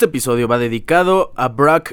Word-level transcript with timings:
Este 0.00 0.08
episodio 0.08 0.48
va 0.48 0.56
dedicado 0.56 1.34
a 1.36 1.48
Brock 1.48 1.92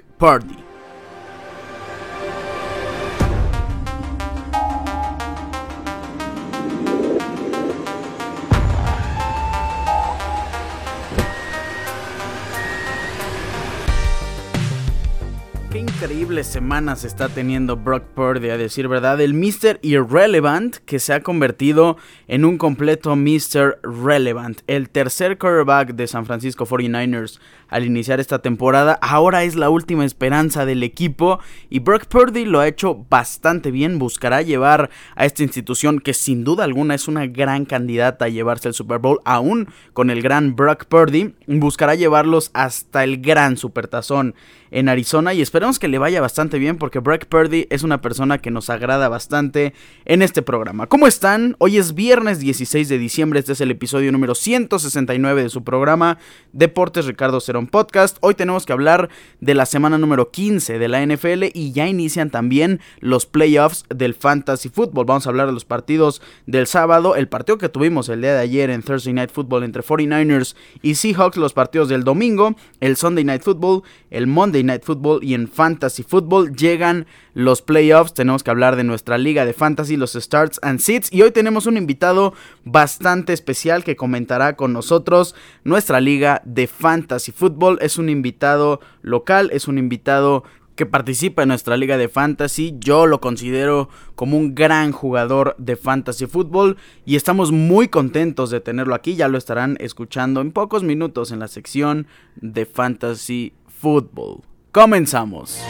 Purdy. 16.00 16.28
increíbles 16.28 16.48
semanas 16.48 17.04
está 17.04 17.30
teniendo 17.30 17.78
Brock 17.78 18.04
Purdy, 18.14 18.50
a 18.50 18.58
decir 18.58 18.88
verdad. 18.88 19.20
El 19.22 19.34
Mr. 19.34 19.80
Irrelevant 19.82 20.76
que 20.86 21.00
se 21.00 21.14
ha 21.14 21.22
convertido 21.22 21.98
en 22.28 22.46
un 22.46 22.58
completo 22.58 23.16
Mr. 23.16 23.80
Relevant. 23.82 24.62
El 24.68 24.90
tercer 24.90 25.38
quarterback 25.38 25.94
de 25.96 26.08
San 26.08 26.26
Francisco 26.26 26.66
49ers 26.66 27.40
al 27.70 27.86
iniciar 27.86 28.20
esta 28.20 28.40
temporada. 28.40 29.00
Ahora 29.02 29.44
es 29.44 29.56
la 29.56 29.70
última 29.70 30.06
esperanza 30.06 30.66
del 30.66 30.84
equipo 30.84 31.40
y 31.70 31.80
Brock 31.80 32.06
Purdy 32.06 32.46
lo 32.46 32.60
ha 32.60 32.68
hecho 32.68 33.06
bastante 33.10 33.72
bien. 33.72 34.00
Buscará 34.00 34.42
llevar 34.42 34.90
a 35.16 35.26
esta 35.26 35.44
institución 35.44 36.00
que 36.00 36.14
sin 36.14 36.44
duda 36.44 36.64
alguna 36.64 36.96
es 36.96 37.08
una 37.08 37.26
gran 37.26 37.66
candidata 37.66 38.26
a 38.26 38.30
llevarse 38.30 38.68
el 38.68 38.74
Super 38.74 39.00
Bowl, 39.00 39.20
aún 39.26 39.70
con 39.94 40.10
el 40.10 40.22
gran 40.22 40.56
Brock 40.56 40.86
Purdy. 40.86 41.36
Buscará 41.48 41.96
llevarlos 41.96 42.52
hasta 42.54 43.04
el 43.04 43.22
gran 43.22 43.58
supertazón 43.58 44.36
en 44.72 44.90
Arizona 44.90 45.34
y 45.34 45.42
esperemos 45.42 45.80
que 45.80 45.88
le 45.88 45.98
vaya 45.98 46.22
bastante 46.22 46.60
bien 46.60 46.78
porque 46.78 47.00
Brock 47.00 47.26
Purdy 47.26 47.68
es 47.70 47.84
una 47.84 48.02
persona 48.02 48.38
que 48.38 48.52
nos 48.52 48.70
agrada 48.70 49.10
bastante 49.10 49.74
en 50.06 50.22
este 50.22 50.42
programa. 50.42 50.88
¿Cómo 50.88 51.08
están? 51.08 51.56
Hoy 51.60 51.78
es 51.78 51.94
viernes 51.94 52.40
16 52.40 52.90
de 52.90 52.98
diciembre, 52.98 53.40
este 53.40 53.54
es 53.54 53.62
el 53.62 53.72
episodio 53.72 54.12
número 54.12 54.36
169 54.36 55.44
de 55.44 55.50
su 55.50 55.64
programa 55.64 56.18
Deportes 56.54 57.06
Ricardo 57.06 57.40
Cerón 57.40 57.68
Podcast. 57.68 58.18
Hoy 58.22 58.36
tenemos 58.36 58.66
que 58.66 58.74
hablar 58.74 59.10
de 59.40 59.54
la 59.54 59.66
semana 59.66 59.98
número 59.98 60.32
15 60.32 60.80
de 60.80 60.88
la 60.88 61.06
NFL 61.06 61.46
y 61.54 61.72
ya 61.72 61.88
inician 61.88 62.30
también 62.30 62.80
los 63.00 63.26
playoffs 63.26 63.86
del 63.90 64.14
Fantasy 64.14 64.70
Football. 64.70 65.06
Vamos 65.06 65.28
a 65.28 65.30
hablar 65.30 65.48
de 65.48 65.54
los 65.54 65.66
partidos 65.66 66.22
del 66.46 66.68
sábado, 66.68 67.16
el 67.16 67.28
partido 67.28 67.58
que 67.58 67.70
tuvimos 67.70 68.10
el 68.10 68.22
día 68.22 68.34
de 68.34 68.40
ayer 68.40 68.70
en 68.70 68.84
Thursday 68.84 69.14
Night 69.14 69.32
Football 69.32 69.64
entre 69.64 69.84
49ers 69.84 70.56
y 70.82 70.96
Seahawks, 70.96 71.38
los 71.38 71.54
partidos 71.54 71.90
del 71.90 72.04
domingo, 72.04 72.56
el 72.80 72.98
Sunday 72.98 73.24
Night 73.24 73.44
Football, 73.44 73.84
el 74.10 74.28
Monday 74.28 74.57
Night 74.64 74.84
Football 74.84 75.24
y 75.24 75.34
en 75.34 75.48
Fantasy 75.48 76.04
Football 76.04 76.56
llegan 76.56 77.06
los 77.34 77.62
playoffs. 77.62 78.14
Tenemos 78.14 78.44
que 78.44 78.52
hablar 78.52 78.76
de 78.76 78.84
nuestra 78.84 79.18
liga 79.18 79.46
de 79.46 79.54
fantasy, 79.54 79.98
los 79.98 80.14
starts 80.14 80.60
and 80.62 80.80
sits. 80.80 81.12
Y 81.12 81.22
hoy 81.22 81.32
tenemos 81.32 81.66
un 81.66 81.78
invitado 81.78 82.34
bastante 82.64 83.34
especial 83.34 83.84
que 83.84 83.96
comentará 83.96 84.56
con 84.56 84.74
nosotros 84.74 85.36
nuestra 85.64 86.02
liga 86.02 86.42
de 86.46 86.68
fantasy 86.68 87.32
football. 87.32 87.78
Es 87.82 87.98
un 87.98 88.10
invitado 88.10 88.80
local, 89.02 89.50
es 89.52 89.68
un 89.68 89.78
invitado 89.78 90.44
que 90.78 90.86
participa 90.86 91.42
en 91.42 91.50
nuestra 91.50 91.76
liga 91.76 91.98
de 91.98 92.08
fantasy. 92.08 92.76
Yo 92.80 93.08
lo 93.08 93.20
considero 93.20 93.90
como 94.16 94.38
un 94.38 94.56
gran 94.56 94.92
jugador 94.94 95.56
de 95.58 95.76
fantasy 95.76 96.28
football 96.28 96.78
y 97.04 97.18
estamos 97.18 97.52
muy 97.52 97.90
contentos 97.90 98.52
de 98.52 98.62
tenerlo 98.62 98.94
aquí. 98.94 99.16
Ya 99.16 99.28
lo 99.28 99.40
estarán 99.40 99.76
escuchando 99.82 100.40
en 100.40 100.52
pocos 100.52 100.84
minutos 100.84 101.32
en 101.32 101.40
la 101.40 101.48
sección 101.48 102.08
de 102.36 102.68
fantasy 102.68 103.54
football. 103.80 104.42
Comenzamos. 104.72 105.62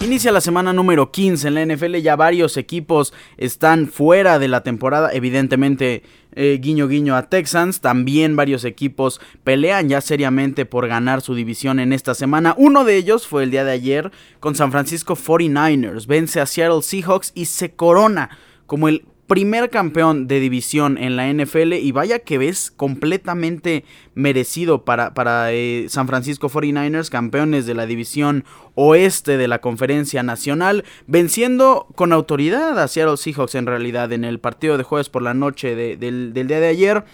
Inicia 0.00 0.32
la 0.32 0.40
semana 0.40 0.72
número 0.72 1.12
15 1.12 1.48
en 1.48 1.54
la 1.54 1.66
NFL, 1.66 1.96
ya 1.96 2.16
varios 2.16 2.56
equipos 2.56 3.12
están 3.36 3.88
fuera 3.88 4.38
de 4.38 4.48
la 4.48 4.62
temporada, 4.62 5.10
evidentemente 5.12 6.02
eh, 6.32 6.58
guiño 6.62 6.88
guiño 6.88 7.14
a 7.14 7.28
Texans, 7.28 7.80
también 7.80 8.34
varios 8.34 8.64
equipos 8.64 9.20
pelean 9.44 9.88
ya 9.90 10.00
seriamente 10.00 10.64
por 10.64 10.88
ganar 10.88 11.20
su 11.20 11.34
división 11.34 11.78
en 11.78 11.92
esta 11.92 12.14
semana, 12.14 12.54
uno 12.56 12.84
de 12.84 12.96
ellos 12.96 13.26
fue 13.26 13.42
el 13.42 13.50
día 13.50 13.64
de 13.64 13.72
ayer 13.72 14.10
con 14.40 14.54
San 14.54 14.72
Francisco 14.72 15.14
49ers, 15.14 16.06
vence 16.06 16.40
a 16.40 16.46
Seattle 16.46 16.80
Seahawks 16.80 17.32
y 17.34 17.44
se 17.44 17.74
corona 17.74 18.30
como 18.66 18.88
el 18.88 19.04
primer 19.28 19.68
campeón 19.68 20.26
de 20.26 20.40
división 20.40 20.96
en 20.96 21.14
la 21.14 21.30
NFL 21.32 21.74
y 21.74 21.92
vaya 21.92 22.18
que 22.18 22.38
ves 22.38 22.72
completamente 22.74 23.84
merecido 24.14 24.84
para, 24.84 25.12
para 25.12 25.52
eh, 25.52 25.86
San 25.90 26.08
Francisco 26.08 26.48
49ers, 26.48 27.10
campeones 27.10 27.66
de 27.66 27.74
la 27.74 27.86
división 27.86 28.44
oeste 28.74 29.36
de 29.36 29.46
la 29.46 29.60
conferencia 29.60 30.22
nacional, 30.22 30.84
venciendo 31.06 31.86
con 31.94 32.12
autoridad 32.12 32.78
a 32.78 32.88
Seattle 32.88 33.18
Seahawks 33.18 33.54
en 33.54 33.66
realidad 33.66 34.12
en 34.12 34.24
el 34.24 34.40
partido 34.40 34.78
de 34.78 34.84
jueves 34.84 35.10
por 35.10 35.22
la 35.22 35.34
noche 35.34 35.76
del, 35.76 36.32
del 36.32 36.48
día 36.48 36.60
de 36.60 36.68
ayer. 36.68 37.04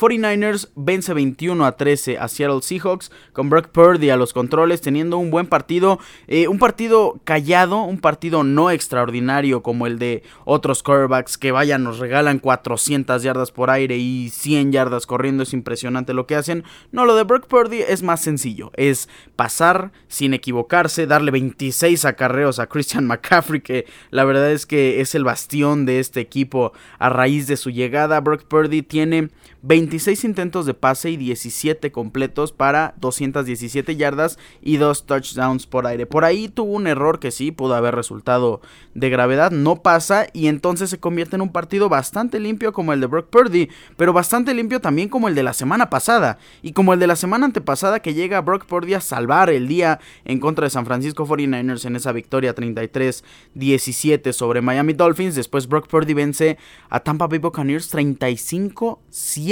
49ers 0.00 0.70
vence 0.76 1.12
21 1.12 1.66
a 1.66 1.72
13 1.72 2.16
a 2.16 2.26
Seattle 2.28 2.62
Seahawks 2.62 3.12
con 3.34 3.50
Brock 3.50 3.68
Purdy 3.68 4.08
a 4.08 4.16
los 4.16 4.32
controles 4.32 4.80
teniendo 4.80 5.18
un 5.18 5.30
buen 5.30 5.46
partido, 5.46 5.98
eh, 6.26 6.48
un 6.48 6.58
partido 6.58 7.20
callado, 7.24 7.82
un 7.82 7.98
partido 7.98 8.42
no 8.42 8.70
extraordinario 8.70 9.62
como 9.62 9.86
el 9.86 9.98
de 9.98 10.22
otros 10.46 10.82
quarterbacks 10.82 11.36
que 11.36 11.52
vayan, 11.52 11.84
nos 11.84 11.98
regalan 11.98 12.38
400 12.38 13.22
yardas 13.22 13.52
por 13.52 13.68
aire 13.68 13.98
y 13.98 14.30
100 14.30 14.72
yardas 14.72 15.04
corriendo, 15.04 15.42
es 15.42 15.52
impresionante 15.52 16.14
lo 16.14 16.26
que 16.26 16.36
hacen. 16.36 16.64
No, 16.92 17.04
lo 17.04 17.14
de 17.14 17.24
Brock 17.24 17.46
Purdy 17.46 17.82
es 17.82 18.02
más 18.02 18.22
sencillo, 18.22 18.70
es 18.76 19.06
pasar 19.36 19.92
sin 20.08 20.32
equivocarse, 20.32 21.06
darle 21.06 21.30
26 21.30 22.06
acarreos 22.06 22.58
a 22.58 22.68
Christian 22.68 23.06
McCaffrey 23.06 23.60
que 23.60 23.84
la 24.10 24.24
verdad 24.24 24.50
es 24.50 24.64
que 24.64 25.02
es 25.02 25.14
el 25.14 25.24
bastión 25.24 25.84
de 25.84 26.00
este 26.00 26.20
equipo 26.20 26.72
a 26.98 27.10
raíz 27.10 27.46
de 27.46 27.58
su 27.58 27.68
llegada. 27.68 28.20
Brock 28.20 28.44
Purdy 28.44 28.80
tiene 28.82 29.28
26 29.62 30.24
intentos 30.24 30.64
de 30.64 30.72
pase 30.72 31.10
y 31.10 31.16
17 31.18 31.92
completos 31.92 32.52
para 32.52 32.94
217 32.98 33.94
yardas 33.96 34.38
y 34.62 34.78
2 34.78 35.04
touchdowns 35.04 35.66
por 35.66 35.86
aire. 35.86 36.06
Por 36.06 36.24
ahí 36.24 36.48
tuvo 36.48 36.72
un 36.72 36.86
error 36.86 37.20
que 37.20 37.30
sí 37.30 37.50
pudo 37.50 37.74
haber 37.74 37.94
resultado 37.94 38.62
de 38.94 39.10
gravedad, 39.10 39.50
no 39.50 39.82
pasa 39.82 40.26
y 40.32 40.46
entonces 40.46 40.88
se 40.88 40.98
convierte 40.98 41.36
en 41.36 41.42
un 41.42 41.52
partido 41.52 41.90
bastante 41.90 42.40
limpio 42.40 42.72
como 42.72 42.94
el 42.94 43.00
de 43.00 43.06
Brock 43.06 43.28
Purdy, 43.28 43.68
pero 43.98 44.14
bastante 44.14 44.54
limpio 44.54 44.80
también 44.80 45.10
como 45.10 45.28
el 45.28 45.34
de 45.34 45.42
la 45.42 45.52
semana 45.52 45.90
pasada 45.90 46.38
y 46.62 46.72
como 46.72 46.94
el 46.94 47.00
de 47.00 47.06
la 47.06 47.16
semana 47.16 47.44
antepasada 47.44 48.00
que 48.00 48.14
llega 48.14 48.40
Brock 48.40 48.64
Purdy 48.64 48.94
a 48.94 49.00
salvar 49.00 49.50
el 49.50 49.68
día 49.68 50.00
en 50.24 50.40
contra 50.40 50.64
de 50.64 50.70
San 50.70 50.86
Francisco 50.86 51.26
49ers 51.26 51.84
en 51.84 51.96
esa 51.96 52.12
victoria 52.12 52.54
33-17 52.54 54.32
sobre 54.32 54.62
Miami 54.62 54.94
Dolphins. 54.94 55.34
Después 55.34 55.68
Brock 55.68 55.86
Purdy 55.86 56.14
vence 56.14 56.56
a 56.88 57.00
Tampa 57.00 57.26
Bay 57.26 57.38
Buccaneers 57.38 57.92
35-7 57.94 59.49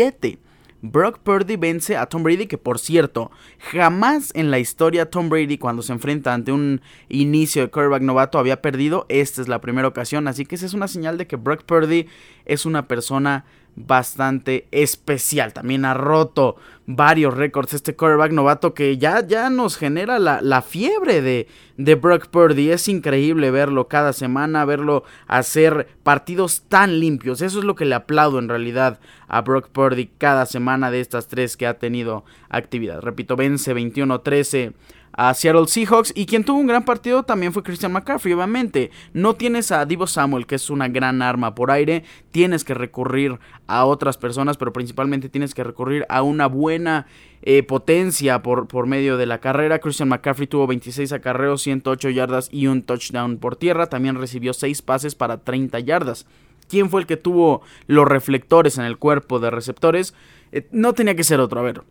Brock 0.81 1.19
Purdy 1.19 1.57
vence 1.57 1.97
a 1.97 2.07
Tom 2.07 2.23
Brady, 2.23 2.47
que 2.47 2.57
por 2.57 2.79
cierto, 2.79 3.33
jamás 3.59 4.31
en 4.35 4.51
la 4.51 4.61
historia 4.61 5.11
Tom 5.11 5.29
Brady 5.29 5.59
cuando 5.59 5.83
se 5.83 5.93
enfrenta 5.93 6.33
ante 6.33 6.53
un 6.53 6.81
inicio 7.09 7.63
de 7.63 7.71
quarterback 7.71 8.03
novato 8.03 8.39
había 8.39 8.63
perdido. 8.63 9.05
Esta 9.09 9.43
es 9.43 9.49
la 9.49 9.61
primera 9.61 9.89
ocasión, 9.89 10.29
así 10.29 10.47
que 10.47 10.55
esa 10.55 10.67
es 10.67 10.75
una 10.75 10.87
señal 10.87 11.19
de 11.19 11.27
que 11.27 11.37
Brock 11.37 11.65
Purdy 11.65 12.07
es 12.45 12.65
una 12.65 12.87
persona 12.87 13.45
bastante 13.79 14.67
especial. 14.73 15.53
También 15.53 15.85
ha 15.85 15.95
roto 15.95 16.57
varios 16.87 17.37
récords 17.37 17.75
este 17.75 17.95
quarterback 17.95 18.33
novato 18.33 18.75
que 18.75 18.99
ya, 18.99 19.25
ya 19.25 19.51
nos 19.51 19.77
genera 19.77 20.19
la, 20.19 20.63
fiebre 20.63 21.23
de, 21.23 21.47
de 21.77 21.95
Brock 21.95 22.29
Purdy. 22.29 22.71
Es 22.71 22.89
increíble 22.89 23.51
verlo 23.51 23.89
cada 23.89 24.13
semana, 24.13 24.65
verlo 24.65 25.05
hacer 25.27 25.89
partidos 26.03 26.63
tan 26.69 26.99
limpios. 26.99 27.41
Eso 27.41 27.61
es 27.61 27.65
lo 27.65 27.75
que 27.75 27.85
le 27.85 27.95
aplaudo 27.95 28.39
en 28.39 28.49
realidad 28.49 28.99
a 29.29 29.43
Brock 29.43 29.69
Purdy 29.69 30.11
cada 30.19 30.47
semana 30.47 30.91
de 30.91 31.01
estas 31.01 31.29
tres 31.29 31.57
que 31.57 31.67
ha 31.67 31.79
tenido 31.79 32.25
actividad. 32.49 33.01
Repito, 33.01 33.37
vence 33.37 33.75
21-13 33.75 34.73
a 35.19 35.35
Seattle 35.35 35.67
Seahawks. 35.67 36.13
Y 36.15 36.27
quien 36.27 36.45
tuvo 36.45 36.61
un 36.61 36.69
gran 36.69 36.85
partido 36.85 37.25
también 37.25 37.53
fue 37.53 37.65
Christian 37.65 37.93
McCaffrey, 37.93 38.33
obviamente. 38.33 38.93
No 39.13 39.35
tienes 39.35 39.73
a 39.73 39.85
Divo 39.85 40.07
Samuel, 40.07 40.47
que 40.47 40.55
es 40.55 40.71
una 40.71 40.87
gran 40.87 41.23
arma 41.23 41.57
por 41.57 41.73
aire. 41.73 42.05
Tienes 42.31 42.63
que 42.63 42.73
recurrir 42.73 43.41
a 43.67 43.85
otras 43.85 44.17
personas, 44.17 44.57
pero 44.57 44.73
principalmente 44.73 45.29
tienes 45.29 45.55
que 45.55 45.65
recurrir 45.65 46.07
a 46.09 46.23
una 46.23 46.47
buena 46.47 47.09
eh, 47.43 47.65
potencia 47.65 48.43
por, 48.43 48.69
por 48.69 48.87
medio 48.87 49.17
de 49.17 49.27
la 49.27 49.41
carrera. 49.41 49.81
Christian 49.81 50.09
McCaffrey 50.09 50.47
tuvo 50.47 50.69
26 50.69 51.13
acarreos, 51.13 51.63
108 51.63 52.11
yardas 52.11 52.49
y 52.53 52.69
un 52.69 52.83
touchdown 52.83 53.39
por 53.39 53.57
tierra. 53.57 53.89
También 53.89 54.15
recibió 54.15 54.53
6 54.53 54.83
pases 54.83 55.17
para 55.17 55.39
30 55.39 55.81
yardas. 55.81 56.27
¿Quién 56.69 56.91
fue 56.91 57.01
el 57.01 57.09
que 57.09 57.17
tuvo 57.17 57.63
los 57.89 58.07
reflectores 58.07 58.79
en 58.79 58.85
el 58.85 58.99
cuerpo 58.99 59.41
de 59.41 59.51
receptores? 59.51 60.15
Eh, 60.53 60.69
no 60.71 60.93
tenía 60.93 61.17
que 61.17 61.25
ser 61.25 61.41
otro. 61.41 61.59
A 61.59 61.65
ver, 61.65 61.83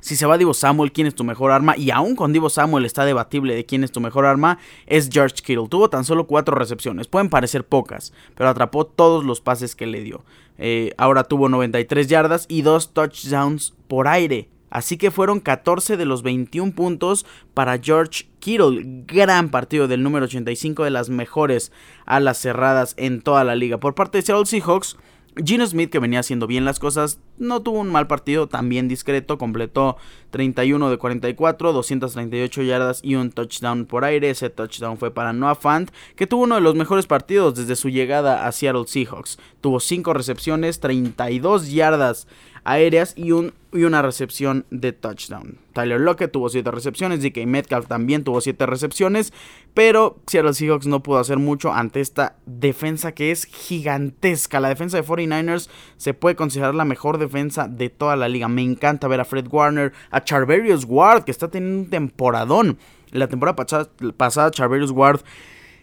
si 0.00 0.16
se 0.16 0.26
va 0.26 0.38
Divo 0.38 0.54
Samuel, 0.54 0.92
quién 0.92 1.06
es 1.06 1.14
tu 1.14 1.24
mejor 1.24 1.50
arma, 1.52 1.76
y 1.76 1.90
aún 1.90 2.16
con 2.16 2.32
Divo 2.32 2.50
Samuel 2.50 2.84
está 2.84 3.04
debatible 3.04 3.54
de 3.54 3.64
quién 3.66 3.84
es 3.84 3.92
tu 3.92 4.00
mejor 4.00 4.26
arma, 4.26 4.58
es 4.86 5.08
George 5.12 5.36
Kittle. 5.36 5.68
Tuvo 5.68 5.90
tan 5.90 6.04
solo 6.04 6.26
cuatro 6.26 6.54
recepciones, 6.54 7.06
pueden 7.06 7.28
parecer 7.28 7.66
pocas, 7.66 8.12
pero 8.34 8.48
atrapó 8.48 8.86
todos 8.86 9.24
los 9.24 9.40
pases 9.40 9.76
que 9.76 9.86
le 9.86 10.02
dio. 10.02 10.24
Eh, 10.58 10.92
ahora 10.98 11.24
tuvo 11.24 11.48
93 11.48 12.06
yardas 12.08 12.46
y 12.48 12.62
dos 12.62 12.92
touchdowns 12.92 13.74
por 13.88 14.08
aire. 14.08 14.48
Así 14.70 14.96
que 14.96 15.10
fueron 15.10 15.40
14 15.40 15.96
de 15.96 16.04
los 16.04 16.22
21 16.22 16.72
puntos 16.72 17.26
para 17.54 17.78
George 17.78 18.28
Kittle. 18.38 19.04
Gran 19.06 19.50
partido 19.50 19.88
del 19.88 20.02
número 20.02 20.26
85 20.26 20.84
de 20.84 20.90
las 20.90 21.08
mejores 21.08 21.72
alas 22.06 22.38
cerradas 22.38 22.94
en 22.96 23.20
toda 23.20 23.42
la 23.42 23.56
liga. 23.56 23.78
Por 23.78 23.96
parte 23.96 24.18
de 24.18 24.22
Seattle 24.22 24.46
Seahawks, 24.46 24.96
Gino 25.44 25.66
Smith, 25.66 25.90
que 25.90 25.98
venía 25.98 26.20
haciendo 26.20 26.46
bien 26.46 26.64
las 26.64 26.78
cosas, 26.78 27.20
no 27.38 27.60
tuvo 27.60 27.80
un 27.80 27.90
mal 27.90 28.06
partido, 28.06 28.48
también 28.48 28.88
discreto, 28.88 29.38
completó 29.38 29.96
31 30.30 30.90
de 30.90 30.98
44, 30.98 31.72
238 31.72 32.62
yardas 32.62 33.00
y 33.02 33.14
un 33.14 33.30
touchdown 33.30 33.86
por 33.86 34.04
aire. 34.04 34.30
Ese 34.30 34.50
touchdown 34.50 34.98
fue 34.98 35.12
para 35.12 35.32
Noah 35.32 35.54
Fant, 35.54 35.90
que 36.16 36.26
tuvo 36.26 36.44
uno 36.44 36.56
de 36.56 36.60
los 36.60 36.74
mejores 36.74 37.06
partidos 37.06 37.54
desde 37.54 37.76
su 37.76 37.88
llegada 37.88 38.46
a 38.46 38.52
Seattle 38.52 38.86
Seahawks. 38.86 39.38
Tuvo 39.60 39.80
5 39.80 40.12
recepciones, 40.12 40.80
32 40.80 41.70
yardas 41.70 42.26
aéreas 42.64 43.14
y, 43.16 43.32
un, 43.32 43.52
y 43.72 43.84
una 43.84 44.02
recepción 44.02 44.66
de 44.70 44.92
touchdown. 44.92 45.58
Tyler 45.72 46.00
Lockett 46.00 46.32
tuvo 46.32 46.48
7 46.48 46.70
recepciones, 46.70 47.22
DK 47.22 47.46
Metcalf 47.46 47.86
también 47.86 48.24
tuvo 48.24 48.40
7 48.40 48.66
recepciones, 48.66 49.32
pero 49.74 50.18
Seattle 50.26 50.54
Seahawks 50.54 50.86
no 50.86 51.02
pudo 51.02 51.18
hacer 51.18 51.38
mucho 51.38 51.72
ante 51.72 52.00
esta 52.00 52.36
defensa 52.46 53.12
que 53.12 53.30
es 53.30 53.44
gigantesca. 53.44 54.60
La 54.60 54.68
defensa 54.68 54.96
de 54.96 55.04
49ers 55.04 55.68
se 55.96 56.14
puede 56.14 56.36
considerar 56.36 56.74
la 56.74 56.84
mejor 56.84 57.18
defensa 57.18 57.68
de 57.68 57.88
toda 57.88 58.16
la 58.16 58.28
liga. 58.28 58.48
Me 58.48 58.62
encanta 58.62 59.08
ver 59.08 59.20
a 59.20 59.24
Fred 59.24 59.46
Warner, 59.50 59.92
a 60.10 60.24
Charverius 60.24 60.84
Ward, 60.86 61.24
que 61.24 61.30
está 61.30 61.48
teniendo 61.48 61.82
un 61.84 61.90
temporadón. 61.90 62.78
La 63.12 63.28
temporada 63.28 63.56
pasada, 63.56 63.90
pasada 64.16 64.50
Charverius 64.50 64.92
Ward 64.92 65.20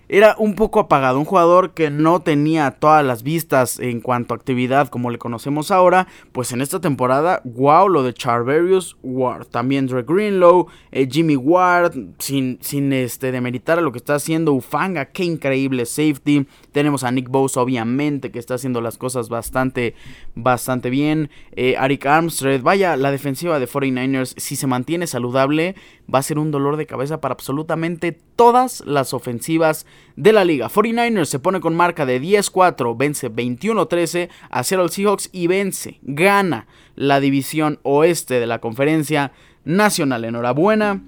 era 0.10 0.36
un 0.38 0.56
poco 0.56 0.80
apagado, 0.80 1.20
un 1.20 1.26
jugador 1.26 1.74
que 1.74 1.90
no 1.90 2.22
tenía 2.22 2.72
todas 2.72 3.06
las 3.06 3.24
vistas 3.24 3.80
en 3.80 4.02
cuanto 4.02 4.34
a 4.34 4.38
actividad 4.38 4.88
como 4.88 5.10
le 5.10 5.18
conocemos 5.18 5.72
ahora, 5.72 6.08
pues 6.32 6.52
en 6.52 6.62
esta 6.62 6.80
temporada, 6.80 7.42
wow, 7.44 7.90
lo 7.90 8.04
de 8.04 8.14
Charverius 8.14 8.98
Ward, 9.04 9.48
también 9.48 9.88
Dre 9.88 10.04
Greenlow, 10.04 10.68
eh, 10.92 11.08
Jimmy 11.12 11.36
Ward, 11.36 11.94
sin, 12.20 12.58
sin 12.62 12.94
este, 12.94 13.32
demeritar 13.32 13.80
a 13.80 13.82
lo 13.82 13.92
que 13.92 13.98
está 13.98 14.16
haciendo 14.16 14.54
Ufanga, 14.54 15.06
qué 15.06 15.24
increíble 15.24 15.86
safety, 15.86 16.48
tenemos 16.78 17.04
a 17.04 17.12
Nick 17.12 17.30
Bose 17.30 17.60
obviamente 17.60 18.30
que 18.30 18.38
está 18.38 18.54
haciendo 18.54 18.82
las 18.82 19.00
cosas 19.00 19.30
bastante, 19.30 19.96
bastante 20.36 20.92
bien, 20.92 21.32
eh, 21.54 21.76
Arik 21.76 22.06
Armstead, 22.06 22.62
vaya, 22.62 22.96
la 22.96 23.10
defensiva 23.10 23.60
de 23.60 23.68
49ers, 23.68 24.36
si 24.38 24.56
se 24.56 24.68
mantiene 24.68 25.08
saludable, 25.08 25.74
va 26.14 26.20
a 26.20 26.22
ser 26.22 26.38
un 26.38 26.52
dolor 26.52 26.78
de 26.78 26.86
cabeza 26.86 27.20
para 27.20 27.34
absolutamente 27.34 28.12
todas 28.12 28.84
las 28.86 29.16
ofensivas 29.16 29.88
de 30.18 30.34
la 30.34 30.46
liga. 30.46 30.70
49ers 30.70 31.26
se 31.26 31.40
pone 31.40 31.62
con 31.62 31.76
marca 31.76 32.06
de 32.06 32.22
10-4, 32.22 32.96
vence 32.96 33.32
21-13 33.32 34.30
a 34.52 34.64
Seattle 34.64 34.90
Seahawks 34.90 35.30
y 35.32 35.48
vence, 35.48 35.98
gana 36.04 36.68
la 36.94 37.20
división 37.20 37.80
oeste 37.82 38.40
de 38.40 38.46
la 38.46 38.62
conferencia 38.62 39.32
nacional. 39.66 40.26
Enhorabuena 40.26 41.02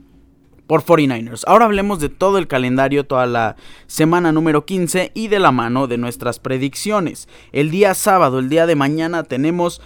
por 0.69 0.83
49ers. 0.83 1.41
Ahora 1.47 1.65
hablemos 1.65 1.99
de 1.99 2.09
todo 2.09 2.37
el 2.37 2.47
calendario, 2.47 3.07
toda 3.07 3.25
la 3.25 3.55
semana 3.87 4.31
número 4.31 4.67
15 4.67 5.11
y 5.15 5.27
de 5.27 5.39
la 5.39 5.51
mano 5.51 5.87
de 5.87 5.97
nuestras 5.97 6.37
predicciones. 6.37 7.27
El 7.51 7.71
día 7.71 7.95
sábado, 7.95 8.37
el 8.37 8.49
día 8.49 8.67
de 8.67 8.75
mañana 8.75 9.23
tenemos 9.23 9.81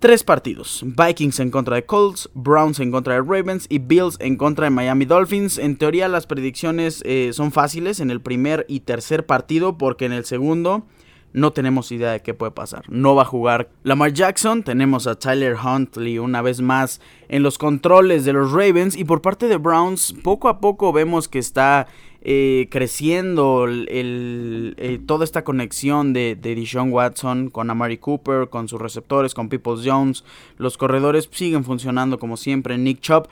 Tres 0.00 0.24
partidos. 0.24 0.82
Vikings 0.82 1.40
en 1.40 1.50
contra 1.50 1.76
de 1.76 1.84
Colts, 1.84 2.30
Browns 2.32 2.80
en 2.80 2.90
contra 2.90 3.12
de 3.12 3.20
Ravens 3.20 3.66
y 3.68 3.80
Bills 3.80 4.16
en 4.18 4.38
contra 4.38 4.64
de 4.64 4.70
Miami 4.70 5.04
Dolphins. 5.04 5.58
En 5.58 5.76
teoría 5.76 6.08
las 6.08 6.26
predicciones 6.26 7.02
eh, 7.04 7.32
son 7.34 7.52
fáciles 7.52 8.00
en 8.00 8.10
el 8.10 8.22
primer 8.22 8.64
y 8.66 8.80
tercer 8.80 9.26
partido 9.26 9.76
porque 9.76 10.06
en 10.06 10.14
el 10.14 10.24
segundo 10.24 10.86
no 11.32 11.52
tenemos 11.52 11.92
idea 11.92 12.12
de 12.12 12.20
qué 12.20 12.34
puede 12.34 12.52
pasar. 12.52 12.84
No 12.88 13.14
va 13.14 13.22
a 13.22 13.26
jugar 13.26 13.70
Lamar 13.82 14.12
Jackson. 14.12 14.62
Tenemos 14.62 15.06
a 15.06 15.18
Tyler 15.18 15.56
Huntley 15.56 16.18
una 16.18 16.42
vez 16.42 16.60
más 16.60 17.00
en 17.28 17.42
los 17.42 17.58
controles 17.58 18.24
de 18.24 18.32
los 18.32 18.52
Ravens. 18.52 18.96
Y 18.96 19.04
por 19.04 19.22
parte 19.22 19.48
de 19.48 19.56
Browns, 19.56 20.14
poco 20.22 20.48
a 20.48 20.60
poco 20.60 20.92
vemos 20.92 21.28
que 21.28 21.38
está 21.38 21.86
eh, 22.22 22.68
creciendo 22.70 23.64
el, 23.64 24.74
eh, 24.76 25.00
toda 25.06 25.24
esta 25.24 25.42
conexión 25.44 26.12
de, 26.12 26.36
de 26.36 26.54
Deshaun 26.54 26.92
Watson 26.92 27.48
con 27.48 27.70
Amari 27.70 27.98
Cooper, 27.98 28.48
con 28.48 28.68
sus 28.68 28.80
receptores, 28.80 29.32
con 29.32 29.48
Peoples 29.48 29.82
Jones. 29.84 30.24
Los 30.58 30.76
corredores 30.76 31.28
siguen 31.32 31.64
funcionando 31.64 32.18
como 32.18 32.36
siempre. 32.36 32.76
Nick 32.76 33.00
Chubb 33.00 33.28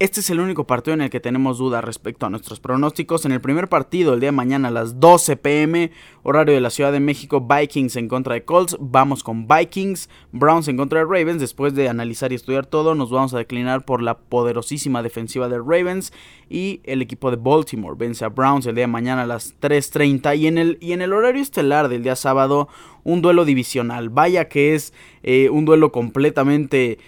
este 0.00 0.20
es 0.20 0.30
el 0.30 0.40
único 0.40 0.66
partido 0.66 0.94
en 0.94 1.02
el 1.02 1.10
que 1.10 1.20
tenemos 1.20 1.58
dudas 1.58 1.84
respecto 1.84 2.26
a 2.26 2.30
nuestros 2.30 2.58
pronósticos. 2.58 3.24
En 3.24 3.32
el 3.32 3.40
primer 3.40 3.68
partido, 3.68 4.14
el 4.14 4.20
día 4.20 4.28
de 4.28 4.32
mañana 4.32 4.68
a 4.68 4.70
las 4.72 4.98
12 4.98 5.36
pm, 5.36 5.92
horario 6.24 6.52
de 6.52 6.60
la 6.60 6.70
Ciudad 6.70 6.90
de 6.90 6.98
México, 6.98 7.40
Vikings 7.40 7.94
en 7.94 8.08
contra 8.08 8.34
de 8.34 8.44
Colts. 8.44 8.76
Vamos 8.80 9.22
con 9.22 9.46
Vikings, 9.46 10.08
Browns 10.32 10.66
en 10.66 10.76
contra 10.76 10.98
de 10.98 11.04
Ravens. 11.04 11.40
Después 11.40 11.74
de 11.74 11.88
analizar 11.88 12.32
y 12.32 12.34
estudiar 12.34 12.66
todo, 12.66 12.96
nos 12.96 13.10
vamos 13.10 13.34
a 13.34 13.38
declinar 13.38 13.84
por 13.84 14.02
la 14.02 14.18
poderosísima 14.18 15.00
defensiva 15.00 15.48
de 15.48 15.58
Ravens. 15.58 16.12
Y 16.50 16.80
el 16.82 17.00
equipo 17.00 17.30
de 17.30 17.36
Baltimore 17.36 17.94
vence 17.96 18.24
a 18.24 18.30
Browns 18.30 18.66
el 18.66 18.74
día 18.74 18.84
de 18.84 18.88
mañana 18.88 19.22
a 19.22 19.26
las 19.26 19.60
3.30. 19.60 20.36
Y 20.36 20.48
en 20.48 20.58
el, 20.58 20.78
y 20.80 20.92
en 20.92 21.02
el 21.02 21.12
horario 21.12 21.40
estelar 21.40 21.88
del 21.88 22.02
día 22.02 22.16
sábado, 22.16 22.68
un 23.04 23.22
duelo 23.22 23.44
divisional. 23.44 24.08
Vaya 24.08 24.48
que 24.48 24.74
es 24.74 24.92
eh, 25.22 25.50
un 25.50 25.64
duelo 25.64 25.92
completamente 25.92 26.98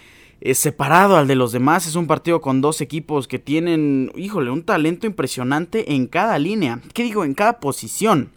es 0.41 0.57
separado 0.57 1.17
al 1.17 1.27
de 1.27 1.35
los 1.35 1.51
demás. 1.51 1.87
Es 1.87 1.95
un 1.95 2.07
partido 2.07 2.41
con 2.41 2.61
dos 2.61 2.81
equipos 2.81 3.27
que 3.27 3.39
tienen, 3.39 4.11
híjole, 4.15 4.51
un 4.51 4.63
talento 4.63 5.07
impresionante 5.07 5.93
en 5.93 6.07
cada 6.07 6.37
línea. 6.39 6.81
¿Qué 6.93 7.03
digo? 7.03 7.23
En 7.23 7.33
cada 7.33 7.59
posición. 7.59 8.31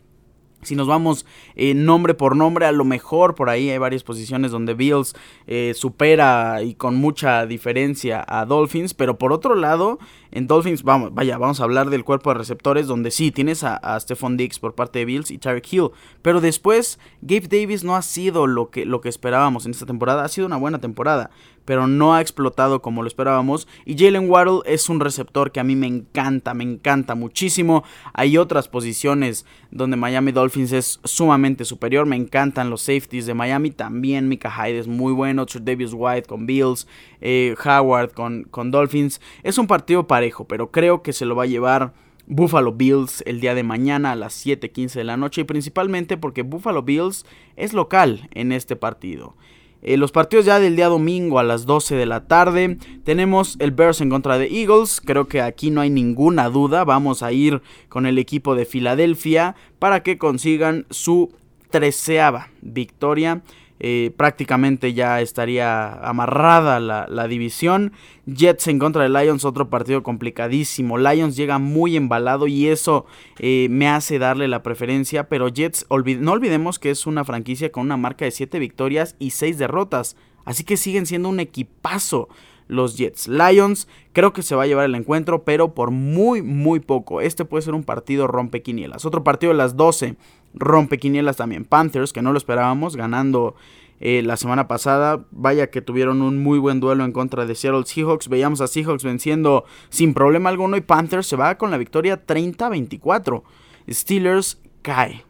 Si 0.63 0.77
nos 0.77 0.87
vamos 0.87 1.25
eh, 1.57 1.73
nombre 1.73 2.13
por 2.13 2.37
nombre, 2.37 2.67
a 2.67 2.73
lo 2.73 2.85
mejor 2.85 3.35
por 3.35 3.49
ahí 3.49 3.71
hay 3.71 3.79
varias 3.79 4.03
posiciones 4.03 4.51
donde 4.51 4.75
Bills 4.75 5.15
eh, 5.47 5.73
supera 5.75 6.63
y 6.63 6.75
con 6.75 6.97
mucha 6.97 7.47
diferencia 7.47 8.23
a 8.29 8.45
Dolphins, 8.45 8.93
pero 8.93 9.17
por 9.17 9.33
otro 9.33 9.55
lado, 9.55 9.99
en 10.31 10.47
Dolphins, 10.47 10.83
vamos, 10.83 11.15
vaya, 11.15 11.39
vamos 11.39 11.61
a 11.61 11.65
hablar 11.65 11.89
del 11.89 12.05
cuerpo 12.05 12.31
de 12.31 12.39
receptores, 12.39 12.87
donde 12.87 13.11
sí 13.11 13.31
tienes 13.31 13.65
a, 13.65 13.77
a 13.77 13.99
Stephon 13.99 14.37
Diggs 14.37 14.59
por 14.59 14.75
parte 14.75 14.99
de 14.99 15.07
Bills 15.07 15.31
y 15.31 15.39
Tarek 15.39 15.73
Hill, 15.73 15.91
pero 16.21 16.43
después 16.43 16.99
Gabe 17.23 17.49
Davis 17.49 17.83
no 17.83 17.97
ha 17.97 18.03
sido 18.03 18.47
lo 18.47 18.69
que, 18.69 18.85
lo 18.85 19.01
que 19.01 19.09
esperábamos 19.09 19.65
en 19.65 19.71
esta 19.71 19.87
temporada, 19.87 20.25
ha 20.25 20.29
sido 20.29 20.47
una 20.47 20.59
buena 20.59 20.79
temporada, 20.79 21.31
pero 21.71 21.87
no 21.87 22.15
ha 22.15 22.21
explotado 22.21 22.83
como 22.83 23.01
lo 23.01 23.07
esperábamos. 23.07 23.69
Y 23.85 23.97
Jalen 23.97 24.29
Waddle 24.29 24.63
es 24.67 24.89
un 24.89 24.99
receptor 24.99 25.53
que 25.53 25.61
a 25.61 25.63
mí 25.63 25.77
me 25.77 25.87
encanta, 25.87 26.53
me 26.53 26.65
encanta 26.65 27.15
muchísimo. 27.15 27.85
Hay 28.13 28.39
otras 28.39 28.67
posiciones 28.67 29.47
donde 29.71 29.97
Miami 29.97 30.33
Dolphins 30.33 30.73
es 30.73 30.99
sumamente 31.05 31.65
superior. 31.65 32.07
Me 32.07 32.17
encantan 32.17 32.71
los 32.71 32.83
safeties 32.83 33.25
de 33.25 33.35
Miami. 33.35 33.71
También 33.71 34.29
Mika 34.29 34.51
Hyde 34.51 34.81
es 34.81 34.89
muy 34.89 35.13
bueno. 35.13 35.47
Davis 35.63 35.93
White 35.95 36.27
con 36.27 36.45
Bills. 36.45 36.89
Eh, 37.21 37.55
Howard 37.65 38.15
con, 38.15 38.49
con 38.51 38.73
Dolphins. 38.73 39.21
Es 39.45 39.57
un 39.57 39.69
partido 39.69 40.09
parejo, 40.09 40.49
pero 40.49 40.73
creo 40.73 41.05
que 41.05 41.13
se 41.13 41.25
lo 41.25 41.37
va 41.37 41.45
a 41.45 41.47
llevar. 41.47 41.93
Buffalo 42.27 42.73
Bills 42.73 43.23
el 43.27 43.39
día 43.39 43.55
de 43.55 43.63
mañana 43.63 44.11
a 44.11 44.17
las 44.17 44.35
7:15 44.45 44.95
de 44.95 45.05
la 45.05 45.17
noche 45.17 45.43
y 45.43 45.45
principalmente 45.45 46.17
porque 46.17 46.43
Buffalo 46.43 46.83
Bills 46.83 47.27
es 47.55 47.75
local 47.75 48.29
en 48.33 48.51
este 48.51 48.75
partido. 48.75 49.37
Eh, 49.83 49.97
los 49.97 50.13
partidos 50.13 50.45
ya 50.45 50.61
del 50.61 50.77
día 50.77 50.89
domingo 50.89 51.39
a 51.39 51.43
las 51.43 51.67
12 51.67 51.95
de 51.97 52.07
la 52.07 52.27
tarde. 52.27 52.79
Tenemos 53.05 53.57
el 53.59 53.71
Bears 53.71 54.01
en 54.01 54.11
contra 54.11 54.39
de 54.39 54.47
Eagles. 54.47 55.01
Creo 55.05 55.27
que 55.27 55.41
aquí 55.41 55.71
no 55.71 55.81
hay 55.81 55.91
ninguna 55.91 56.49
duda. 56.49 56.85
Vamos 56.85 57.23
a 57.23 57.33
ir 57.33 57.63
con 57.89 58.07
el 58.07 58.19
equipo 58.19 58.55
de 58.55 58.67
Filadelfia 58.67 59.57
para 59.79 60.03
que 60.03 60.19
consigan 60.19 60.87
su 60.91 61.33
treceava 61.71 62.49
victoria 62.61 63.43
eh, 63.83 64.13
prácticamente 64.15 64.93
ya 64.93 65.23
estaría 65.23 65.93
amarrada 66.07 66.79
la, 66.81 67.29
división. 67.29 67.93
Jets 68.27 68.69
en 68.69 68.79
contra 68.79 69.03
de 69.03 69.09
Lions, 69.09 69.47
otro 69.47 69.71
partido 69.71 70.03
complicadísimo. 70.03 70.99
Lions 70.99 71.35
llega 71.35 71.59
muy 71.59 71.97
embalado 71.97 72.47
y 72.47 72.69
eso 72.69 73.07
eh, 73.39 73.69
me 73.71 73.89
hace 73.89 74.19
darle 74.19 74.49
la 74.49 74.63
preferencia. 74.63 75.29
Pero 75.31 75.49
Jets, 75.49 75.87
no 75.89 76.33
olvidemos 76.33 76.79
que 76.79 76.91
es 76.91 77.07
una 77.07 77.25
franquicia 77.25 77.73
con 77.73 77.85
una 77.85 77.97
marca 77.97 78.27
de 78.27 78.31
7 78.31 78.59
victorias 78.59 79.17
y 79.19 79.31
6 79.31 79.57
derrotas. 79.57 80.15
Así 80.45 80.63
que 80.63 80.77
siguen 80.77 81.07
siendo 81.07 81.31
un 81.31 81.41
equipazo 81.41 82.29
los 82.71 82.97
Jets. 82.97 83.29
Lions 83.29 83.89
creo 84.13 84.33
que 84.33 84.43
se 84.43 84.55
va 84.55 84.63
a 84.63 84.67
llevar 84.67 84.85
el 84.85 84.95
encuentro, 84.95 85.45
pero 85.45 85.75
por 85.75 85.91
muy, 85.91 86.43
muy 86.43 86.81
poco. 86.81 87.21
Este 87.21 87.45
puede 87.45 87.63
ser 87.63 87.75
un 87.75 87.83
partido 87.83 88.27
rompequinielas. 88.27 89.05
Otro 89.05 89.25
partido 89.25 89.53
de 89.53 89.59
las 89.59 89.77
12 89.77 90.17
rompequinielas 90.55 91.37
también. 91.37 91.65
Panthers, 91.65 92.13
que 92.13 92.23
no 92.23 92.33
lo 92.33 92.39
esperábamos, 92.39 92.97
ganando 92.97 93.55
eh, 94.01 94.23
la 94.23 94.37
semana 94.37 94.67
pasada. 94.67 95.27
Vaya 95.31 95.71
que 95.71 95.83
tuvieron 95.83 96.23
un 96.23 96.43
muy 96.43 96.59
buen 96.59 96.81
duelo 96.81 97.05
en 97.05 97.13
contra 97.13 97.45
de 97.47 97.55
Seattle 97.55 97.85
Seahawks. 97.85 98.29
Veíamos 98.29 98.61
a 98.61 98.67
Seahawks 98.67 99.05
venciendo 99.05 99.65
sin 99.91 100.15
problema 100.15 100.49
alguno 100.49 100.77
y 100.77 100.81
Panthers 100.81 101.27
se 101.27 101.37
va 101.37 101.59
con 101.59 101.71
la 101.71 101.77
victoria 101.77 102.27
30-24. 102.27 103.43
Steelers 103.91 104.61
cae. 104.83 105.25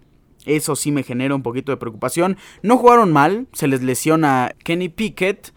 Eso 0.46 0.76
sí 0.76 0.92
me 0.92 1.02
genera 1.02 1.34
un 1.34 1.42
poquito 1.42 1.72
de 1.72 1.76
preocupación. 1.76 2.36
No 2.62 2.78
jugaron 2.78 3.12
mal, 3.12 3.48
se 3.52 3.66
les 3.66 3.82
lesiona 3.82 4.54
Kenny 4.64 4.88
Pickett. 4.88 5.52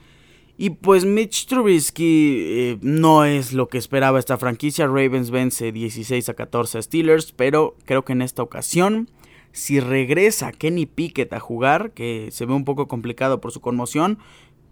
Y 0.58 0.72
pues 0.72 1.04
Mitch 1.04 1.48
Trubisky 1.48 2.38
eh, 2.46 2.78
no 2.82 3.26
es 3.26 3.54
lo 3.54 3.68
que 3.68 3.78
esperaba 3.78 4.20
esta 4.20 4.38
franquicia. 4.38 4.88
Ravens 4.88 5.32
vence 5.32 5.72
16 5.72 6.30
a 6.30 6.34
14 6.36 6.78
a 6.78 6.82
Steelers, 6.82 7.32
pero 7.32 7.76
creo 7.86 8.06
que 8.06 8.14
en 8.14 8.22
esta 8.22 8.44
ocasión 8.44 9.10
si 9.54 9.80
regresa 9.80 10.52
Kenny 10.52 10.86
Pickett 10.88 11.32
a 11.32 11.40
jugar, 11.40 11.92
que 11.92 12.30
se 12.32 12.46
ve 12.46 12.54
un 12.54 12.66
poco 12.66 12.88
complicado 12.88 13.40
por 13.40 13.52
su 13.52 13.62
conmoción, 13.62 14.18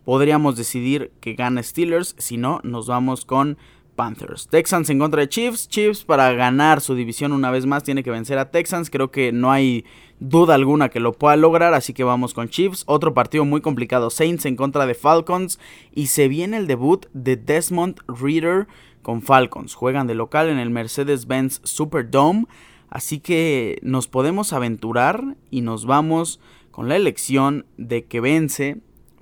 podríamos 0.04 0.58
decidir 0.58 1.12
que 1.22 1.36
gana 1.36 1.64
Steelers. 1.64 2.16
Si 2.18 2.36
no, 2.36 2.60
nos 2.64 2.88
vamos 2.88 3.24
con 3.24 3.58
Panthers. 3.96 4.48
Texans 4.48 4.90
en 4.90 4.98
contra 4.98 5.22
de 5.22 5.30
Chiefs. 5.30 5.70
Chiefs 5.70 6.04
para 6.04 6.34
ganar 6.34 6.82
su 6.82 6.96
división 6.96 7.32
una 7.32 7.52
vez 7.52 7.68
más 7.68 7.84
tiene 7.84 8.04
que 8.04 8.10
vencer 8.10 8.40
a 8.40 8.50
Texans. 8.50 8.90
Creo 8.90 9.12
que 9.12 9.32
no 9.32 9.52
hay 9.52 9.86
duda 10.20 10.56
alguna 10.56 10.90
que 10.90 11.00
lo 11.00 11.14
pueda 11.14 11.36
lograr, 11.36 11.76
así 11.76 11.94
que 11.94 12.04
vamos 12.04 12.34
con 12.34 12.50
Chiefs. 12.50 12.84
Otro 12.88 13.14
partido 13.14 13.46
muy 13.46 13.62
complicado, 13.62 14.10
Saints 14.10 14.46
en 14.48 14.56
contra 14.56 14.88
de 14.88 14.96
Falcons. 14.96 15.60
Y 15.94 16.08
se 16.08 16.28
viene 16.28 16.58
el 16.58 16.66
debut 16.66 17.06
de 17.14 17.36
Desmond 17.38 18.00
Reader 18.08 18.68
con 19.04 19.22
Falcons. 19.22 19.76
Juegan 19.76 20.08
de 20.08 20.16
local 20.16 20.50
en 20.50 20.58
el 20.58 20.72
Mercedes-Benz 20.72 21.62
Superdome. 21.64 22.46
Así 22.92 23.20
que 23.20 23.80
nos 23.82 24.08
podemos 24.08 24.52
aventurar 24.52 25.38
y 25.50 25.62
nos 25.62 25.86
vamos 25.86 26.42
con 26.72 26.90
la 26.90 26.98
elección 26.98 27.66
de 27.78 28.04
que 28.04 28.20
vence 28.20 28.82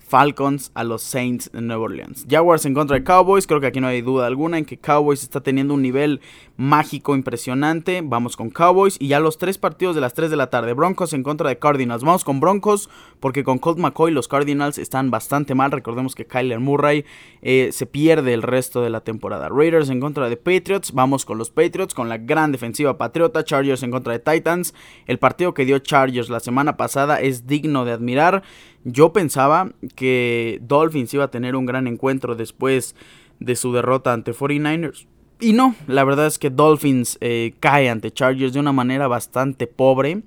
Falcons 0.10 0.72
a 0.74 0.84
los 0.84 1.04
Saints 1.04 1.52
de 1.52 1.62
Nueva 1.62 1.84
Orleans. 1.84 2.26
Jaguars 2.28 2.66
en 2.66 2.74
contra 2.74 2.98
de 2.98 3.04
Cowboys, 3.04 3.46
creo 3.46 3.62
que 3.62 3.68
aquí 3.68 3.80
no 3.80 3.88
hay 3.88 4.02
duda 4.02 4.26
alguna 4.26 4.58
en 4.58 4.66
que 4.66 4.80
Cowboys 4.80 5.22
está 5.22 5.42
teniendo 5.42 5.76
un 5.76 5.84
nivel 5.84 6.20
mágico 6.58 7.16
impresionante. 7.16 8.02
Vamos 8.04 8.36
con 8.36 8.50
Cowboys 8.50 8.98
y 9.00 9.08
ya 9.08 9.20
los 9.20 9.38
tres 9.38 9.58
partidos 9.58 9.96
de 9.96 10.02
las 10.02 10.14
3 10.14 10.32
de 10.32 10.36
la 10.36 10.50
tarde. 10.50 10.74
Broncos 10.74 11.14
en 11.14 11.24
contra 11.24 11.48
de 11.48 11.60
Cardinals. 11.60 12.04
Vamos 12.04 12.26
con 12.26 12.40
Broncos 12.40 12.90
porque 13.20 13.44
con 13.44 13.60
Colt 13.60 13.78
McCoy 13.78 14.12
los 14.12 14.28
Cardinals 14.28 14.78
están 14.78 15.12
bastante 15.12 15.54
mal. 15.56 15.72
Recordemos 15.72 16.16
que 16.16 16.26
Kyler 16.26 16.60
Murray 16.60 17.06
eh, 17.42 17.70
se 17.72 17.86
pierde 17.86 18.34
el 18.34 18.42
resto 18.42 18.82
de 18.82 18.90
la 18.90 19.02
temporada. 19.02 19.48
Raiders 19.48 19.90
en 19.90 20.02
contra 20.02 20.28
de 20.28 20.38
Patriots. 20.38 20.92
Vamos 20.92 21.24
con 21.24 21.38
los 21.38 21.52
Patriots 21.52 21.94
con 21.94 22.10
la 22.10 22.18
gran 22.18 22.52
defensiva 22.52 22.98
patriota. 22.98 23.44
Chargers 23.44 23.84
en 23.84 23.92
contra 23.92 24.14
de 24.14 24.20
Titans. 24.20 24.74
El 25.06 25.20
partido 25.20 25.54
que 25.54 25.66
dio 25.66 25.78
Chargers 25.80 26.30
la 26.30 26.40
semana 26.40 26.78
pasada 26.78 27.22
es 27.22 27.46
digno 27.46 27.86
de 27.86 27.92
admirar. 27.92 28.44
Yo 28.84 29.12
pensaba 29.12 29.72
que 29.96 30.60
Dolphins 30.62 31.14
iba 31.14 31.26
a 31.26 31.32
tener 31.32 31.56
un 31.56 31.66
gran 31.66 31.88
encuentro 31.88 32.36
después 32.36 32.96
de 33.40 33.56
su 33.56 33.74
derrota 33.74 34.14
ante 34.14 34.34
49ers. 34.34 35.06
Y 35.42 35.54
no, 35.54 35.76
la 35.88 36.04
verdad 36.04 36.28
es 36.28 36.38
que 36.38 36.50
Dolphins 36.50 37.18
eh, 37.22 37.54
cae 37.60 37.90
ante 37.90 38.12
Chargers 38.12 38.54
de 38.54 38.60
una 38.60 38.74
manera 38.74 39.08
bastante 39.08 39.68
pobre. 39.68 40.22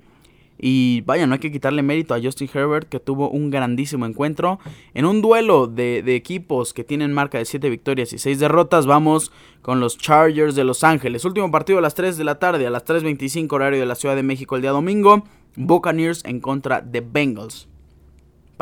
Y 0.59 1.01
vaya, 1.01 1.27
no 1.27 1.33
hay 1.33 1.39
que 1.39 1.51
quitarle 1.51 1.83
mérito 1.83 2.13
a 2.13 2.21
Justin 2.21 2.49
Herbert 2.51 2.87
que 2.87 2.99
tuvo 2.99 3.29
un 3.29 3.49
grandísimo 3.49 4.05
encuentro. 4.05 4.59
En 4.93 5.05
un 5.05 5.21
duelo 5.21 5.67
de, 5.67 6.01
de, 6.03 6.15
equipos 6.15 6.73
que 6.73 6.83
tienen 6.83 7.11
marca 7.11 7.37
de 7.37 7.45
7 7.45 7.69
victorias 7.69 8.13
y 8.13 8.17
6 8.17 8.39
derrotas, 8.39 8.85
vamos 8.85 9.31
con 9.61 9.79
los 9.79 9.97
Chargers 9.97 10.55
de 10.55 10.63
Los 10.63 10.83
Ángeles. 10.83 11.25
Último 11.25 11.51
partido 11.51 11.79
a 11.79 11.81
las 11.81 11.95
3 11.95 12.17
de 12.17 12.23
la 12.23 12.39
tarde, 12.39 12.65
a 12.65 12.69
las 12.69 12.85
3.25 12.85 13.51
horario 13.51 13.79
de 13.79 13.85
la 13.85 13.95
Ciudad 13.95 14.15
de 14.15 14.23
México 14.23 14.55
el 14.55 14.61
día 14.61 14.71
domingo. 14.71 15.23
Buccaneers 15.55 16.23
en 16.25 16.39
contra 16.39 16.81
de 16.81 17.01
Bengals 17.01 17.67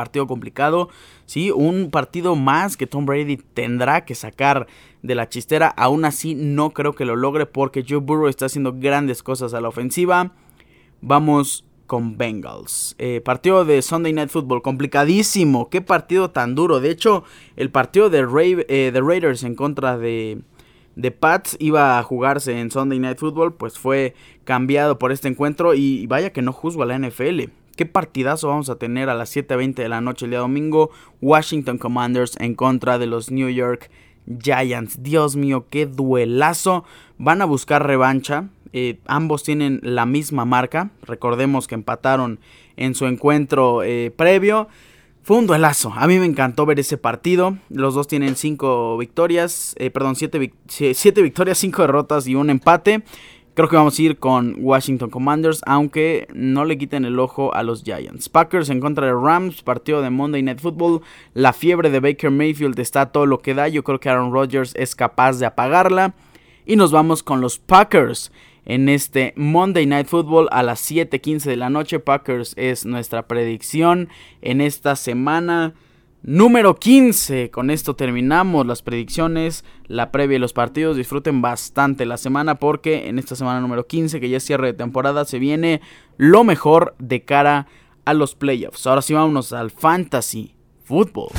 partido 0.01 0.25
complicado. 0.25 0.89
Sí, 1.27 1.51
un 1.51 1.91
partido 1.91 2.35
más 2.35 2.75
que 2.75 2.87
Tom 2.87 3.05
Brady 3.05 3.37
tendrá 3.37 4.03
que 4.03 4.15
sacar 4.15 4.65
de 5.03 5.13
la 5.13 5.29
chistera. 5.29 5.67
Aún 5.67 6.05
así, 6.05 6.33
no 6.33 6.71
creo 6.71 6.93
que 6.93 7.05
lo 7.05 7.15
logre 7.15 7.45
porque 7.45 7.85
Joe 7.87 7.99
Burrow 7.99 8.27
está 8.27 8.47
haciendo 8.47 8.73
grandes 8.73 9.21
cosas 9.21 9.53
a 9.53 9.61
la 9.61 9.67
ofensiva. 9.67 10.31
Vamos 11.01 11.65
con 11.85 12.17
Bengals. 12.17 12.95
Eh, 12.97 13.21
partido 13.23 13.63
de 13.63 13.83
Sunday 13.83 14.11
Night 14.11 14.31
Football, 14.31 14.63
complicadísimo. 14.63 15.69
Qué 15.69 15.81
partido 15.81 16.31
tan 16.31 16.55
duro. 16.55 16.79
De 16.79 16.89
hecho, 16.89 17.23
el 17.55 17.69
partido 17.69 18.09
de, 18.09 18.65
eh, 18.67 18.91
Raiders 18.95 19.43
en 19.43 19.53
contra 19.53 19.99
de, 19.99 20.41
de 20.95 21.11
Pats 21.11 21.57
iba 21.59 21.99
a 21.99 22.03
jugarse 22.03 22.59
en 22.59 22.71
Sunday 22.71 22.97
Night 22.97 23.19
Football, 23.19 23.53
pues 23.53 23.77
fue 23.77 24.15
cambiado 24.45 24.97
por 24.97 25.11
este 25.11 25.27
encuentro. 25.27 25.75
Y 25.75 26.07
vaya 26.07 26.33
que 26.33 26.41
no 26.41 26.53
juzgo 26.53 26.81
a 26.81 26.87
la 26.87 26.97
NFL. 26.97 27.60
Qué 27.75 27.85
partidazo 27.85 28.49
vamos 28.49 28.69
a 28.69 28.75
tener 28.75 29.09
a 29.09 29.15
las 29.15 29.35
7.20 29.35 29.75
de 29.75 29.89
la 29.89 30.01
noche 30.01 30.25
el 30.25 30.31
día 30.31 30.39
domingo. 30.39 30.91
Washington 31.21 31.77
Commanders 31.77 32.35
en 32.39 32.55
contra 32.55 32.99
de 32.99 33.07
los 33.07 33.31
New 33.31 33.49
York 33.49 33.89
Giants. 34.43 35.01
Dios 35.01 35.35
mío, 35.35 35.65
qué 35.69 35.85
duelazo. 35.85 36.83
Van 37.17 37.41
a 37.41 37.45
buscar 37.45 37.85
revancha. 37.85 38.49
Eh, 38.73 38.99
ambos 39.05 39.43
tienen 39.43 39.79
la 39.83 40.05
misma 40.05 40.45
marca. 40.45 40.91
Recordemos 41.03 41.67
que 41.67 41.75
empataron 41.75 42.39
en 42.75 42.93
su 42.93 43.05
encuentro 43.05 43.83
eh, 43.83 44.13
previo. 44.15 44.67
Fue 45.23 45.37
un 45.37 45.47
duelazo. 45.47 45.93
A 45.95 46.07
mí 46.07 46.17
me 46.19 46.25
encantó 46.25 46.65
ver 46.65 46.79
ese 46.79 46.97
partido. 46.97 47.57
Los 47.69 47.93
dos 47.93 48.07
tienen 48.07 48.35
5 48.35 48.97
victorias. 48.97 49.75
Eh, 49.77 49.91
perdón, 49.91 50.15
7 50.15 50.39
victorias, 51.21 51.57
5 51.57 51.81
derrotas 51.83 52.27
y 52.27 52.35
un 52.35 52.49
empate. 52.49 53.03
Creo 53.53 53.67
que 53.67 53.75
vamos 53.75 53.99
a 53.99 54.01
ir 54.01 54.17
con 54.17 54.55
Washington 54.59 55.09
Commanders, 55.09 55.61
aunque 55.65 56.25
no 56.33 56.63
le 56.63 56.77
quiten 56.77 57.03
el 57.03 57.19
ojo 57.19 57.53
a 57.53 57.63
los 57.63 57.83
Giants. 57.83 58.29
Packers 58.29 58.69
en 58.69 58.79
contra 58.79 59.07
de 59.07 59.13
Rams, 59.13 59.61
partido 59.61 60.01
de 60.01 60.09
Monday 60.09 60.41
Night 60.41 60.59
Football. 60.59 61.01
La 61.33 61.51
fiebre 61.51 61.89
de 61.89 61.99
Baker 61.99 62.31
Mayfield 62.31 62.79
está 62.79 63.11
todo 63.11 63.25
lo 63.25 63.39
que 63.39 63.53
da. 63.53 63.67
Yo 63.67 63.83
creo 63.83 63.99
que 63.99 64.09
Aaron 64.09 64.31
Rodgers 64.31 64.73
es 64.77 64.95
capaz 64.95 65.37
de 65.37 65.47
apagarla. 65.47 66.13
Y 66.65 66.77
nos 66.77 66.93
vamos 66.93 67.23
con 67.23 67.41
los 67.41 67.59
Packers 67.59 68.31
en 68.63 68.87
este 68.87 69.33
Monday 69.35 69.85
Night 69.85 70.07
Football 70.07 70.47
a 70.51 70.63
las 70.63 70.79
7:15 70.79 71.49
de 71.49 71.57
la 71.57 71.69
noche. 71.69 71.99
Packers 71.99 72.53
es 72.55 72.85
nuestra 72.85 73.27
predicción 73.27 74.07
en 74.41 74.61
esta 74.61 74.95
semana. 74.95 75.73
Número 76.23 76.75
15. 76.75 77.49
Con 77.49 77.71
esto 77.71 77.95
terminamos 77.95 78.67
las 78.67 78.83
predicciones, 78.83 79.65
la 79.87 80.11
previa 80.11 80.35
y 80.35 80.39
los 80.39 80.53
partidos. 80.53 80.95
Disfruten 80.95 81.41
bastante 81.41 82.05
la 82.05 82.17
semana 82.17 82.55
porque 82.55 83.07
en 83.07 83.17
esta 83.17 83.35
semana 83.35 83.59
número 83.59 83.87
15, 83.87 84.19
que 84.19 84.29
ya 84.29 84.37
es 84.37 84.43
cierre 84.43 84.67
de 84.67 84.73
temporada, 84.73 85.25
se 85.25 85.39
viene 85.39 85.81
lo 86.17 86.43
mejor 86.43 86.93
de 86.99 87.25
cara 87.25 87.65
a 88.05 88.13
los 88.13 88.35
playoffs. 88.35 88.85
Ahora 88.85 89.01
sí 89.01 89.15
vámonos 89.15 89.51
al 89.51 89.71
fantasy 89.71 90.53
football. 90.83 91.29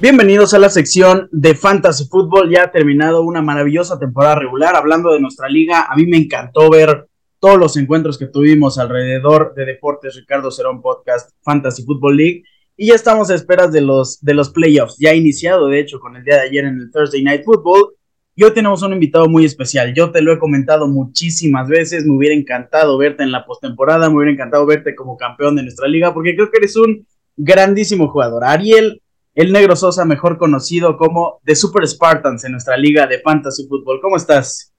Bienvenidos 0.00 0.54
a 0.54 0.60
la 0.60 0.68
sección 0.68 1.28
de 1.32 1.56
Fantasy 1.56 2.04
Football. 2.04 2.48
Ya 2.48 2.64
ha 2.64 2.70
terminado 2.70 3.22
una 3.22 3.42
maravillosa 3.42 3.98
temporada 3.98 4.36
regular. 4.36 4.76
Hablando 4.76 5.10
de 5.12 5.20
nuestra 5.20 5.48
liga, 5.48 5.86
a 5.90 5.96
mí 5.96 6.06
me 6.06 6.16
encantó 6.16 6.70
ver 6.70 7.08
todos 7.38 7.58
los 7.58 7.76
encuentros 7.76 8.18
que 8.18 8.26
tuvimos 8.26 8.78
alrededor 8.78 9.54
de 9.54 9.64
Deportes 9.64 10.16
Ricardo 10.16 10.50
Cerón 10.50 10.80
Podcast 10.80 11.30
Fantasy 11.42 11.84
Football 11.84 12.16
League. 12.16 12.42
Y 12.76 12.88
ya 12.88 12.94
estamos 12.94 13.30
a 13.30 13.34
esperas 13.34 13.72
de 13.72 13.80
los, 13.80 14.20
de 14.20 14.34
los 14.34 14.50
playoffs. 14.50 14.96
Ya 14.98 15.14
iniciado, 15.14 15.68
de 15.68 15.80
hecho, 15.80 15.98
con 15.98 16.16
el 16.16 16.24
día 16.24 16.36
de 16.36 16.42
ayer 16.42 16.64
en 16.64 16.78
el 16.78 16.90
Thursday 16.90 17.22
Night 17.22 17.42
Football. 17.44 17.94
Y 18.34 18.44
hoy 18.44 18.52
tenemos 18.52 18.82
un 18.82 18.92
invitado 18.92 19.28
muy 19.28 19.46
especial. 19.46 19.94
Yo 19.94 20.12
te 20.12 20.20
lo 20.20 20.32
he 20.32 20.38
comentado 20.38 20.86
muchísimas 20.86 21.68
veces. 21.68 22.04
Me 22.04 22.14
hubiera 22.14 22.34
encantado 22.34 22.98
verte 22.98 23.22
en 23.22 23.32
la 23.32 23.46
postemporada. 23.46 24.10
Me 24.10 24.16
hubiera 24.16 24.32
encantado 24.32 24.66
verte 24.66 24.94
como 24.94 25.16
campeón 25.16 25.56
de 25.56 25.62
nuestra 25.62 25.88
liga. 25.88 26.12
Porque 26.12 26.34
creo 26.34 26.50
que 26.50 26.58
eres 26.58 26.76
un 26.76 27.06
grandísimo 27.34 28.08
jugador. 28.08 28.44
Ariel, 28.44 29.00
el 29.34 29.52
negro 29.52 29.74
Sosa, 29.74 30.04
mejor 30.04 30.36
conocido 30.36 30.98
como 30.98 31.40
The 31.44 31.56
Super 31.56 31.88
Spartans 31.88 32.44
en 32.44 32.52
nuestra 32.52 32.76
liga 32.76 33.06
de 33.06 33.20
Fantasy 33.20 33.66
Football. 33.66 34.00
¿Cómo 34.02 34.16
estás? 34.16 34.75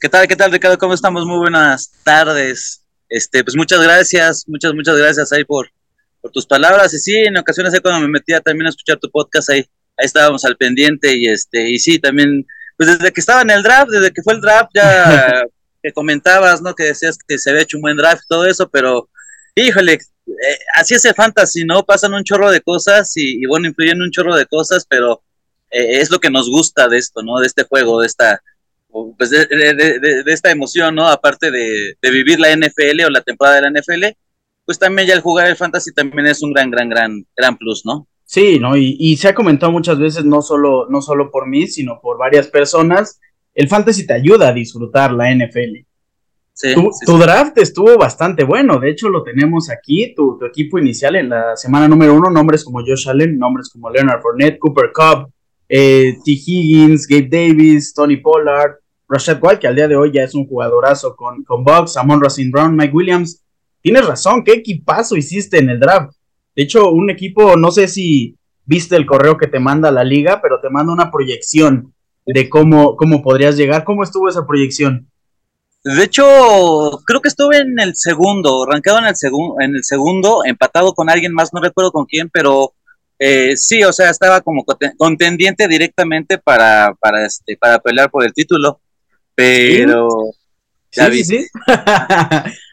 ¿Qué 0.00 0.08
tal, 0.08 0.26
qué 0.26 0.34
tal, 0.34 0.50
Ricardo? 0.50 0.78
¿Cómo 0.78 0.94
estamos? 0.94 1.26
Muy 1.26 1.36
buenas 1.36 1.92
tardes. 2.02 2.86
Este, 3.06 3.44
pues 3.44 3.54
muchas 3.54 3.82
gracias, 3.82 4.48
muchas, 4.48 4.72
muchas 4.72 4.96
gracias 4.96 5.30
ahí 5.30 5.44
por, 5.44 5.70
por 6.22 6.30
tus 6.30 6.46
palabras. 6.46 6.94
Y 6.94 6.98
sí, 6.98 7.16
en 7.16 7.36
ocasiones 7.36 7.74
ahí 7.74 7.80
cuando 7.80 8.00
me 8.00 8.08
metía 8.08 8.40
también 8.40 8.66
a 8.66 8.70
escuchar 8.70 8.96
tu 8.96 9.10
podcast, 9.10 9.50
ahí, 9.50 9.58
ahí 9.58 10.06
estábamos 10.06 10.42
al 10.46 10.56
pendiente 10.56 11.14
y 11.14 11.26
este, 11.26 11.68
y 11.68 11.78
sí, 11.78 11.98
también, 11.98 12.46
pues 12.78 12.96
desde 12.96 13.12
que 13.12 13.20
estaba 13.20 13.42
en 13.42 13.50
el 13.50 13.62
draft, 13.62 13.90
desde 13.90 14.10
que 14.10 14.22
fue 14.22 14.32
el 14.32 14.40
draft, 14.40 14.70
ya 14.72 15.44
que 15.82 15.92
comentabas, 15.92 16.62
¿no? 16.62 16.74
Que 16.74 16.84
decías 16.84 17.18
que 17.18 17.38
se 17.38 17.50
había 17.50 17.64
hecho 17.64 17.76
un 17.76 17.82
buen 17.82 17.98
draft 17.98 18.22
y 18.24 18.28
todo 18.28 18.46
eso, 18.46 18.70
pero 18.70 19.10
híjole, 19.54 19.92
eh, 19.92 20.58
así 20.76 20.94
es 20.94 21.04
el 21.04 21.14
fantasy, 21.14 21.66
¿no? 21.66 21.84
Pasan 21.84 22.14
un 22.14 22.24
chorro 22.24 22.50
de 22.50 22.62
cosas 22.62 23.12
y, 23.16 23.44
bueno, 23.44 23.68
influyen 23.68 24.00
un 24.00 24.10
chorro 24.10 24.34
de 24.34 24.46
cosas, 24.46 24.86
pero 24.88 25.22
eh, 25.70 26.00
es 26.00 26.10
lo 26.10 26.20
que 26.20 26.30
nos 26.30 26.48
gusta 26.48 26.88
de 26.88 26.96
esto, 26.96 27.22
¿no? 27.22 27.38
De 27.38 27.46
este 27.46 27.64
juego, 27.64 28.00
de 28.00 28.06
esta, 28.06 28.40
pues 29.16 29.30
de, 29.30 30.22
esta 30.26 30.50
emoción, 30.50 30.94
¿no? 30.94 31.08
Aparte 31.08 31.50
de, 31.50 31.96
vivir 32.02 32.40
la 32.40 32.54
NFL 32.54 33.04
o 33.06 33.10
la 33.10 33.22
temporada 33.22 33.56
de 33.56 33.62
la 33.62 33.80
NFL, 33.80 34.16
pues 34.64 34.78
también 34.78 35.08
ya 35.08 35.14
el 35.14 35.20
jugar 35.20 35.48
el 35.48 35.56
fantasy 35.56 35.92
también 35.92 36.26
es 36.26 36.42
un 36.42 36.52
gran, 36.52 36.70
gran, 36.70 36.88
gran, 36.88 37.26
gran 37.36 37.56
plus, 37.56 37.84
¿no? 37.84 38.06
Sí, 38.24 38.58
¿no? 38.60 38.76
Y, 38.76 39.16
se 39.16 39.28
ha 39.28 39.34
comentado 39.34 39.72
muchas 39.72 39.98
veces, 39.98 40.24
no 40.24 40.40
solo, 40.40 40.86
no 40.88 41.02
solo 41.02 41.30
por 41.30 41.48
mí, 41.48 41.66
sino 41.66 42.00
por 42.00 42.16
varias 42.16 42.46
personas, 42.46 43.18
el 43.54 43.68
fantasy 43.68 44.06
te 44.06 44.12
ayuda 44.12 44.48
a 44.48 44.52
disfrutar 44.52 45.12
la 45.12 45.34
NFL. 45.34 45.84
Sí, 46.52 46.74
tu, 47.06 47.18
draft 47.18 47.56
estuvo 47.58 47.96
bastante 47.96 48.44
bueno, 48.44 48.78
de 48.78 48.90
hecho 48.90 49.08
lo 49.08 49.22
tenemos 49.22 49.70
aquí, 49.70 50.14
tu, 50.14 50.36
tu, 50.38 50.44
equipo 50.44 50.78
inicial 50.78 51.16
en 51.16 51.30
la 51.30 51.56
semana 51.56 51.88
número 51.88 52.14
uno, 52.14 52.28
nombres 52.28 52.62
como 52.64 52.80
Josh 52.80 53.08
Allen, 53.08 53.38
nombres 53.38 53.70
como 53.70 53.88
Leonard 53.88 54.20
Fournette, 54.20 54.58
Cooper 54.58 54.92
Cobb, 54.92 55.30
eh, 55.72 56.18
T. 56.24 56.32
Higgins, 56.32 57.06
Gabe 57.06 57.28
Davis, 57.30 57.94
Tony 57.94 58.16
Pollard, 58.16 58.79
Rashad 59.10 59.40
White, 59.42 59.58
que 59.58 59.66
al 59.66 59.74
día 59.74 59.88
de 59.88 59.96
hoy 59.96 60.12
ya 60.12 60.22
es 60.22 60.34
un 60.36 60.46
jugadorazo 60.46 61.16
con, 61.16 61.42
con 61.42 61.64
Bucks, 61.64 61.96
Amon 61.96 62.22
Brown, 62.52 62.76
Mike 62.76 62.94
Williams. 62.94 63.44
Tienes 63.82 64.06
razón, 64.06 64.44
qué 64.44 64.52
equipazo 64.52 65.16
hiciste 65.16 65.58
en 65.58 65.68
el 65.68 65.80
draft. 65.80 66.14
De 66.54 66.62
hecho, 66.62 66.90
un 66.90 67.10
equipo, 67.10 67.56
no 67.56 67.72
sé 67.72 67.88
si 67.88 68.36
viste 68.64 68.94
el 68.94 69.06
correo 69.06 69.36
que 69.36 69.48
te 69.48 69.58
manda 69.58 69.90
la 69.90 70.04
liga, 70.04 70.40
pero 70.40 70.60
te 70.60 70.70
manda 70.70 70.92
una 70.92 71.10
proyección 71.10 71.92
de 72.24 72.48
cómo, 72.48 72.96
cómo 72.96 73.20
podrías 73.20 73.56
llegar. 73.56 73.82
¿Cómo 73.82 74.04
estuvo 74.04 74.28
esa 74.28 74.46
proyección? 74.46 75.10
De 75.82 76.04
hecho, 76.04 76.24
creo 77.06 77.20
que 77.20 77.28
estuve 77.28 77.56
en 77.56 77.80
el 77.80 77.96
segundo, 77.96 78.66
rankeado 78.66 78.98
en 78.98 79.06
el, 79.06 79.16
segundo 79.16 79.56
en 79.60 79.74
el 79.74 79.82
segundo, 79.82 80.44
empatado 80.44 80.92
con 80.92 81.08
alguien 81.08 81.32
más, 81.32 81.54
no 81.54 81.60
recuerdo 81.60 81.90
con 81.90 82.04
quién, 82.04 82.28
pero 82.28 82.74
eh, 83.18 83.56
sí, 83.56 83.82
o 83.82 83.92
sea, 83.92 84.10
estaba 84.10 84.42
como 84.42 84.64
contendiente 84.98 85.66
directamente 85.68 86.36
para, 86.38 86.94
para, 87.00 87.24
este, 87.24 87.56
para 87.56 87.78
pelear 87.78 88.10
por 88.10 88.24
el 88.24 88.34
título, 88.34 88.80
pero... 89.34 90.08
Sí, 90.92 91.24
sí, 91.24 91.46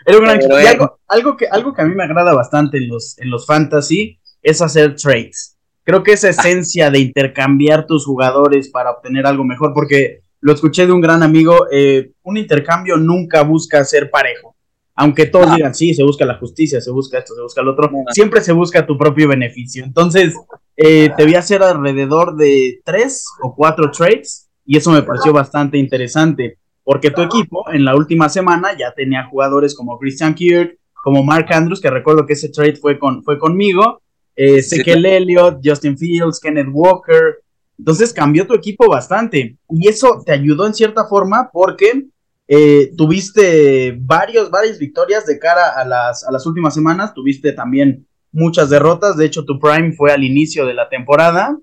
algo, 0.07 0.99
algo, 1.07 1.37
que, 1.37 1.47
algo 1.47 1.73
que 1.73 1.81
a 1.83 1.85
mí 1.85 1.93
me 1.93 2.03
agrada 2.03 2.33
bastante 2.33 2.77
en 2.77 2.87
los, 2.87 3.15
en 3.19 3.29
los 3.29 3.45
fantasy 3.45 4.19
es 4.41 4.61
hacer 4.61 4.95
trades. 4.95 5.55
Creo 5.83 6.03
que 6.03 6.13
esa 6.13 6.29
esencia 6.29 6.89
de 6.89 6.99
intercambiar 6.99 7.85
tus 7.85 8.05
jugadores 8.05 8.69
para 8.69 8.91
obtener 8.91 9.27
algo 9.27 9.43
mejor, 9.43 9.73
porque 9.73 10.21
lo 10.41 10.53
escuché 10.53 10.85
de 10.85 10.93
un 10.93 11.01
gran 11.01 11.23
amigo, 11.23 11.67
eh, 11.71 12.11
un 12.23 12.37
intercambio 12.37 12.97
nunca 12.97 13.43
busca 13.43 13.83
ser 13.83 14.09
parejo. 14.09 14.55
Aunque 14.95 15.27
todos 15.27 15.55
digan, 15.55 15.75
sí, 15.75 15.93
se 15.93 16.03
busca 16.03 16.25
la 16.25 16.39
justicia, 16.39 16.81
se 16.81 16.89
busca 16.89 17.19
esto, 17.19 17.35
se 17.35 17.41
busca 17.41 17.61
lo 17.61 17.73
otro, 17.73 17.91
siempre 18.11 18.41
se 18.41 18.51
busca 18.51 18.85
tu 18.85 18.97
propio 18.97 19.27
beneficio. 19.27 19.83
Entonces, 19.83 20.33
eh, 20.75 21.11
te 21.15 21.23
voy 21.23 21.35
a 21.35 21.39
hacer 21.39 21.61
alrededor 21.61 22.35
de 22.35 22.81
tres 22.83 23.25
o 23.43 23.55
cuatro 23.55 23.91
trades 23.91 24.46
y 24.67 24.77
eso 24.77 24.91
me 24.91 25.01
pareció 25.01 25.31
bastante 25.31 25.77
interesante, 25.77 26.59
porque 26.83 27.09
tu 27.09 27.21
equipo 27.21 27.65
en 27.71 27.85
la 27.85 27.95
última 27.95 28.27
semana 28.27 28.77
ya 28.77 28.93
tenía 28.93 29.23
jugadores 29.23 29.73
como 29.73 29.97
Christian 29.97 30.35
Kirk, 30.35 30.77
como 31.01 31.23
Mark 31.23 31.47
Andrews, 31.49 31.79
que 31.79 31.89
recuerdo 31.89 32.25
que 32.25 32.33
ese 32.33 32.49
trade 32.49 32.75
fue, 32.75 32.99
con, 32.99 33.23
fue 33.23 33.39
conmigo, 33.39 34.01
eh, 34.35 34.61
Elliott, 34.85 35.59
Justin 35.63 35.97
Fields, 35.97 36.39
Kenneth 36.39 36.67
Walker. 36.71 37.37
Entonces 37.79 38.11
cambió 38.11 38.45
tu 38.45 38.55
equipo 38.55 38.89
bastante 38.89 39.55
y 39.69 39.87
eso 39.87 40.21
te 40.25 40.31
ayudó 40.31 40.67
en 40.67 40.73
cierta 40.73 41.05
forma 41.05 41.49
porque 41.53 42.07
eh, 42.47 42.91
tuviste 42.97 43.95
varios, 43.99 44.49
varias 44.49 44.79
victorias 44.79 45.25
de 45.25 45.39
cara 45.39 45.69
a 45.77 45.85
las, 45.85 46.23
a 46.23 46.31
las 46.31 46.45
últimas 46.45 46.73
semanas, 46.73 47.13
tuviste 47.13 47.53
también 47.53 48.07
muchas 48.31 48.69
derrotas, 48.69 49.15
de 49.15 49.25
hecho 49.25 49.45
tu 49.45 49.59
prime 49.59 49.93
fue 49.93 50.11
al 50.11 50.23
inicio 50.23 50.65
de 50.65 50.73
la 50.73 50.89
temporada. 50.89 51.57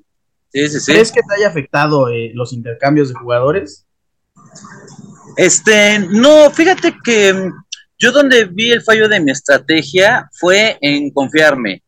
Sí, 0.54 0.68
sí, 0.68 0.80
sí. 0.80 0.92
¿Crees 0.92 1.10
que 1.10 1.20
te 1.20 1.34
haya 1.34 1.48
afectado 1.48 2.08
eh, 2.08 2.30
los 2.32 2.52
intercambios 2.52 3.08
de 3.08 3.14
jugadores? 3.16 3.86
Este, 5.36 5.98
no, 5.98 6.48
fíjate 6.50 6.94
que 7.02 7.34
mm, 7.34 7.52
yo 7.98 8.12
donde 8.12 8.44
vi 8.44 8.70
el 8.70 8.82
fallo 8.82 9.08
de 9.08 9.18
mi 9.18 9.32
estrategia 9.32 10.30
fue 10.32 10.78
en 10.80 11.10
confiarme, 11.10 11.82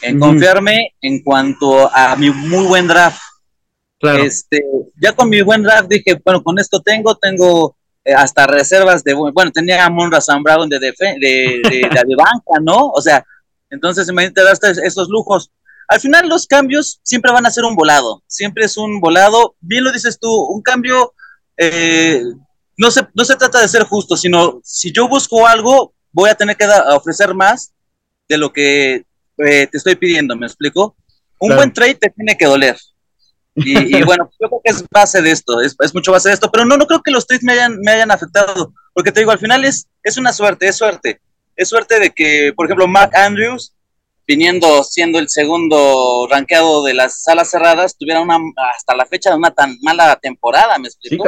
en 0.00 0.18
confiarme 0.18 0.94
en 1.02 1.22
cuanto 1.22 1.94
a 1.94 2.16
mi 2.16 2.30
muy 2.30 2.66
buen 2.66 2.88
draft. 2.88 3.20
Claro. 4.00 4.22
Este, 4.22 4.64
ya 4.98 5.12
con 5.12 5.28
mi 5.28 5.42
buen 5.42 5.62
draft 5.62 5.88
dije, 5.90 6.18
bueno, 6.24 6.42
con 6.42 6.58
esto 6.58 6.80
tengo, 6.80 7.16
tengo 7.16 7.76
eh, 8.02 8.14
hasta 8.14 8.46
reservas 8.46 9.04
de, 9.04 9.12
bueno, 9.12 9.50
tenía 9.50 9.84
a 9.84 9.90
Monra 9.90 10.20
Brown 10.42 10.70
de, 10.70 10.78
de, 10.78 10.94
de, 10.98 11.60
de, 11.62 12.16
banca, 12.16 12.60
¿no? 12.62 12.88
O 12.88 13.02
sea, 13.02 13.22
entonces 13.68 14.08
imagínate 14.08 14.42
darte 14.42 14.70
esos 14.84 15.10
lujos. 15.10 15.50
Al 15.88 16.00
final 16.00 16.28
los 16.28 16.46
cambios 16.46 17.00
siempre 17.02 17.32
van 17.32 17.46
a 17.46 17.50
ser 17.50 17.64
un 17.64 17.76
volado, 17.76 18.22
siempre 18.26 18.64
es 18.64 18.76
un 18.76 19.00
volado, 19.00 19.56
bien 19.60 19.84
lo 19.84 19.92
dices 19.92 20.18
tú, 20.20 20.30
un 20.30 20.62
cambio 20.62 21.14
eh, 21.56 22.22
no, 22.76 22.90
se, 22.90 23.06
no 23.14 23.24
se 23.24 23.36
trata 23.36 23.60
de 23.60 23.68
ser 23.68 23.84
justo, 23.84 24.16
sino 24.16 24.60
si 24.64 24.92
yo 24.92 25.08
busco 25.08 25.46
algo, 25.46 25.94
voy 26.12 26.30
a 26.30 26.34
tener 26.34 26.56
que 26.56 26.66
ofrecer 26.92 27.34
más 27.34 27.72
de 28.28 28.38
lo 28.38 28.52
que 28.52 29.04
eh, 29.38 29.66
te 29.66 29.78
estoy 29.78 29.94
pidiendo, 29.94 30.36
¿me 30.36 30.46
explico? 30.46 30.96
Un 31.38 31.54
buen 31.54 31.72
trade 31.72 31.94
te 31.94 32.10
tiene 32.10 32.36
que 32.36 32.46
doler, 32.46 32.76
y, 33.56 34.02
bueno, 34.04 34.30
yo 34.38 34.48
creo 34.48 34.60
que 34.62 34.70
es 34.70 34.84
base 34.90 35.22
de 35.22 35.30
esto, 35.30 35.60
es, 35.60 35.76
mucho 35.94 36.12
base 36.12 36.28
de 36.28 36.34
esto, 36.34 36.50
pero 36.50 36.64
no, 36.64 36.76
no 36.76 36.86
creo 36.86 37.02
que 37.02 37.10
los 37.10 37.26
trades 37.26 37.42
me 37.42 37.52
hayan, 37.52 37.78
me 37.80 37.92
hayan 37.92 38.10
afectado, 38.10 38.72
porque 38.92 39.12
te 39.12 39.20
digo, 39.20 39.32
al 39.32 39.38
final 39.38 39.64
es, 39.64 39.88
es 40.02 40.18
una 40.18 40.32
suerte, 40.32 40.68
es 40.68 40.76
suerte. 40.76 41.20
Es 41.56 41.70
suerte 41.70 41.98
de 41.98 42.10
que, 42.10 42.52
por 42.54 42.66
ejemplo, 42.66 42.86
Mark 42.86 43.16
Andrews, 43.16 43.74
viniendo 44.26 44.82
siendo 44.82 45.18
el 45.18 45.28
segundo 45.28 46.26
rankeado 46.30 46.82
de 46.84 46.94
las 46.94 47.22
salas 47.22 47.50
cerradas, 47.50 47.96
tuviera 47.96 48.20
una, 48.20 48.38
hasta 48.74 48.94
la 48.94 49.06
fecha, 49.06 49.30
de 49.30 49.36
una 49.36 49.52
tan 49.52 49.76
mala 49.82 50.16
temporada, 50.16 50.78
¿me 50.78 50.88
explico? 50.88 51.24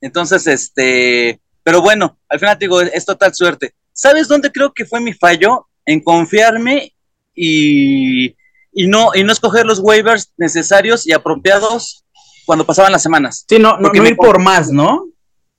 Entonces, 0.00 0.46
este, 0.46 1.40
pero 1.62 1.80
bueno, 1.80 2.18
al 2.28 2.38
final 2.38 2.58
te 2.58 2.66
digo, 2.66 2.80
es 2.80 3.04
total 3.04 3.34
suerte. 3.34 3.74
¿Sabes 3.92 4.28
dónde 4.28 4.52
creo 4.52 4.72
que 4.72 4.84
fue 4.84 5.00
mi 5.00 5.14
fallo? 5.14 5.68
En 5.86 6.00
confiarme 6.00 6.92
y 7.34 8.34
y 8.78 8.88
no, 8.88 9.12
y 9.14 9.24
no 9.24 9.32
escoger 9.32 9.64
los 9.64 9.78
waivers 9.78 10.34
necesarios 10.36 11.06
y 11.06 11.12
apropiados 11.12 12.04
cuando 12.44 12.66
pasaban 12.66 12.92
las 12.92 13.02
semanas. 13.02 13.46
Sí, 13.48 13.58
no, 13.58 13.78
no, 13.78 13.88
no 13.88 14.06
ir 14.06 14.16
por 14.16 14.38
más, 14.38 14.70
¿no? 14.70 15.06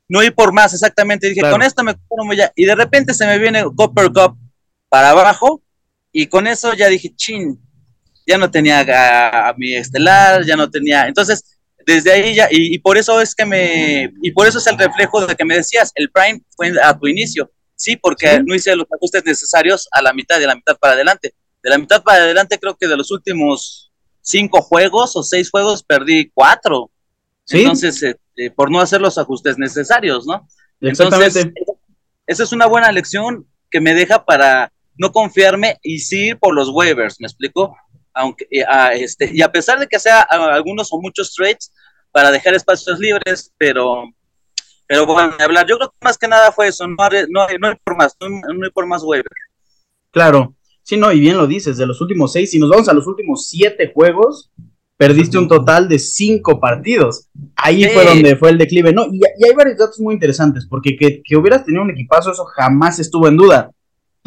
No 0.07 0.21
ir 0.21 0.35
por 0.35 0.53
más, 0.53 0.71
exactamente. 0.75 1.27
Dije, 1.27 1.41
con 1.41 1.63
esto 1.63 1.83
me 1.83 1.95
como 2.07 2.33
ya. 2.33 2.51
Y 2.55 2.65
de 2.65 2.75
repente 2.75 3.15
se 3.15 3.25
me 3.25 3.39
viene 3.39 3.65
Copper 3.75 4.11
Cup 4.13 4.37
para 4.87 5.09
abajo, 5.09 5.63
y 6.21 6.27
con 6.27 6.47
eso 6.47 6.73
ya 6.73 6.87
dije, 6.87 7.13
chin, 7.15 7.59
ya 8.25 8.37
no 8.37 8.49
tenía 8.49 9.49
a, 9.49 9.53
mi 9.53 9.73
estelar, 9.73 10.45
ya 10.45 10.55
no 10.55 10.69
tenía. 10.69 11.07
Entonces, 11.07 11.57
desde 11.85 12.11
ahí 12.11 12.35
ya, 12.35 12.47
y, 12.51 12.77
por 12.79 12.97
eso 12.97 13.21
es 13.21 13.33
que 13.33 13.45
me, 13.45 14.11
y 14.21 14.31
por 14.31 14.47
eso 14.47 14.57
es 14.57 14.67
el 14.67 14.77
reflejo 14.77 15.25
de 15.25 15.35
que 15.35 15.45
me 15.45 15.55
decías, 15.55 15.91
el 15.95 16.09
Prime 16.11 16.41
fue 16.55 16.73
a 16.81 16.97
tu 16.97 17.07
inicio. 17.07 17.51
Sí, 17.75 17.95
porque 17.95 18.41
no 18.43 18.55
hice 18.55 18.75
los 18.75 18.87
ajustes 18.91 19.23
necesarios 19.25 19.87
a 19.91 20.01
la 20.01 20.11
mitad, 20.11 20.39
de 20.39 20.47
la 20.47 20.55
mitad 20.55 20.75
para 20.77 20.93
adelante 20.95 21.35
de 21.63 21.69
la 21.69 21.77
mitad 21.77 22.03
para 22.03 22.23
adelante 22.23 22.59
creo 22.59 22.75
que 22.75 22.87
de 22.87 22.97
los 22.97 23.11
últimos 23.11 23.91
cinco 24.21 24.61
juegos 24.61 25.15
o 25.15 25.23
seis 25.23 25.49
juegos 25.49 25.83
perdí 25.83 26.31
cuatro. 26.33 26.91
Entonces, 27.49 28.03
este, 28.03 28.51
por 28.51 28.69
no 28.71 28.81
hacer 28.81 28.99
los 28.99 29.17
ajustes 29.17 29.57
necesarios, 29.57 30.25
¿no? 30.25 30.47
Entonces, 30.81 31.47
esa 32.25 32.43
es 32.43 32.51
una 32.51 32.65
buena 32.65 32.91
lección 32.91 33.47
que 33.71 33.79
me 33.79 33.93
deja 33.93 34.25
para 34.25 34.71
no 34.97 35.11
confiarme 35.11 35.77
y 35.81 35.99
sí 35.99 36.29
ir 36.29 36.39
por 36.39 36.53
los 36.53 36.69
waivers, 36.69 37.19
¿me 37.19 37.27
explico? 37.27 37.75
Aunque, 38.13 38.47
a, 38.67 38.93
este, 38.93 39.29
y 39.33 39.41
a 39.41 39.51
pesar 39.51 39.79
de 39.79 39.87
que 39.87 39.99
sea 39.99 40.21
algunos 40.21 40.91
o 40.91 40.99
muchos 40.99 41.33
trades 41.33 41.71
para 42.11 42.31
dejar 42.31 42.55
espacios 42.55 42.99
libres, 42.99 43.53
pero, 43.57 44.03
pero 44.87 45.05
bueno, 45.05 45.33
hablar, 45.39 45.67
yo 45.67 45.77
creo 45.77 45.89
que 45.89 45.97
más 46.05 46.17
que 46.17 46.27
nada 46.27 46.51
fue 46.51 46.67
eso, 46.67 46.87
no, 46.87 46.95
no, 47.29 47.47
no 47.59 47.67
hay 47.67 47.75
por 47.83 47.95
más, 47.95 48.15
no, 48.19 48.29
no 48.29 48.65
hay 48.65 48.71
por 48.71 48.87
más 48.87 49.03
waivers. 49.03 49.29
Claro, 50.11 50.55
Sí, 50.87 50.95
no, 50.95 51.11
y 51.11 51.19
bien 51.19 51.35
lo 51.35 51.47
dices, 51.47 51.75
de 51.75 51.85
los 51.85 51.99
últimos 51.99 52.31
seis, 52.31 52.51
si 52.51 52.59
nos 52.59 52.69
vamos 52.69 52.87
a 52.87 52.93
los 52.93 53.05
últimos 53.07 53.49
siete 53.49 53.91
juegos, 53.93 54.49
perdiste 54.95 55.37
un 55.37 55.49
total 55.49 55.89
de 55.89 55.99
cinco 55.99 56.61
partidos. 56.61 57.27
Ahí 57.57 57.83
fue 57.89 58.05
donde 58.05 58.37
fue 58.37 58.51
el 58.51 58.57
declive, 58.57 58.93
¿no? 58.93 59.05
Y, 59.11 59.19
hay 59.25 59.53
varios 59.53 59.77
datos 59.77 59.99
muy 59.99 60.13
interesantes, 60.13 60.65
porque 60.65 60.95
que, 60.95 61.21
que, 61.21 61.35
hubieras 61.35 61.65
tenido 61.65 61.83
un 61.83 61.91
equipazo, 61.91 62.31
eso 62.31 62.45
jamás 62.45 62.99
estuvo 62.99 63.27
en 63.27 63.35
duda. 63.35 63.69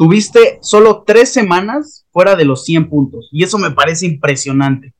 Tuviste 0.01 0.57
solo 0.63 1.03
tres 1.05 1.31
semanas 1.31 2.07
fuera 2.09 2.35
de 2.35 2.43
los 2.43 2.65
100 2.65 2.89
puntos, 2.89 3.29
y 3.31 3.43
eso 3.43 3.59
me 3.59 3.69
parece 3.69 4.07
impresionante. 4.07 4.95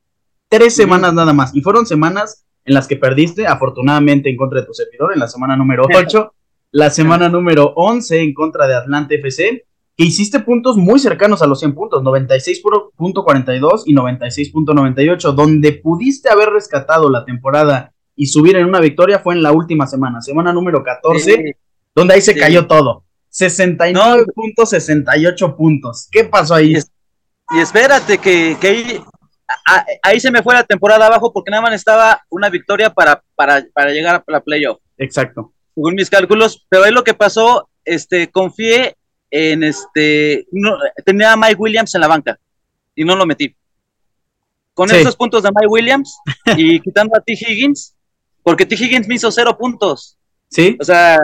Tres 0.47 0.75
semanas 0.75 1.11
nada 1.11 1.33
más, 1.33 1.55
y 1.55 1.61
fueron 1.61 1.87
semanas 1.87 2.45
en 2.65 2.75
las 2.75 2.87
que 2.87 2.97
perdiste, 2.97 3.47
afortunadamente 3.47 4.29
en 4.29 4.37
contra 4.37 4.61
de 4.61 4.67
tu 4.67 4.75
servidor, 4.75 5.11
en 5.11 5.19
la 5.19 5.27
semana 5.27 5.57
número 5.57 5.87
8, 5.91 6.33
la 6.69 6.91
semana 6.91 7.29
número 7.29 7.73
11 7.75 8.21
en 8.21 8.35
contra 8.35 8.67
de 8.67 8.75
Atlanta 8.75 9.15
FC, 9.15 9.65
que 9.97 10.03
hiciste 10.03 10.39
puntos 10.41 10.77
muy 10.77 10.99
cercanos 10.99 11.41
a 11.41 11.47
los 11.47 11.57
100 11.57 11.73
puntos, 11.73 12.03
96.42 12.03 13.81
y 13.87 13.95
96.98, 13.95 15.33
donde 15.33 15.71
pudiste 15.71 16.29
haber 16.29 16.49
rescatado 16.49 17.09
la 17.09 17.25
temporada 17.25 17.91
y 18.15 18.27
subir 18.27 18.55
en 18.55 18.67
una 18.67 18.79
victoria 18.79 19.17
fue 19.17 19.33
en 19.33 19.41
la 19.41 19.51
última 19.51 19.87
semana, 19.87 20.21
semana 20.21 20.53
número 20.53 20.83
14, 20.83 21.57
donde 21.95 22.13
ahí 22.13 22.21
se 22.21 22.37
cayó 22.37 22.67
todo. 22.67 23.03
69.68 23.31 25.55
puntos. 25.55 26.09
¿Qué 26.11 26.25
pasó 26.25 26.55
ahí? 26.55 26.75
Y, 27.53 27.59
espérate, 27.59 28.17
que, 28.17 28.57
ahí, 28.61 29.01
ahí, 30.03 30.19
se 30.19 30.31
me 30.31 30.43
fue 30.43 30.53
la 30.53 30.63
temporada 30.63 31.07
abajo 31.07 31.31
porque 31.33 31.51
nada 31.51 31.63
más 31.63 31.73
estaba 31.73 32.23
una 32.29 32.49
victoria 32.49 32.93
para, 32.93 33.23
para, 33.35 33.65
para 33.73 33.91
llegar 33.91 34.15
a 34.15 34.31
la 34.31 34.41
playoff. 34.41 34.79
Exacto. 34.97 35.53
Según 35.73 35.95
mis 35.95 36.09
cálculos, 36.09 36.65
pero 36.69 36.83
ahí 36.83 36.91
lo 36.91 37.03
que 37.03 37.13
pasó, 37.13 37.69
este, 37.85 38.29
confié 38.29 38.97
en 39.29 39.63
este, 39.63 40.45
no, 40.51 40.77
tenía 41.05 41.31
a 41.31 41.37
Mike 41.37 41.55
Williams 41.57 41.95
en 41.95 42.01
la 42.01 42.07
banca 42.07 42.37
y 42.95 43.05
no 43.05 43.15
lo 43.15 43.25
metí. 43.25 43.55
Con 44.73 44.91
esos 44.91 45.15
puntos 45.15 45.43
de 45.43 45.49
Mike 45.49 45.67
Williams 45.67 46.17
y 46.57 46.79
quitando 46.79 47.17
a 47.17 47.21
T. 47.21 47.33
Higgins, 47.33 47.95
porque 48.43 48.65
T. 48.65 48.75
Higgins 48.75 49.07
me 49.07 49.15
hizo 49.15 49.31
cero 49.31 49.57
puntos. 49.57 50.17
Sí. 50.49 50.77
O 50.79 50.83
sea, 50.83 51.17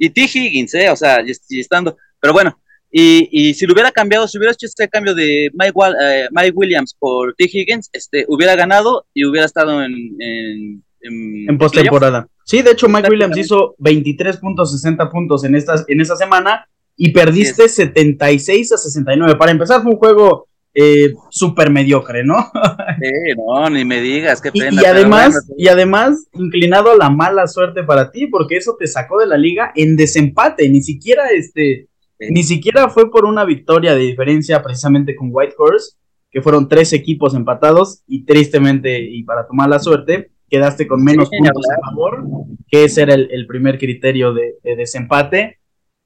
y 0.00 0.08
T. 0.10 0.22
Higgins, 0.22 0.74
¿eh? 0.74 0.88
O 0.90 0.96
sea, 0.96 1.22
y, 1.22 1.60
estando, 1.60 1.96
pero 2.18 2.32
bueno, 2.32 2.58
y, 2.90 3.28
y, 3.30 3.54
si 3.54 3.66
lo 3.66 3.74
hubiera 3.74 3.92
cambiado, 3.92 4.26
si 4.26 4.38
hubiera 4.38 4.52
hecho 4.52 4.66
este 4.66 4.88
cambio 4.88 5.14
de 5.14 5.50
Mike, 5.52 5.74
eh, 6.02 6.28
Mike 6.32 6.52
Williams 6.54 6.96
por 6.98 7.34
T. 7.34 7.44
Higgins, 7.44 7.90
este, 7.92 8.24
hubiera 8.26 8.56
ganado 8.56 9.06
y 9.12 9.26
hubiera 9.26 9.46
estado 9.46 9.84
en, 9.84 9.92
en, 10.18 10.82
en, 11.02 11.50
en 11.50 11.58
postemporada. 11.58 12.26
Sí, 12.44 12.62
de 12.62 12.72
hecho, 12.72 12.88
Mike 12.88 13.10
Williams 13.10 13.36
hizo 13.36 13.76
23.60 13.78 15.10
puntos 15.10 15.44
en, 15.44 15.54
esta, 15.54 15.84
en 15.86 16.00
esa 16.00 16.16
semana 16.16 16.66
y 16.96 17.12
perdiste 17.12 17.68
76 17.68 18.72
a 18.72 18.78
69. 18.78 19.36
Para 19.36 19.52
empezar, 19.52 19.82
fue 19.82 19.92
un 19.92 19.98
juego 19.98 20.48
eh, 20.74 21.14
súper 21.30 21.70
mediocre, 21.70 22.24
¿no? 22.24 22.36
sí, 23.00 23.10
no, 23.36 23.68
ni 23.70 23.84
me 23.84 24.00
digas, 24.00 24.40
qué 24.40 24.52
pena. 24.52 24.82
Y, 24.82 24.84
además, 24.84 25.48
y 25.56 25.68
además, 25.68 26.28
inclinado 26.34 26.92
a 26.92 26.96
la 26.96 27.10
mala 27.10 27.46
suerte 27.46 27.82
para 27.82 28.10
ti, 28.10 28.26
porque 28.26 28.56
eso 28.56 28.76
te 28.78 28.86
sacó 28.86 29.18
de 29.18 29.26
la 29.26 29.36
liga 29.36 29.72
en 29.74 29.96
desempate, 29.96 30.68
ni 30.68 30.82
siquiera 30.82 31.28
este, 31.34 31.88
ni 32.18 32.42
siquiera 32.42 32.88
fue 32.88 33.10
por 33.10 33.24
una 33.24 33.44
victoria 33.44 33.94
de 33.94 34.02
diferencia 34.02 34.62
precisamente 34.62 35.16
con 35.16 35.30
White 35.32 35.54
Horse, 35.56 35.96
que 36.30 36.42
fueron 36.42 36.68
tres 36.68 36.92
equipos 36.92 37.34
empatados 37.34 38.02
y 38.06 38.24
tristemente 38.24 39.00
y 39.00 39.24
para 39.24 39.46
tu 39.46 39.54
mala 39.54 39.78
suerte 39.78 40.30
quedaste 40.50 40.86
con 40.86 41.02
menos 41.02 41.30
puntos 41.30 41.64
a 41.70 41.80
favor, 41.88 42.24
que 42.68 42.84
ese 42.84 43.02
era 43.02 43.14
el, 43.14 43.46
primer 43.46 43.78
criterio 43.78 44.34
de, 44.34 44.56
desempate. 44.76 45.58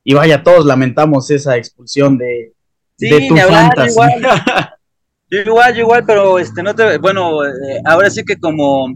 Y 0.05 0.13
vaya, 0.13 0.43
todos 0.43 0.67
lamentamos 0.67 1.31
esa 1.31 1.57
expulsión 1.57 2.19
de, 2.19 2.53
de 2.99 3.29
tu 3.29 3.37
fantasy. 3.37 3.91
Igual. 5.31 5.77
igual, 5.79 6.05
pero 6.07 6.39
este 6.39 6.63
no 6.63 6.75
te, 6.75 6.99
bueno, 6.99 7.45
eh, 7.45 7.81
ahora 7.85 8.11
sí 8.11 8.25
que 8.25 8.37
como 8.39 8.95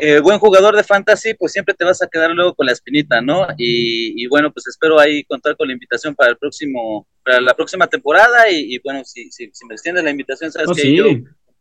eh, 0.00 0.20
buen 0.20 0.38
jugador 0.38 0.76
de 0.76 0.84
fantasy, 0.84 1.34
pues 1.34 1.52
siempre 1.52 1.74
te 1.74 1.84
vas 1.84 2.00
a 2.02 2.06
quedar 2.06 2.30
luego 2.30 2.54
con 2.54 2.66
la 2.66 2.72
espinita, 2.72 3.20
¿no? 3.20 3.48
Y, 3.56 4.26
bueno, 4.28 4.52
pues 4.52 4.68
espero 4.68 4.98
ahí 4.98 5.24
contar 5.24 5.56
con 5.56 5.66
la 5.66 5.72
invitación 5.72 6.14
para 6.14 6.30
el 6.30 6.36
próximo, 6.36 7.06
para 7.24 7.40
la 7.40 7.52
próxima 7.54 7.86
temporada 7.88 8.48
y, 8.48 8.78
bueno, 8.84 9.02
si, 9.04 9.30
si, 9.32 9.50
me 9.68 9.74
extiende 9.74 10.02
la 10.02 10.10
invitación, 10.10 10.52
sabes 10.52 10.70
que 10.80 10.94
yo 10.94 11.04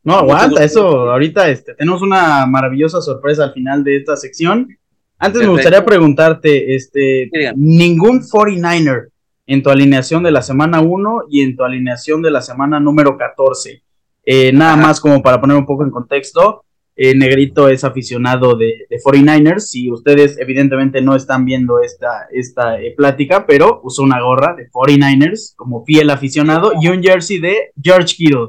no, 0.03 0.19
aguanta, 0.19 0.63
eso 0.63 1.11
ahorita 1.11 1.49
este, 1.49 1.73
tenemos 1.73 2.01
una 2.01 2.45
maravillosa 2.45 3.01
sorpresa 3.01 3.45
al 3.45 3.53
final 3.53 3.83
de 3.83 3.97
esta 3.97 4.15
sección. 4.15 4.69
Antes 5.17 5.41
me 5.41 5.49
gustaría 5.49 5.83
preguntarte, 5.83 6.75
este, 6.75 7.29
ningún 7.55 8.21
49er 8.21 9.09
en 9.47 9.63
tu 9.63 9.69
alineación 9.69 10.21
de 10.23 10.31
la 10.31 10.41
semana 10.41 10.81
1 10.81 11.23
y 11.29 11.41
en 11.41 11.55
tu 11.55 11.63
alineación 11.63 12.21
de 12.21 12.31
la 12.31 12.41
semana 12.41 12.79
número 12.79 13.17
14. 13.17 13.81
Eh, 14.25 14.51
nada 14.51 14.75
más 14.75 14.99
como 14.99 15.23
para 15.23 15.39
poner 15.39 15.57
un 15.57 15.65
poco 15.65 15.83
en 15.83 15.89
contexto, 15.89 16.65
eh, 16.99 17.15
Negrito 17.15 17.69
es 17.69 17.83
aficionado 17.83 18.57
de, 18.57 18.87
49ers 18.89 19.69
y 19.73 19.89
ustedes 19.89 20.37
evidentemente 20.39 21.01
no 21.01 21.15
están 21.15 21.45
viendo 21.45 21.79
esta, 21.79 22.27
esta 22.31 22.81
eh, 22.81 22.93
plática, 22.97 23.45
pero 23.45 23.79
usó 23.83 24.03
una 24.03 24.21
gorra 24.21 24.53
de 24.55 24.69
49ers 24.69 25.55
como 25.55 25.85
fiel 25.85 26.09
aficionado 26.09 26.73
y 26.81 26.89
un 26.89 27.01
jersey 27.01 27.39
de 27.39 27.71
George 27.81 28.15
Kittle. 28.15 28.47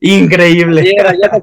Increíble. 0.00 0.90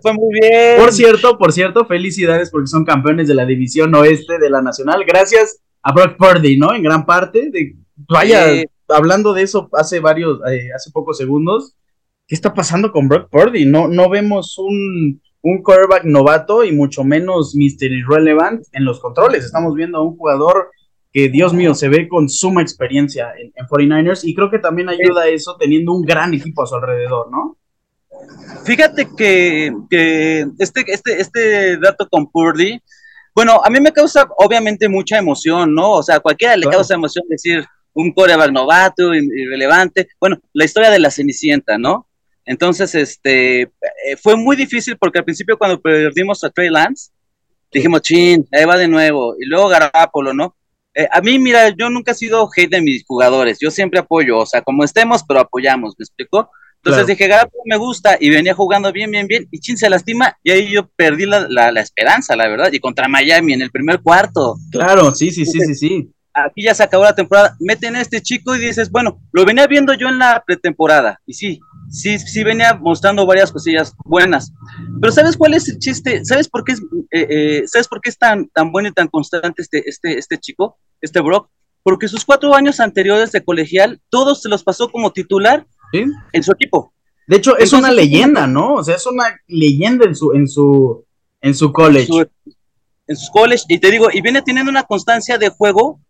fue 0.02 0.14
muy 0.14 0.34
bien. 0.34 0.78
Por 0.80 0.92
cierto, 0.92 1.38
por 1.38 1.54
cierto, 1.54 1.86
felicidades 1.86 2.50
porque 2.50 2.68
son 2.68 2.84
campeones 2.84 3.28
de 3.28 3.36
la 3.36 3.46
división 3.46 3.94
oeste 3.96 4.40
de 4.40 4.50
la 4.50 4.62
nacional. 4.62 5.04
Gracias 5.06 5.62
a 5.84 5.94
Brock 5.94 6.18
Purdy, 6.18 6.58
¿no? 6.58 6.74
En 6.74 6.82
gran 6.82 7.06
parte. 7.06 7.52
De, 7.52 7.76
vaya, 7.96 8.64
hablando 8.88 9.34
de 9.34 9.44
eso 9.44 9.70
hace 9.74 10.00
varios, 10.00 10.40
eh, 10.50 10.70
hace 10.76 10.92
pocos 10.92 11.18
segundos. 11.18 11.76
¿Qué 12.28 12.36
está 12.36 12.54
pasando 12.54 12.92
con 12.92 13.08
Brock 13.08 13.30
Purdy? 13.30 13.66
No, 13.66 13.88
no 13.88 14.10
vemos 14.10 14.58
un, 14.58 15.22
un 15.42 15.64
quarterback 15.64 16.04
novato 16.04 16.64
y 16.66 16.74
mucho 16.74 17.04
menos 17.04 17.56
Mr. 17.56 17.92
Irrelevant 17.92 18.66
en 18.74 18.84
los 18.84 19.00
controles. 19.00 19.46
Estamos 19.46 19.76
viendo 19.76 20.00
a 20.00 20.04
un 20.04 20.18
jugador 20.18 20.72
que, 21.14 21.30
Dios 21.30 21.54
mío, 21.54 21.74
se 21.74 21.88
ve 21.88 22.10
con 22.10 22.28
suma 22.28 22.62
experiencia 22.62 23.32
en, 23.38 23.54
en 23.56 23.66
49ers 23.66 24.22
y 24.24 24.36
creo 24.36 24.52
que 24.52 24.60
también 24.60 24.90
ayuda 24.90 25.24
a 25.24 25.28
eso 25.30 25.56
teniendo 25.58 25.94
un 25.94 26.02
gran 26.02 26.34
equipo 26.34 26.64
a 26.64 26.68
su 26.68 26.76
alrededor, 26.76 27.32
¿no? 27.32 27.58
Fíjate 28.66 29.08
que, 29.18 29.72
este, 30.60 30.84
este, 30.88 31.22
este 31.22 31.78
dato 31.78 32.08
con 32.10 32.30
Purdy, 32.30 32.80
bueno, 33.34 33.62
a 33.64 33.70
mí 33.70 33.80
me 33.80 33.94
causa 33.94 34.28
obviamente 34.38 34.90
mucha 34.90 35.18
emoción, 35.18 35.74
¿no? 35.74 35.92
O 35.92 36.04
sea, 36.04 36.16
a 36.16 36.20
cualquiera 36.20 36.58
le 36.58 36.68
causa 36.68 36.96
emoción 36.96 37.24
decir 37.30 37.64
un 37.98 38.12
coreback 38.12 38.52
novato, 38.52 39.14
irrelevante. 39.14 40.08
Bueno, 40.20 40.40
la 40.54 40.66
historia 40.66 40.92
de 40.92 41.00
la 41.00 41.10
Cenicienta, 41.10 41.78
¿no? 41.80 42.08
Entonces, 42.46 42.94
este, 42.94 43.62
eh, 43.62 44.16
fue 44.22 44.38
muy 44.38 44.56
difícil 44.56 44.98
porque 44.98 45.20
al 45.20 45.26
principio 45.26 45.58
cuando 45.58 45.82
perdimos 45.82 46.44
a 46.44 46.52
Trey 46.52 46.70
Lance, 46.70 47.10
dijimos, 47.72 48.02
chin, 48.04 48.48
ahí 48.52 48.66
va 48.66 48.78
de 48.78 48.88
nuevo. 48.88 49.36
Y 49.40 49.46
luego 49.46 49.68
Garapolo, 49.68 50.32
¿no? 50.34 50.56
Eh, 50.94 51.08
a 51.12 51.22
mí, 51.22 51.40
mira, 51.40 51.70
yo 51.70 51.90
nunca 51.90 52.12
he 52.12 52.16
sido 52.16 52.48
hate 52.56 52.70
de 52.70 52.82
mis 52.82 53.04
jugadores, 53.06 53.58
yo 53.60 53.72
siempre 53.72 54.00
apoyo, 54.00 54.40
o 54.40 54.46
sea, 54.46 54.62
como 54.62 54.84
estemos, 54.84 55.24
pero 55.28 55.40
apoyamos, 55.40 55.96
¿me 55.98 56.04
explicó? 56.04 56.50
Entonces 56.78 57.08
dije, 57.08 57.28
Garoppolo 57.28 57.64
me 57.66 57.78
gusta 57.78 58.18
y 58.20 58.30
venía 58.30 58.54
jugando 58.54 58.92
bien, 58.92 59.12
bien, 59.12 59.28
bien, 59.28 59.48
y 59.52 59.60
Chin 59.60 59.78
se 59.78 59.90
lastima, 59.90 60.38
y 60.42 60.52
ahí 60.52 60.72
yo 60.72 60.88
perdí 60.96 61.26
la, 61.26 61.48
la, 61.50 61.82
esperanza, 61.82 62.36
la 62.36 62.48
verdad, 62.48 62.72
y 62.72 62.80
contra 62.80 63.08
Miami 63.08 63.54
en 63.54 63.62
el 63.62 63.72
primer 63.72 64.02
cuarto. 64.02 64.56
Claro, 64.72 65.14
sí, 65.14 65.32
sí, 65.32 65.46
sí, 65.46 65.60
sí, 65.60 65.76
sí. 65.76 66.12
Aquí 66.46 66.64
ya 66.64 66.76
se 66.76 66.84
acabó 66.84 67.04
la 67.04 67.16
temporada, 67.16 67.56
meten 67.60 67.96
a 67.96 68.02
este 68.02 68.22
chico 68.22 68.56
y 68.56 68.60
dices, 68.60 68.92
bueno, 68.92 69.20
lo 69.32 69.44
venía 69.44 69.66
viendo 69.66 69.94
yo 69.96 70.08
en 70.08 70.20
la 70.20 70.44
pretemporada, 70.46 71.20
y 71.26 71.34
sí, 71.34 71.60
sí, 71.90 72.20
sí 72.20 72.44
venía 72.44 72.76
mostrando 72.76 73.26
varias 73.26 73.52
cosillas 73.52 73.96
buenas. 74.06 74.54
Pero 75.02 75.12
¿sabes 75.12 75.36
cuál 75.36 75.56
es 75.56 75.68
el 75.68 75.80
chiste? 75.80 76.24
¿Sabes 76.26 76.48
por 76.48 76.64
qué 76.64 76.74
es, 76.74 76.82
eh, 77.12 77.28
eh, 77.30 77.64
¿sabes 77.66 77.88
por 77.88 78.02
qué 78.02 78.10
es 78.10 78.18
tan, 78.20 78.50
tan 78.50 78.72
bueno 78.72 78.90
y 78.90 78.94
tan 78.94 79.08
constante 79.08 79.64
este, 79.64 79.90
este, 79.90 80.20
este 80.20 80.38
chico, 80.38 80.78
este 81.02 81.22
Brock? 81.22 81.50
Porque 81.82 82.08
sus 82.08 82.24
cuatro 82.24 82.54
años 82.54 82.80
anteriores 82.80 83.32
de 83.32 83.44
colegial, 83.44 84.00
todos 84.10 84.42
se 84.44 84.50
los 84.50 84.64
pasó 84.64 84.90
como 84.90 85.12
titular 85.12 85.66
en 85.94 86.44
su 86.44 86.52
equipo. 86.52 86.94
De 87.28 87.38
hecho, 87.38 87.58
es 87.58 87.74
una 87.74 87.92
leyenda, 87.92 88.48
¿no? 88.48 88.76
O 88.76 88.84
sea, 88.84 88.96
es 88.96 89.06
una 89.06 89.26
leyenda 89.48 90.06
en 90.06 90.16
su, 90.16 90.34
en 90.34 90.48
su, 90.48 91.04
en 91.42 91.56
su 91.56 91.74
college. 91.74 92.08
En 93.08 93.16
su, 93.16 93.32
college, 93.32 93.64
y 93.70 93.80
te 93.80 93.90
digo, 93.90 94.08
y 94.12 94.22
viene 94.22 94.42
teniendo 94.42 94.70
una 94.70 94.84
constancia 94.84 95.38
de 95.38 95.50
juego 95.50 96.02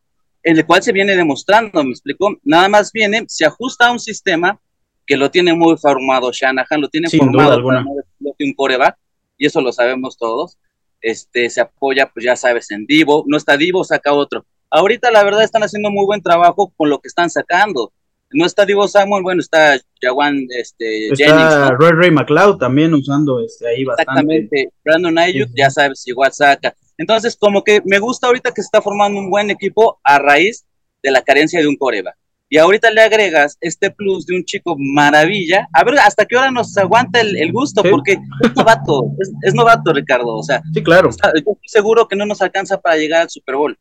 el 0.55 0.65
cual 0.65 0.83
se 0.83 0.91
viene 0.91 1.15
demostrando, 1.15 1.83
me 1.83 1.89
explicó, 1.89 2.37
nada 2.43 2.69
más 2.69 2.91
viene, 2.91 3.25
se 3.27 3.45
ajusta 3.45 3.87
a 3.87 3.91
un 3.91 3.99
sistema 3.99 4.59
que 5.05 5.17
lo 5.17 5.31
tiene 5.31 5.53
muy 5.53 5.77
formado 5.77 6.31
Shanahan, 6.31 6.81
lo 6.81 6.89
tiene 6.89 7.09
formado 7.09 7.63
para 7.65 7.83
un 7.83 8.53
coreback, 8.55 8.97
y 9.37 9.47
eso 9.47 9.61
lo 9.61 9.71
sabemos 9.71 10.17
todos, 10.17 10.57
este, 11.01 11.49
se 11.49 11.61
apoya, 11.61 12.09
pues 12.11 12.25
ya 12.25 12.35
sabes, 12.35 12.71
en 12.71 12.85
Divo, 12.85 13.23
no 13.27 13.37
está 13.37 13.57
Divo, 13.57 13.83
saca 13.83 14.13
otro. 14.13 14.45
Ahorita 14.69 15.11
la 15.11 15.23
verdad 15.23 15.43
están 15.43 15.63
haciendo 15.63 15.89
muy 15.89 16.05
buen 16.05 16.21
trabajo 16.21 16.71
con 16.75 16.89
lo 16.89 16.99
que 16.99 17.07
están 17.07 17.29
sacando 17.29 17.91
no 18.31 18.45
está 18.45 18.65
Divo 18.65 18.87
Samuel, 18.87 19.23
bueno, 19.23 19.41
está 19.41 19.77
Jawan 20.01 20.47
este, 20.49 21.07
está 21.07 21.25
Jennings. 21.25 21.79
Ray 21.79 21.91
Ray 21.93 22.11
McLeod 22.11 22.57
también 22.57 22.93
usando 22.93 23.39
este, 23.39 23.67
ahí 23.67 23.83
bastante. 23.83 24.11
Exactamente, 24.11 24.69
Brandon 24.83 25.17
Ayuk, 25.17 25.49
ya 25.55 25.69
sabes, 25.69 26.05
igual 26.07 26.31
saca. 26.33 26.75
Entonces, 26.97 27.37
como 27.39 27.63
que 27.63 27.81
me 27.85 27.99
gusta 27.99 28.27
ahorita 28.27 28.51
que 28.51 28.61
se 28.61 28.67
está 28.67 28.81
formando 28.81 29.19
un 29.19 29.29
buen 29.29 29.49
equipo 29.49 29.99
a 30.03 30.19
raíz 30.19 30.65
de 31.03 31.11
la 31.11 31.21
carencia 31.21 31.59
de 31.59 31.67
un 31.67 31.75
coreba. 31.75 32.15
Y 32.49 32.57
ahorita 32.57 32.89
le 32.91 33.01
agregas 33.01 33.57
este 33.59 33.91
plus 33.91 34.25
de 34.25 34.35
un 34.35 34.45
chico 34.45 34.75
maravilla. 34.79 35.67
A 35.73 35.83
ver, 35.83 35.99
¿hasta 35.99 36.25
qué 36.25 36.37
hora 36.37 36.49
nos 36.49 36.77
aguanta 36.77 37.19
el, 37.19 37.51
gusto? 37.51 37.83
Porque 37.83 38.13
es 38.41 38.55
novato, 38.55 39.03
es, 39.43 39.53
novato, 39.53 39.91
Ricardo. 39.91 40.37
O 40.37 40.43
sea, 40.43 40.61
sí, 40.73 40.81
claro. 40.81 41.09
yo 41.09 41.29
estoy 41.35 41.55
seguro 41.65 42.07
que 42.07 42.15
no 42.15 42.25
nos 42.25 42.41
alcanza 42.41 42.79
para 42.79 42.95
llegar 42.95 43.23
al 43.23 43.29
Super 43.29 43.55
Bowl. 43.55 43.77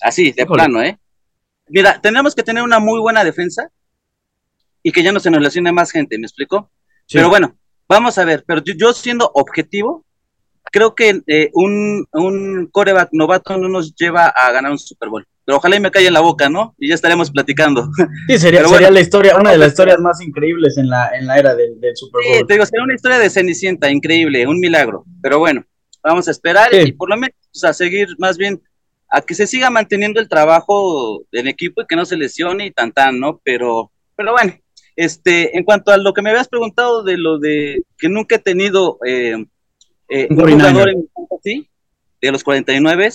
Así, 0.00 0.32
de 0.32 0.46
plano, 0.46 0.82
¿eh? 0.82 0.98
Mira, 1.68 2.00
tenemos 2.00 2.34
que 2.34 2.42
tener 2.42 2.62
una 2.62 2.78
muy 2.78 3.00
buena 3.00 3.22
defensa 3.22 3.70
y 4.82 4.92
que 4.92 5.02
ya 5.02 5.12
no 5.12 5.20
se 5.20 5.30
nos 5.30 5.42
lesione 5.42 5.72
más 5.72 5.90
gente, 5.90 6.16
¿me 6.16 6.26
explico? 6.26 6.70
Pero 7.12 7.28
bueno, 7.28 7.56
vamos 7.88 8.16
a 8.18 8.24
ver, 8.24 8.44
pero 8.46 8.62
yo, 8.62 8.92
siendo 8.92 9.30
objetivo, 9.34 10.05
creo 10.76 10.94
que 10.94 11.22
eh, 11.26 11.48
un, 11.54 12.06
un 12.12 12.68
coreback 12.70 13.08
novato 13.12 13.56
no 13.56 13.66
nos 13.66 13.94
lleva 13.94 14.26
a 14.26 14.52
ganar 14.52 14.70
un 14.70 14.78
Super 14.78 15.08
Bowl. 15.08 15.26
Pero 15.46 15.56
ojalá 15.56 15.76
y 15.76 15.80
me 15.80 15.90
calle 15.90 16.08
en 16.08 16.12
la 16.12 16.20
boca, 16.20 16.50
¿no? 16.50 16.74
Y 16.78 16.90
ya 16.90 16.94
estaremos 16.94 17.30
platicando. 17.30 17.88
Sí, 18.28 18.38
sería, 18.38 18.60
la 18.62 19.00
historia, 19.00 19.38
una 19.38 19.52
de 19.52 19.58
las 19.58 19.68
historias 19.68 19.98
más 20.00 20.20
increíbles 20.20 20.76
en 20.76 20.90
la, 20.90 21.16
en 21.18 21.26
la 21.26 21.38
era 21.38 21.54
del, 21.54 21.78
Super 21.94 22.20
Bowl. 22.22 22.38
Sí, 22.40 22.44
te 22.46 22.54
digo, 22.54 22.66
sería 22.66 22.84
una 22.84 22.94
historia 22.94 23.18
de 23.18 23.30
Cenicienta, 23.30 23.90
increíble, 23.90 24.46
un 24.46 24.60
milagro. 24.60 25.06
Pero 25.22 25.38
bueno, 25.38 25.64
vamos 26.02 26.28
a 26.28 26.30
esperar 26.30 26.68
y 26.74 26.92
por 26.92 27.08
lo 27.08 27.16
menos 27.16 27.34
a 27.64 27.72
seguir 27.72 28.08
más 28.18 28.36
bien 28.36 28.60
a 29.08 29.22
que 29.22 29.34
se 29.34 29.46
siga 29.46 29.70
manteniendo 29.70 30.20
el 30.20 30.28
trabajo 30.28 31.22
del 31.32 31.48
equipo 31.48 31.80
y 31.80 31.86
que 31.86 31.96
no 31.96 32.04
se 32.04 32.18
lesione 32.18 32.66
y 32.66 32.70
tan 32.70 32.92
tan, 32.92 33.18
¿no? 33.18 33.40
Pero, 33.42 33.92
pero 34.14 34.32
bueno, 34.32 34.52
este, 34.94 35.56
en 35.56 35.64
cuanto 35.64 35.90
a 35.90 35.96
lo 35.96 36.12
que 36.12 36.20
me 36.20 36.28
habías 36.28 36.48
preguntado 36.48 37.02
de 37.02 37.16
lo 37.16 37.38
de 37.38 37.82
que 37.96 38.10
nunca 38.10 38.34
he 38.34 38.40
tenido 38.40 38.98
eh, 39.06 39.36
eh, 40.08 40.26
un 40.30 40.36
jugador 40.36 40.90
en 40.90 41.08
fantasy 41.14 41.68
de 42.20 42.32
los 42.32 42.44
49 42.44 43.10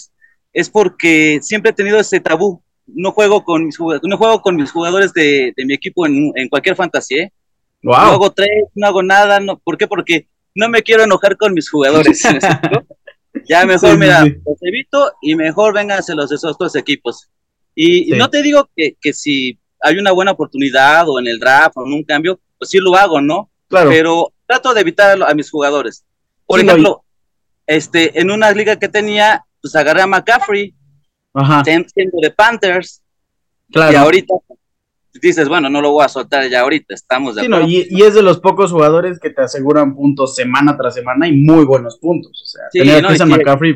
es 0.54 0.70
porque 0.70 1.40
siempre 1.42 1.72
he 1.72 1.74
tenido 1.74 2.00
ese 2.00 2.20
tabú. 2.20 2.62
No 2.88 3.12
juego 3.12 3.44
con 3.44 3.66
mis 3.66 3.78
jugadores, 3.78 4.10
no 4.10 4.18
juego 4.18 4.42
con 4.42 4.56
mis 4.56 4.72
jugadores 4.72 5.14
de, 5.14 5.54
mi 5.58 5.74
equipo 5.74 6.06
en, 6.06 6.50
cualquier 6.50 6.76
fantasía. 6.76 7.24
¿eh? 7.24 7.34
No 7.82 7.94
hago 7.94 8.32
tres, 8.32 8.50
no 8.76 8.88
hago 8.88 9.02
nada. 9.02 9.40
No, 9.40 9.58
¿Por 9.60 9.78
qué? 9.78 9.88
Porque 9.88 10.28
no 10.56 10.68
me 10.68 10.82
quiero 10.82 11.04
enojar 11.04 11.38
con 11.38 11.54
mis 11.54 11.70
jugadores. 11.70 12.22
ya 13.48 13.66
mejor, 13.66 13.98
mira, 13.98 14.26
los 14.26 14.62
evito 14.62 15.14
y 15.22 15.36
mejor 15.36 15.74
vénganse 15.74 16.14
esos 16.14 16.58
dos 16.58 16.76
equipos. 16.76 17.30
Y 17.74 18.12
no 18.12 18.30
te 18.30 18.42
digo 18.42 18.70
que, 18.76 18.98
que 19.00 19.14
si 19.14 19.58
hay 19.80 19.98
una 19.98 20.12
buena 20.12 20.32
oportunidad 20.32 21.08
o 21.08 21.20
en 21.20 21.28
el 21.28 21.40
draft 21.40 21.78
o 21.78 21.86
en 21.86 21.94
un 21.94 22.04
cambio, 22.04 22.40
pues 22.58 22.70
sí 22.70 22.80
lo 22.80 22.96
hago, 22.96 23.22
¿no? 23.22 23.50
Claro. 23.70 23.90
Pero 23.90 24.34
trato 24.46 24.74
de 24.74 24.82
evitar 24.82 25.18
a 25.24 25.34
mis 25.34 25.50
jugadores. 25.50 26.04
Por 26.52 26.60
ejemplo, 26.60 27.04
este, 27.66 28.20
en 28.20 28.32
una 28.32 28.52
liga 28.52 28.78
que 28.78 28.88
tenía, 28.88 29.44
pues 29.62 29.76
agarré 29.76 30.02
a 30.02 30.08
McCaffrey, 30.08 30.74
Ajá. 31.34 31.64
siendo 31.64 32.18
de 32.22 32.32
Panthers, 32.32 33.02
claro. 33.72 33.94
y 33.94 33.96
ahorita 33.96 34.34
dices, 35.20 35.50
bueno, 35.50 35.70
no 35.70 35.82
lo 35.82 35.92
voy 35.92 36.06
a 36.06 36.10
soltar 36.10 36.48
ya 36.50 36.62
ahorita, 36.62 36.94
estamos 36.94 37.36
de 37.36 37.44
sí, 37.44 37.48
no, 37.48 37.68
y, 37.68 38.02
es 38.02 38.14
de 38.14 38.22
los 38.22 38.40
pocos 38.40 38.72
jugadores 38.72 39.20
que 39.20 39.30
te 39.30 39.42
aseguran 39.42 39.96
puntos 39.96 40.36
semana 40.36 40.78
tras 40.78 40.94
semana 40.94 41.28
y 41.28 41.34
muy 41.34 41.66
buenos 41.66 41.98
puntos. 41.98 42.42
O 42.42 42.46
sea, 42.46 42.64
sí, 42.72 42.80
tener 42.80 43.22
a 43.22 43.26
McCaffrey. 43.26 43.76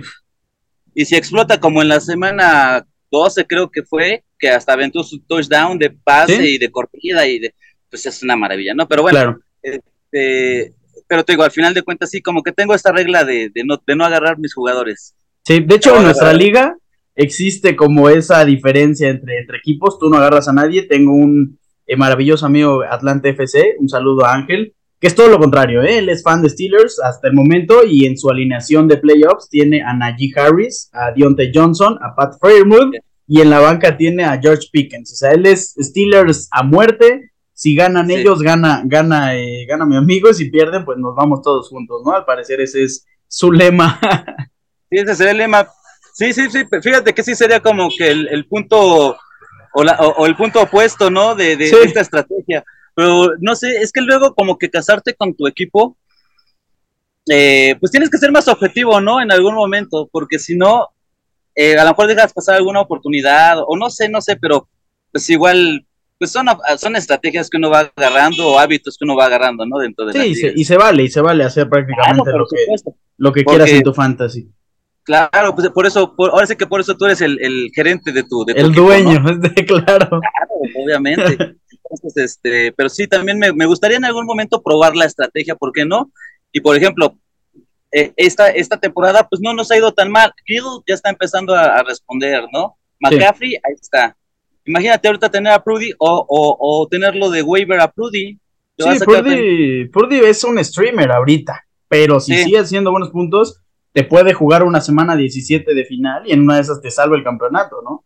Y 0.93 1.05
si 1.05 1.15
explota 1.15 1.59
como 1.59 1.81
en 1.81 1.89
la 1.89 1.99
semana 1.99 2.85
12 3.11 3.45
creo 3.45 3.69
que 3.69 3.83
fue, 3.83 4.23
que 4.39 4.49
hasta 4.49 4.73
aventó 4.73 5.03
su 5.03 5.19
touchdown 5.19 5.77
de 5.77 5.89
pase 5.89 6.49
y 6.49 6.57
de 6.57 6.71
corrida 6.71 7.27
y 7.27 7.39
de, 7.39 7.53
pues 7.89 8.05
es 8.05 8.23
una 8.23 8.35
maravilla, 8.35 8.73
¿no? 8.73 8.87
Pero 8.87 9.01
bueno, 9.01 9.39
este, 9.61 10.73
pero 11.07 11.23
te 11.23 11.33
digo, 11.33 11.43
al 11.43 11.51
final 11.51 11.73
de 11.73 11.83
cuentas 11.83 12.09
sí, 12.09 12.21
como 12.21 12.43
que 12.43 12.51
tengo 12.51 12.73
esta 12.73 12.91
regla 12.91 13.23
de, 13.23 13.51
no, 13.65 13.81
de 13.85 13.95
no 13.95 14.05
agarrar 14.05 14.37
mis 14.37 14.53
jugadores. 14.53 15.15
Sí, 15.43 15.59
de 15.59 15.75
hecho 15.75 15.95
en 15.95 16.03
nuestra 16.03 16.33
liga 16.33 16.75
existe 17.15 17.75
como 17.75 18.09
esa 18.09 18.43
diferencia 18.43 19.09
entre, 19.09 19.39
entre 19.39 19.57
equipos, 19.57 19.99
tú 19.99 20.09
no 20.09 20.17
agarras 20.17 20.47
a 20.47 20.53
nadie, 20.53 20.83
tengo 20.83 21.13
un 21.13 21.59
eh, 21.87 21.95
maravilloso 21.95 22.45
amigo 22.45 22.83
Atlante 22.83 23.29
FC, 23.29 23.75
un 23.79 23.87
saludo 23.87 24.25
a 24.25 24.33
Ángel, 24.33 24.73
que 24.99 25.07
es 25.07 25.15
todo 25.15 25.29
lo 25.29 25.39
contrario, 25.39 25.81
¿eh? 25.83 25.99
él 25.99 26.09
es 26.09 26.23
fan 26.23 26.41
de 26.41 26.49
Steelers 26.49 26.99
hasta 26.99 27.27
el 27.27 27.33
momento 27.33 27.81
y 27.85 28.05
en 28.05 28.17
su 28.17 28.29
alineación 28.29 28.87
de 28.87 28.97
playoffs 28.97 29.49
tiene 29.49 29.81
a 29.81 29.93
Najee 29.93 30.31
Harris, 30.35 30.89
a 30.93 31.11
Deontay 31.11 31.51
Johnson, 31.53 31.97
a 32.01 32.15
Pat 32.15 32.35
Fairmouth 32.41 32.95
y 33.27 33.41
en 33.41 33.49
la 33.49 33.59
banca 33.59 33.97
tiene 33.97 34.23
a 34.23 34.39
George 34.41 34.67
Pickens, 34.71 35.13
o 35.13 35.15
sea, 35.15 35.31
él 35.31 35.45
es 35.45 35.75
Steelers 35.79 36.47
a 36.51 36.63
muerte, 36.63 37.31
si 37.55 37.73
ganan 37.73 38.11
ellos, 38.11 38.41
gana, 38.41 38.81
gana, 38.83 39.33
eh, 39.33 39.65
gana 39.65 39.85
mi 39.85 39.95
amigo, 39.95 40.29
y 40.29 40.33
si 40.33 40.49
pierden, 40.49 40.83
pues 40.83 40.97
nos 40.97 41.15
vamos 41.15 41.41
todos 41.41 41.69
juntos, 41.69 42.01
¿no? 42.05 42.11
Al 42.11 42.25
parecer 42.25 42.59
ese 42.59 42.83
es 42.83 43.07
su 43.29 43.49
lema. 43.49 43.97
sí, 44.89 44.97
ese 44.97 45.13
es 45.13 45.19
el 45.21 45.37
lema. 45.37 45.65
Sí, 46.13 46.33
sí, 46.33 46.49
sí, 46.49 46.65
fíjate 46.81 47.13
que 47.13 47.23
sí 47.23 47.33
sería 47.33 47.61
como 47.61 47.87
que 47.97 48.09
el, 48.11 48.45
punto 48.47 49.17
o, 49.73 50.25
el 50.25 50.35
punto 50.35 50.63
opuesto, 50.63 51.09
¿no? 51.09 51.33
De, 51.33 51.53
esta 51.53 52.01
estrategia. 52.01 52.65
Pero 52.93 53.31
no 53.39 53.55
sé, 53.55 53.77
es 53.77 53.93
que 53.93 54.01
luego 54.01 54.35
como 54.35 54.57
que 54.57 54.69
casarte 54.69 55.13
con 55.13 55.33
tu 55.33 55.47
equipo, 55.47 55.97
eh, 57.29 57.77
pues 57.79 57.89
tienes 57.89 58.09
que 58.09 58.17
ser 58.17 58.33
más 58.33 58.49
objetivo, 58.49 58.99
¿no? 58.99 59.21
En 59.21 59.31
algún 59.31 59.55
momento, 59.55 60.09
porque 60.11 60.39
si 60.39 60.57
no, 60.57 60.89
eh, 61.55 61.77
a 61.77 61.85
lo 61.85 61.91
mejor 61.91 62.07
dejas 62.07 62.33
pasar 62.33 62.55
alguna 62.55 62.81
oportunidad, 62.81 63.59
o 63.65 63.77
no 63.77 63.89
sé, 63.89 64.09
no 64.09 64.19
sé, 64.19 64.35
pero 64.35 64.67
pues 65.13 65.29
igual 65.29 65.85
pues 66.17 66.31
son, 66.31 66.47
son 66.77 66.95
estrategias 66.95 67.49
que 67.49 67.57
uno 67.57 67.69
va 67.69 67.91
agarrando 67.95 68.47
o 68.47 68.59
hábitos 68.59 68.97
que 68.97 69.05
uno 69.05 69.15
va 69.15 69.25
agarrando, 69.25 69.65
¿no? 69.65 69.79
Dentro 69.79 70.05
de 70.05 70.13
sí, 70.13 70.51
y 70.55 70.65
se 70.65 70.77
vale, 70.77 71.03
y 71.03 71.09
se 71.09 71.21
vale 71.21 71.43
hacer 71.43 71.69
prácticamente 71.69 72.31
lo, 72.31 72.45
que, 72.47 72.91
lo 73.17 73.33
que 73.33 73.43
quieras 73.43 73.69
en 73.69 73.83
tu 73.83 73.93
fantasy. 73.93 74.49
Claro, 75.03 75.53
pues 75.53 75.69
por 75.69 75.85
eso, 75.85 76.15
ahora 76.17 76.47
sí 76.47 76.55
que 76.55 76.65
por 76.65 76.81
eso 76.81 76.97
tú 76.97 77.05
eres 77.05 77.21
el, 77.21 77.37
el 77.39 77.69
gerente 77.75 78.11
de 78.11 78.23
tu, 78.23 78.43
de 78.43 78.53
El 78.53 78.71
dueño, 78.71 79.23
claro. 79.67 80.19
Claro, 80.19 80.21
obviamente. 80.83 81.57
Entonces, 81.91 82.23
este, 82.23 82.71
pero 82.71 82.89
sí, 82.89 83.07
también 83.07 83.37
me, 83.37 83.53
me, 83.53 83.67
gustaría 83.67 83.97
en 83.97 84.05
algún 84.05 84.25
momento 84.25 84.63
probar 84.63 84.95
la 84.95 85.05
estrategia, 85.05 85.55
¿por 85.55 85.71
qué 85.71 85.85
no? 85.85 86.11
Y 86.51 86.61
por 86.61 86.75
ejemplo, 86.75 87.19
eh, 87.91 88.13
esta, 88.15 88.49
esta 88.49 88.77
temporada, 88.77 89.27
pues 89.29 89.41
no 89.41 89.53
nos 89.53 89.69
ha 89.69 89.77
ido 89.77 89.93
tan 89.93 90.09
mal. 90.09 90.33
Kittle 90.45 90.81
ya 90.87 90.95
está 90.95 91.09
empezando 91.09 91.53
a, 91.53 91.83
responder, 91.83 92.43
¿no? 92.51 92.75
McCaffrey, 92.99 93.55
ahí 93.55 93.73
está. 93.79 94.17
Imagínate 94.65 95.07
ahorita 95.07 95.29
tener 95.29 95.53
a 95.53 95.63
Prudy 95.63 95.91
o, 95.99 96.57
o, 96.59 96.87
tenerlo 96.87 97.29
de 97.29 97.43
waiver 97.43 97.79
a 97.79 97.91
Prudy. 97.91 98.39
Sí, 98.77 99.85
Prudy, 99.91 100.19
es 100.19 100.43
un 100.43 100.63
streamer 100.63 101.11
ahorita, 101.11 101.65
pero 101.87 102.19
si 102.19 102.35
sigue 102.35 102.59
haciendo 102.59 102.91
buenos 102.91 103.11
puntos, 103.11 103.61
te 103.93 104.03
puede 104.03 104.33
jugar 104.33 104.63
una 104.63 104.81
semana 104.81 105.15
17 105.15 105.73
de 105.73 105.85
final 105.85 106.23
y 106.25 106.33
en 106.33 106.41
una 106.41 106.55
de 106.55 106.61
esas 106.61 106.81
te 106.81 106.91
salva 106.91 107.15
el 107.15 107.23
campeonato, 107.23 107.77
¿no? 107.83 108.03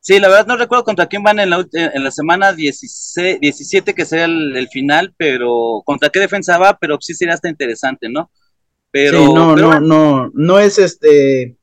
Sí, 0.00 0.18
la 0.18 0.26
verdad 0.26 0.48
no 0.48 0.56
recuerdo 0.56 0.82
contra 0.82 1.06
quién 1.06 1.22
van 1.22 1.38
en 1.38 1.48
la, 1.48 1.64
en 1.72 2.02
la 2.02 2.10
semana 2.10 2.52
16, 2.52 3.38
17 3.38 3.94
que 3.94 4.04
sería 4.04 4.24
el, 4.24 4.68
final, 4.72 5.14
pero 5.16 5.80
contra 5.84 6.08
qué 6.08 6.18
defensa 6.18 6.58
va, 6.58 6.76
pero 6.76 6.98
sí 7.00 7.14
sería 7.14 7.34
hasta 7.34 7.48
interesante, 7.48 8.08
¿no? 8.08 8.28
Pero, 8.90 9.18
sí, 9.18 9.32
no, 9.32 9.54
no, 9.54 9.78
no, 9.78 10.30
no 10.34 10.58
es 10.58 10.80
este, 10.80 11.56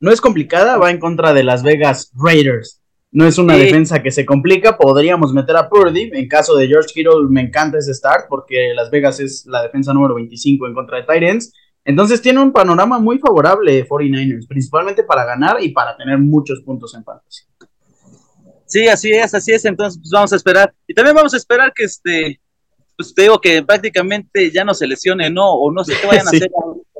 no 0.00 0.10
es 0.10 0.20
complicada, 0.20 0.76
va 0.76 0.90
en 0.90 0.98
contra 0.98 1.32
de 1.32 1.44
Las 1.44 1.62
Vegas 1.62 2.12
Raiders. 2.14 2.82
No 3.10 3.26
es 3.26 3.38
una 3.38 3.56
defensa 3.56 4.02
que 4.02 4.10
se 4.10 4.26
complica. 4.26 4.76
Podríamos 4.76 5.32
meter 5.32 5.56
a 5.56 5.68
Purdy. 5.68 6.10
En 6.12 6.28
caso 6.28 6.56
de 6.56 6.68
George 6.68 6.92
Kittle, 6.92 7.28
me 7.30 7.40
encanta 7.40 7.78
ese 7.78 7.94
start 7.94 8.26
porque 8.28 8.72
Las 8.74 8.90
Vegas 8.90 9.18
es 9.18 9.46
la 9.46 9.62
defensa 9.62 9.94
número 9.94 10.14
25 10.14 10.66
en 10.66 10.74
contra 10.74 10.98
de 10.98 11.04
Titans. 11.04 11.52
Entonces 11.84 12.20
tiene 12.20 12.40
un 12.40 12.52
panorama 12.52 12.98
muy 12.98 13.18
favorable 13.18 13.88
49ers, 13.88 14.46
principalmente 14.46 15.04
para 15.04 15.24
ganar 15.24 15.56
y 15.62 15.70
para 15.70 15.96
tener 15.96 16.18
muchos 16.18 16.60
puntos 16.60 16.94
en 16.94 17.02
fantasy. 17.02 17.44
Sí, 18.66 18.86
así 18.86 19.10
es, 19.10 19.34
así 19.34 19.52
es. 19.52 19.64
Entonces, 19.64 19.98
pues 19.98 20.10
vamos 20.12 20.32
a 20.34 20.36
esperar. 20.36 20.74
Y 20.86 20.92
también 20.92 21.16
vamos 21.16 21.32
a 21.32 21.38
esperar 21.38 21.72
que 21.74 21.84
este, 21.84 22.40
pues 22.94 23.14
te 23.14 23.22
digo 23.22 23.40
que 23.40 23.62
prácticamente 23.62 24.50
ya 24.50 24.64
no 24.64 24.74
se 24.74 24.86
lesione, 24.86 25.30
¿no? 25.30 25.50
O 25.50 25.72
no 25.72 25.82
sé 25.82 25.94
qué 25.98 26.06
vayan 26.06 26.26
a 26.26 26.30
hacer 26.36 26.50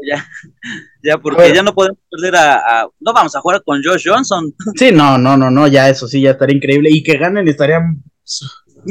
ya, 0.09 0.27
ya 1.03 1.18
porque 1.18 1.53
ya 1.55 1.62
no 1.62 1.75
podemos 1.75 1.99
perder 2.11 2.37
a, 2.37 2.88
no 3.01 3.12
vamos 3.12 3.35
a 3.37 3.40
jugar 3.40 3.62
con 3.64 3.83
Josh 3.83 4.09
Johnson. 4.09 4.53
Sí, 4.77 4.92
no, 4.92 5.18
no, 5.18 5.37
no, 5.37 5.51
no, 5.51 5.66
ya 5.66 5.88
eso 5.88 6.09
sí, 6.09 6.23
ya 6.23 6.33
estaría 6.33 6.57
increíble 6.57 6.90
y 6.92 7.03
que 7.03 7.16
ganen 7.16 7.49
estaría 7.49 7.81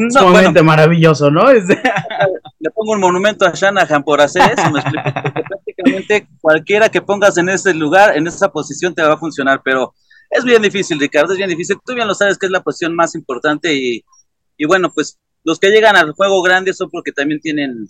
sumamente 0.10 0.62
maravilloso, 0.62 1.30
¿no? 1.32 1.52
Le 2.60 2.72
pongo 2.72 2.94
un 2.94 3.00
monumento 3.00 3.46
a 3.46 3.52
Shanahan 3.52 4.04
por 4.04 4.22
hacer 4.22 4.42
eso, 4.58 4.72
me 4.72 4.80
explico, 4.80 5.10
porque 5.14 5.44
prácticamente 5.44 6.28
cualquiera 6.42 6.90
que 6.90 7.02
pongas 7.02 7.38
en 7.38 7.50
ese 7.50 7.74
lugar, 7.74 8.18
en 8.18 8.28
esa 8.28 8.50
posición 8.52 8.94
te 8.96 9.04
va 9.04 9.14
a 9.14 9.18
funcionar, 9.18 9.62
pero 9.64 9.94
es 10.30 10.44
bien 10.44 10.62
difícil, 10.62 11.00
Ricardo, 11.00 11.34
es 11.34 11.38
bien 11.38 11.50
difícil, 11.50 11.78
tú 11.86 11.94
bien 11.94 12.08
lo 12.08 12.16
sabes 12.16 12.38
que 12.38 12.48
es 12.48 12.52
la 12.52 12.62
posición 12.62 12.96
más 12.96 13.16
importante 13.16 13.74
y, 13.74 14.04
y 14.58 14.66
bueno, 14.66 14.92
pues 14.94 15.20
los 15.44 15.60
que 15.60 15.70
llegan 15.70 15.96
al 15.96 16.12
juego 16.12 16.42
grande 16.42 16.74
son 16.74 16.90
porque 16.90 17.12
también 17.12 17.40
tienen 17.40 17.88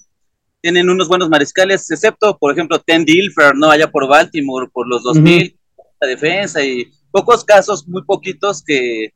tienen 0.61 0.89
unos 0.89 1.07
buenos 1.07 1.29
mariscales, 1.29 1.89
excepto, 1.91 2.37
por 2.37 2.51
ejemplo, 2.51 2.79
Ten 2.79 3.05
Dilfer, 3.05 3.55
¿no? 3.55 3.69
Allá 3.69 3.89
por 3.89 4.07
Baltimore, 4.07 4.67
por 4.71 4.87
los 4.87 5.03
2000, 5.03 5.57
la 6.01 6.07
defensa 6.07 6.63
y 6.63 6.91
pocos 7.11 7.43
casos, 7.43 7.87
muy 7.87 8.03
poquitos 8.03 8.63
que, 8.63 9.13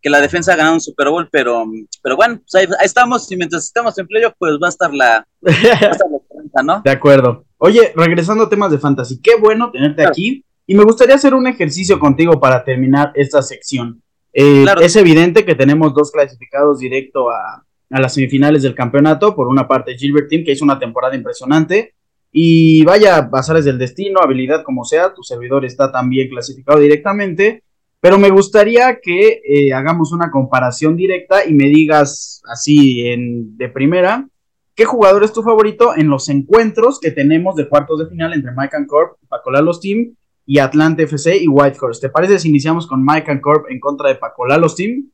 que 0.00 0.10
la 0.10 0.20
defensa 0.20 0.52
ha 0.52 0.56
ganado 0.56 0.74
un 0.74 0.80
Super 0.80 1.08
Bowl, 1.08 1.28
pero, 1.30 1.64
pero 2.02 2.16
bueno, 2.16 2.40
pues 2.40 2.54
ahí, 2.54 2.68
estamos 2.82 3.30
y 3.30 3.36
mientras 3.36 3.64
estamos 3.64 3.96
en 3.98 4.06
playoff, 4.06 4.34
pues 4.38 4.52
va 4.62 4.66
a 4.66 4.70
estar 4.70 4.92
la, 4.92 5.26
va 5.42 6.62
¿no? 6.62 6.82
De 6.84 6.90
acuerdo. 6.90 7.44
Oye, 7.58 7.92
regresando 7.96 8.44
a 8.44 8.48
temas 8.48 8.70
de 8.70 8.78
fantasy, 8.78 9.20
qué 9.20 9.36
bueno 9.36 9.70
tenerte 9.70 10.06
aquí 10.06 10.44
y 10.66 10.74
me 10.74 10.84
gustaría 10.84 11.14
hacer 11.14 11.34
un 11.34 11.46
ejercicio 11.46 11.98
contigo 11.98 12.40
para 12.40 12.64
terminar 12.64 13.12
esta 13.14 13.42
sección. 13.42 14.02
Eh, 14.32 14.66
es 14.80 14.96
evidente 14.96 15.44
que 15.44 15.54
tenemos 15.54 15.94
dos 15.94 16.10
clasificados 16.10 16.78
directo 16.78 17.30
a, 17.30 17.63
a 17.94 18.00
las 18.00 18.14
semifinales 18.14 18.62
del 18.64 18.74
campeonato. 18.74 19.36
Por 19.36 19.46
una 19.46 19.68
parte, 19.68 19.96
Gilbert 19.96 20.28
Team, 20.28 20.44
que 20.44 20.50
hizo 20.50 20.64
una 20.64 20.80
temporada 20.80 21.14
impresionante. 21.14 21.94
Y 22.32 22.84
vaya, 22.84 23.20
basares 23.20 23.64
del 23.64 23.78
destino, 23.78 24.18
habilidad 24.20 24.64
como 24.64 24.84
sea, 24.84 25.14
tu 25.14 25.22
servidor 25.22 25.64
está 25.64 25.92
también 25.92 26.28
clasificado 26.28 26.80
directamente. 26.80 27.62
Pero 28.00 28.18
me 28.18 28.30
gustaría 28.30 28.98
que 29.00 29.40
eh, 29.46 29.72
hagamos 29.72 30.12
una 30.12 30.32
comparación 30.32 30.96
directa 30.96 31.46
y 31.46 31.54
me 31.54 31.66
digas 31.66 32.42
así 32.50 33.06
en, 33.06 33.56
de 33.56 33.68
primera, 33.68 34.28
¿qué 34.74 34.84
jugador 34.84 35.22
es 35.22 35.32
tu 35.32 35.44
favorito 35.44 35.96
en 35.96 36.08
los 36.08 36.28
encuentros 36.28 36.98
que 36.98 37.12
tenemos 37.12 37.54
de 37.54 37.68
cuartos 37.68 38.00
de 38.00 38.08
final 38.08 38.32
entre 38.32 38.50
Mike 38.50 38.76
and 38.76 38.88
Corp, 38.88 39.18
Pacolalos 39.28 39.80
Team 39.80 40.16
y 40.44 40.58
Atlante 40.58 41.04
FC 41.04 41.36
y 41.36 41.46
Whitehorse? 41.46 42.00
¿Te 42.00 42.10
parece 42.10 42.40
si 42.40 42.48
iniciamos 42.48 42.88
con 42.88 43.04
Mike 43.04 43.30
and 43.30 43.40
Corp 43.40 43.66
en 43.70 43.78
contra 43.78 44.08
de 44.08 44.16
Pacolalos 44.16 44.74
Team? 44.74 45.12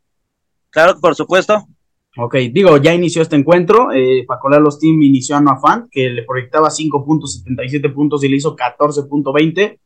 Claro, 0.71 0.99
por 0.99 1.15
supuesto. 1.15 1.67
Ok, 2.17 2.35
digo, 2.53 2.77
ya 2.79 2.93
inició 2.93 3.23
este 3.23 3.37
encuentro. 3.37 3.93
Eh, 3.93 4.27
Los 4.61 4.81
Team 4.81 5.01
inició 5.03 5.37
a 5.37 5.41
Noah 5.41 5.61
Fant, 5.61 5.89
que 5.91 6.11
le 6.11 6.25
proyectaba 6.25 6.69
5.77 6.69 7.95
puntos 7.95 8.25
y 8.25 8.29
le 8.29 8.37
hizo 8.37 8.57
14.20. 8.57 9.79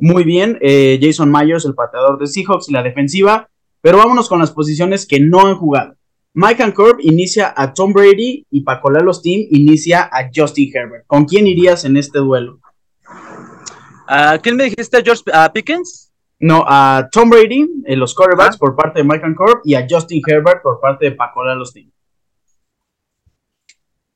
Muy 0.00 0.24
bien. 0.24 0.58
Eh, 0.60 0.98
Jason 1.00 1.32
Myers, 1.32 1.64
el 1.64 1.74
pateador 1.74 2.18
de 2.18 2.26
Seahawks 2.26 2.68
y 2.68 2.72
la 2.72 2.82
defensiva. 2.82 3.48
Pero 3.80 3.96
vámonos 3.96 4.28
con 4.28 4.38
las 4.38 4.50
posiciones 4.50 5.06
que 5.06 5.20
no 5.20 5.46
han 5.46 5.56
jugado. 5.56 5.94
Mike 6.34 6.62
and 6.62 6.74
inicia 7.00 7.52
a 7.56 7.72
Tom 7.72 7.92
Brady 7.92 8.46
y 8.50 8.64
Los 9.02 9.22
Team 9.22 9.46
inicia 9.50 10.02
a 10.02 10.30
Justin 10.32 10.70
Herbert. 10.72 11.04
¿Con 11.06 11.24
quién 11.24 11.46
irías 11.46 11.84
en 11.84 11.96
este 11.96 12.18
duelo? 12.18 12.60
¿A 14.06 14.38
quién 14.38 14.56
me 14.56 14.64
dijiste? 14.64 14.98
¿A 14.98 15.02
George 15.02 15.22
Pickens? 15.54 16.09
No, 16.42 16.64
a 16.66 17.06
Tom 17.12 17.28
Brady, 17.28 17.68
en 17.84 18.00
los 18.00 18.14
quarterbacks 18.14 18.56
por 18.56 18.74
parte 18.74 19.00
de 19.00 19.04
Mike 19.04 19.34
Corp 19.36 19.60
y 19.62 19.74
a 19.74 19.86
Justin 19.88 20.22
Herbert 20.26 20.62
por 20.62 20.80
parte 20.80 21.04
de 21.04 21.12
Paco 21.12 21.44
los. 21.44 21.74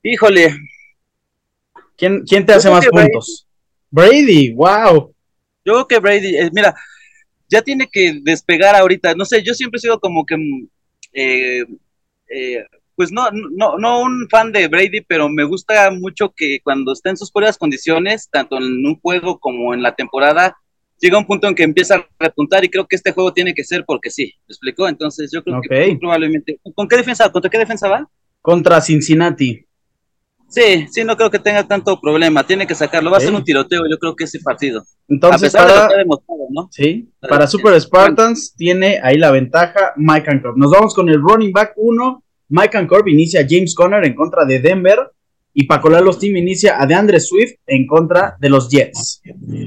Híjole. 0.02 0.54
¿Quién, 1.96 2.24
quién 2.24 2.46
te 2.46 2.54
hace 2.54 2.70
más 2.70 2.86
puntos? 2.86 3.46
Brady. 3.90 4.54
wow. 4.54 5.14
Yo 5.66 5.72
creo 5.72 5.86
que 5.86 5.98
Brady, 5.98 6.36
eh, 6.36 6.50
mira, 6.52 6.74
ya 7.48 7.60
tiene 7.60 7.88
que 7.92 8.20
despegar 8.22 8.74
ahorita. 8.74 9.14
No 9.14 9.26
sé, 9.26 9.42
yo 9.42 9.52
siempre 9.52 9.76
he 9.76 9.80
sido 9.82 10.00
como 10.00 10.24
que, 10.24 10.36
mm, 10.36 10.68
eh, 11.12 11.64
eh, 12.28 12.64
pues 12.96 13.12
no, 13.12 13.30
no, 13.32 13.76
no 13.76 14.00
un 14.00 14.28
fan 14.30 14.50
de 14.50 14.68
Brady, 14.68 15.02
pero 15.02 15.28
me 15.28 15.44
gusta 15.44 15.90
mucho 15.90 16.32
que 16.34 16.58
cuando 16.62 16.92
está 16.92 17.10
en 17.10 17.18
sus 17.18 17.30
buenas 17.30 17.58
condiciones, 17.58 18.30
tanto 18.30 18.56
en 18.56 18.86
un 18.86 18.98
juego 19.00 19.38
como 19.38 19.74
en 19.74 19.82
la 19.82 19.94
temporada, 19.94 20.56
llega 21.00 21.18
un 21.18 21.26
punto 21.26 21.48
en 21.48 21.54
que 21.54 21.62
empieza 21.62 21.96
a 21.96 22.08
repuntar 22.18 22.64
y 22.64 22.68
creo 22.68 22.86
que 22.86 22.96
este 22.96 23.12
juego 23.12 23.32
tiene 23.32 23.54
que 23.54 23.64
ser 23.64 23.84
porque 23.86 24.10
sí, 24.10 24.32
¿me 24.46 24.52
explicó? 24.52 24.88
Entonces 24.88 25.30
yo 25.32 25.42
creo 25.42 25.60
que 25.60 25.96
probablemente... 25.98 26.58
¿Con 26.74 26.88
qué 26.88 26.96
defensa, 26.96 27.30
contra 27.30 27.50
qué 27.50 27.58
defensa 27.58 27.88
va? 27.88 28.08
Contra 28.40 28.80
Cincinnati. 28.80 29.66
Sí, 30.48 30.86
sí, 30.88 31.02
no 31.04 31.16
creo 31.16 31.30
que 31.30 31.40
tenga 31.40 31.66
tanto 31.66 32.00
problema, 32.00 32.46
tiene 32.46 32.66
que 32.66 32.76
sacarlo, 32.76 33.10
va 33.10 33.16
a 33.16 33.20
ser 33.20 33.34
un 33.34 33.42
tiroteo 33.42 33.82
yo 33.90 33.98
creo 33.98 34.14
que 34.14 34.24
ese 34.24 34.38
partido. 34.38 34.84
Entonces, 35.08 35.52
para, 35.52 35.88
¿no? 36.50 36.68
Sí, 36.70 37.10
para 37.20 37.48
Super 37.48 37.80
Spartans 37.80 38.54
tiene 38.54 39.00
ahí 39.02 39.18
la 39.18 39.32
ventaja 39.32 39.94
Mike 39.96 40.30
and 40.30 40.42
Nos 40.56 40.70
vamos 40.70 40.94
con 40.94 41.08
el 41.08 41.20
running 41.20 41.50
back 41.50 41.72
1, 41.76 42.24
Mike 42.50 42.78
and 42.78 42.88
inicia 43.06 43.44
James 43.48 43.74
Conner 43.74 44.04
en 44.04 44.14
contra 44.14 44.44
de 44.44 44.60
Denver. 44.60 45.00
Y 45.54 45.66
Paco 45.66 45.88
Lalos 45.88 46.18
Team 46.18 46.36
inicia 46.36 46.82
a 46.82 46.86
DeAndre 46.86 47.20
Swift 47.20 47.54
en 47.66 47.86
contra 47.86 48.36
de 48.40 48.50
los 48.50 48.68
Jets. 48.68 49.22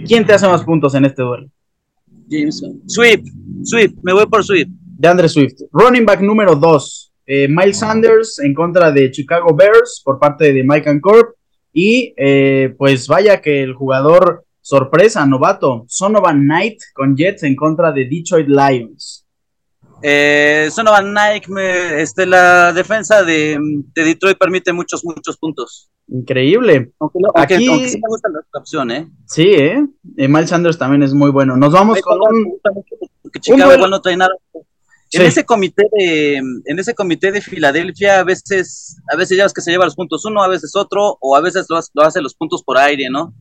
¿Quién 0.06 0.26
te 0.26 0.34
hace 0.34 0.48
más 0.48 0.64
puntos 0.64 0.94
en 0.96 1.06
este 1.06 1.24
duelo? 1.24 1.50
Jameson. 2.28 2.82
Swift, 2.86 3.24
Swift, 3.64 3.94
me 4.04 4.14
voy 4.14 4.26
por 4.26 4.44
Swift. 4.44 4.70
DeAndre 4.98 5.30
Swift. 5.30 5.62
Running 5.72 6.06
back 6.06 6.22
número 6.22 6.56
2. 6.56 7.14
Eh, 7.26 7.48
Miles 7.50 7.78
Sanders 7.78 8.40
en 8.40 8.54
contra 8.54 8.92
de 8.92 9.12
Chicago 9.12 9.56
Bears 9.56 10.02
por 10.04 10.20
parte 10.20 10.54
de 10.54 10.64
Mike 10.64 10.90
and 10.90 11.02
Corp. 11.02 11.36
Y 11.72 12.14
eh, 12.18 12.74
pues 12.78 13.08
vaya 13.08 13.42
que 13.42 13.62
el 13.62 13.74
jugador 13.74 14.46
sorpresa, 14.62 15.26
novato, 15.26 15.86
Sonovan 15.88 16.42
Knight 16.42 16.80
con 16.94 17.16
Jets 17.16 17.44
en 17.44 17.56
contra 17.56 17.92
de 17.92 18.06
Detroit 18.06 18.48
Lions. 18.48 19.27
Eh, 20.02 20.70
Sonovan 20.72 21.12
Knight, 21.12 21.46
este, 21.98 22.26
la 22.26 22.72
defensa 22.72 23.24
de, 23.24 23.60
Detroit 23.96 24.38
permite 24.38 24.72
muchos, 24.74 25.04
muchos 25.04 25.38
puntos. 25.38 25.90
Increíble. 26.08 26.92
Aunque, 27.00 27.20
Aquí, 27.36 27.90
sí 27.90 27.98
me 27.98 28.08
gusta 28.08 28.30
la 28.30 28.60
opción, 28.60 28.92
¿eh? 28.92 29.10
Sí, 29.26 29.48
¿eh? 29.54 29.86
Miles 30.04 30.50
Sanders 30.50 30.78
también 30.78 31.04
es 31.04 31.14
muy 31.14 31.32
bueno. 31.32 31.58
Nos 31.58 31.74
vamos 31.74 32.00
con 32.02 32.20
un... 32.22 32.60
Chicago 33.42 33.74
igual 33.74 33.92
no 33.92 34.02
trae 34.02 34.16
nada. 34.16 34.34
En 35.12 35.22
ese 35.22 35.46
comité 35.46 35.84
de, 35.92 36.36
en 36.36 36.80
ese 36.80 36.94
comité 36.94 37.32
de 37.32 37.42
Filadelfia, 37.42 38.20
a 38.20 38.24
veces, 38.24 38.98
a 39.12 39.16
veces 39.16 39.38
ya 39.38 39.46
es 39.46 39.54
que 39.54 39.62
se 39.62 39.72
lleva 39.72 39.86
los 39.86 39.96
puntos 39.96 40.26
uno, 40.26 40.44
a 40.44 40.48
veces 40.48 40.76
otro, 40.76 41.18
o 41.22 41.36
a 41.36 41.42
veces 41.42 41.66
lo, 41.70 42.04
hace 42.04 42.22
los 42.22 42.36
puntos 42.36 42.62
por 42.64 42.78
aire, 42.78 43.10
¿no? 43.10 43.34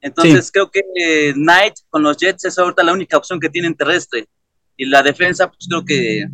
Entonces 0.00 0.50
creo 0.50 0.70
que 0.70 1.32
Knight 1.34 1.74
con 1.90 2.02
los 2.02 2.16
Jets 2.16 2.46
es 2.46 2.58
ahorita 2.58 2.82
la 2.82 2.94
única 2.94 3.18
opción 3.18 3.38
que 3.38 3.50
tienen 3.50 3.74
terrestre. 3.74 4.26
Y 4.80 4.86
la 4.86 5.02
defensa, 5.02 5.46
pues 5.46 5.68
creo 5.68 5.84
que 5.84 6.24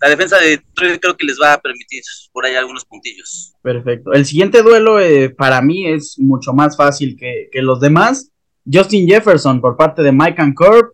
la 0.00 0.08
defensa 0.08 0.38
de 0.38 0.50
Detroit 0.50 1.00
creo 1.00 1.16
que 1.16 1.26
les 1.26 1.36
va 1.42 1.54
a 1.54 1.60
permitir 1.60 2.00
por 2.30 2.46
ahí 2.46 2.54
algunos 2.54 2.84
puntillos. 2.84 3.54
Perfecto. 3.60 4.12
El 4.12 4.24
siguiente 4.24 4.62
duelo 4.62 5.00
eh, 5.00 5.30
para 5.30 5.60
mí 5.60 5.84
es 5.84 6.16
mucho 6.16 6.52
más 6.52 6.76
fácil 6.76 7.16
que, 7.18 7.48
que, 7.50 7.60
los 7.60 7.80
demás. 7.80 8.30
Justin 8.72 9.08
Jefferson 9.08 9.60
por 9.60 9.76
parte 9.76 10.02
de 10.02 10.12
Mike 10.12 10.40
and 10.40 10.54
Curb 10.54 10.92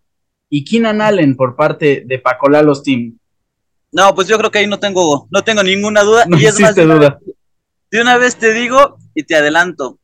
y 0.48 0.64
Keenan 0.64 1.02
Allen 1.02 1.36
por 1.36 1.56
parte 1.56 2.04
de 2.06 2.18
Paco 2.20 2.48
Lalos 2.48 2.82
Team. 2.82 3.18
No, 3.92 4.14
pues 4.14 4.26
yo 4.26 4.38
creo 4.38 4.50
que 4.50 4.60
ahí 4.60 4.66
no 4.66 4.78
tengo, 4.78 5.28
no 5.30 5.44
tengo 5.44 5.62
ninguna 5.62 6.04
duda. 6.04 6.24
y 6.26 6.46
es 6.46 6.58
más, 6.58 6.74
duda. 6.74 7.18
De 7.90 8.00
una 8.00 8.16
vez 8.16 8.36
te 8.36 8.54
digo 8.54 8.96
y 9.14 9.24
te 9.24 9.36
adelanto. 9.36 9.98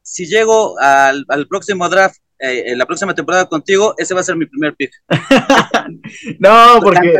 Si 0.00 0.26
llego 0.26 0.78
al, 0.78 1.26
próximo 1.48 1.88
draft, 1.88 2.18
eh, 2.38 2.74
la 2.76 2.84
próxima 2.84 3.14
temporada 3.14 3.46
contigo, 3.46 3.94
ese 3.96 4.12
va 4.12 4.20
a 4.20 4.24
ser 4.24 4.36
mi 4.36 4.46
primer 4.46 4.74
pick. 4.74 4.90
no, 6.38 6.80
porque 6.82 7.14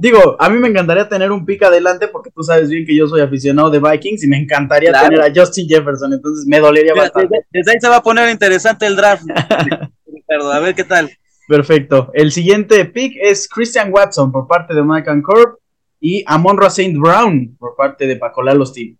digo, 0.00 0.36
a 0.38 0.48
mí 0.48 0.58
me 0.58 0.68
encantaría 0.68 1.08
tener 1.08 1.30
un 1.30 1.44
pick 1.44 1.62
adelante 1.62 2.08
porque 2.08 2.30
tú 2.30 2.42
sabes 2.42 2.70
bien 2.70 2.86
que 2.86 2.96
yo 2.96 3.06
soy 3.06 3.20
aficionado 3.20 3.70
de 3.70 3.80
Vikings 3.80 4.24
y 4.24 4.28
me 4.28 4.38
encantaría 4.38 4.92
tener 4.92 5.20
a 5.20 5.32
Justin 5.34 5.68
Jefferson, 5.68 6.14
entonces 6.14 6.46
me 6.46 6.58
dolería 6.58 6.94
bastante. 6.94 7.44
Desde, 7.50 7.72
ahí 7.72 7.78
se 7.80 7.88
va 7.88 7.96
a 7.96 8.02
poner 8.02 8.30
interesante 8.30 8.86
el 8.86 8.96
draft. 8.96 9.24
Ricardo, 10.06 10.52
a 10.52 10.60
ver 10.60 10.74
qué 10.74 10.84
tal. 10.84 11.10
Perfecto. 11.46 12.10
El 12.14 12.32
siguiente 12.32 12.84
pick 12.86 13.14
es 13.20 13.48
Christian 13.48 13.92
Watson 13.92 14.32
por 14.32 14.46
parte 14.46 14.74
de 14.74 14.82
Mike 14.82 15.10
and 15.10 15.22
Corp 15.22 15.58
y 16.00 16.24
Amon 16.26 16.58
Saint 16.70 16.98
Brown 16.98 17.56
por 17.58 17.76
parte 17.76 18.06
de 18.06 18.16
Pacolalos 18.16 18.72
Team. 18.72 18.96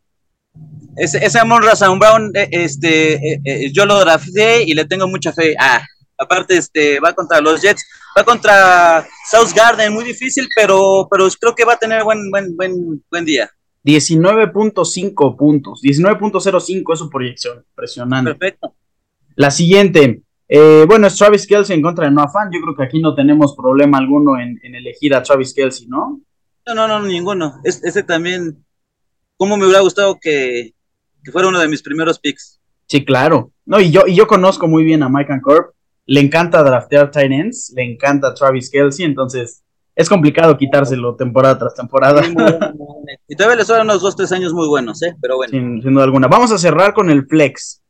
Ese, 0.97 1.25
ese 1.25 1.39
Amon 1.39 1.63
Saint 1.75 1.99
Brown, 1.99 2.31
eh, 2.35 2.49
este, 2.51 3.15
eh, 3.15 3.41
eh, 3.45 3.73
yo 3.73 3.87
lo 3.87 3.99
drafté 3.99 4.63
y 4.65 4.75
le 4.75 4.85
tengo 4.85 5.09
mucha 5.09 5.33
fe. 5.33 5.55
Ah, 5.59 5.83
aparte, 6.19 6.57
este, 6.57 7.01
va 7.01 7.15
contra 7.15 7.41
los 7.41 7.63
Jets, 7.63 7.85
va 8.17 8.25
contra 8.25 9.07
South 9.31 9.55
Garden, 9.55 9.93
muy 9.93 10.05
difícil, 10.05 10.49
pero, 10.55 11.09
pero 11.11 11.27
creo 11.41 11.55
que 11.55 11.65
va 11.65 11.75
a 11.75 11.79
tener 11.79 12.05
buen, 12.05 12.31
buen, 12.31 12.57
buen, 12.57 13.03
buen 13.11 13.25
día. 13.25 13.51
19.5 13.85 15.37
puntos, 15.37 15.81
19.05 15.83 16.93
es 16.93 16.99
su 16.99 17.11
proyección, 17.11 17.65
impresionante. 17.69 18.35
Perfecto. 18.35 18.75
La 19.35 19.51
siguiente, 19.51 20.23
bueno, 20.87 21.07
es 21.07 21.17
Travis 21.17 21.47
Kelsey 21.47 21.75
en 21.75 21.83
contra 21.83 22.05
de 22.05 22.13
Noah 22.13 22.29
Fan. 22.29 22.51
Yo 22.53 22.61
creo 22.61 22.77
que 22.77 22.85
aquí 22.85 23.01
no 23.01 23.15
tenemos 23.15 23.57
problema 23.57 23.99
alguno 23.99 24.39
en, 24.39 24.61
en 24.63 24.75
elegir 24.75 25.15
a 25.15 25.23
Travis 25.23 25.55
Kelsey, 25.55 25.89
¿no? 25.89 26.21
No, 26.67 26.75
no, 26.75 26.87
no, 26.87 27.01
ninguno. 27.01 27.61
ese 27.65 28.03
también, 28.05 28.63
¿cómo 29.43 29.57
me 29.57 29.65
hubiera 29.65 29.81
gustado 29.81 30.21
que, 30.21 30.73
fuera 31.33 31.49
uno 31.49 31.59
de 31.59 31.67
mis 31.67 31.83
primeros 31.83 32.21
picks? 32.21 32.61
Sí, 32.87 33.05
claro. 33.05 33.51
No, 33.67 33.81
y 33.81 33.91
yo, 33.91 34.07
y 34.07 34.15
yo 34.15 34.29
conozco 34.29 34.69
muy 34.69 34.85
bien 34.85 35.03
a 35.03 35.09
Mike 35.09 35.33
and 35.33 35.43
Corp. 35.43 35.75
Le 36.07 36.21
encanta 36.21 36.63
draftear 36.63 37.11
tight 37.11 37.33
ends, 37.33 37.73
le 37.75 37.83
encanta 37.83 38.35
Travis 38.35 38.71
Kelsey, 38.71 39.05
entonces 39.05 39.65
es 39.97 40.09
complicado 40.09 40.57
quitárselo 40.57 41.17
temporada 41.17 41.59
tras 41.59 41.75
temporada. 41.75 42.23
y 43.27 43.35
todavía 43.35 43.57
le 43.57 43.65
son 43.65 43.81
unos 43.81 44.01
dos, 44.01 44.15
tres 44.15 44.31
años 44.31 44.53
muy 44.53 44.69
buenos, 44.69 45.03
¿eh? 45.03 45.17
Pero 45.21 45.35
bueno. 45.35 45.51
Sin, 45.51 45.81
duda 45.81 46.05
alguna. 46.05 46.29
Vamos 46.29 46.53
a 46.53 46.59
cerrar 46.59 46.95
con 46.95 47.11
el 47.11 47.27
flex. 47.27 47.83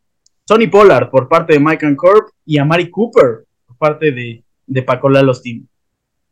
Tony 0.47 0.69
Pollard 0.69 1.11
por 1.11 1.29
parte 1.29 1.53
de 1.53 1.61
Mike 1.61 1.85
and 1.85 1.97
Corp 1.97 2.31
y 2.47 2.57
a 2.57 2.65
Mari 2.65 2.89
Cooper 2.89 3.45
por 3.67 3.77
parte 3.77 4.11
de, 4.11 4.43
de 4.67 4.83
Paco 4.83 5.11
Lalos 5.11 5.43
Team. 5.43 5.67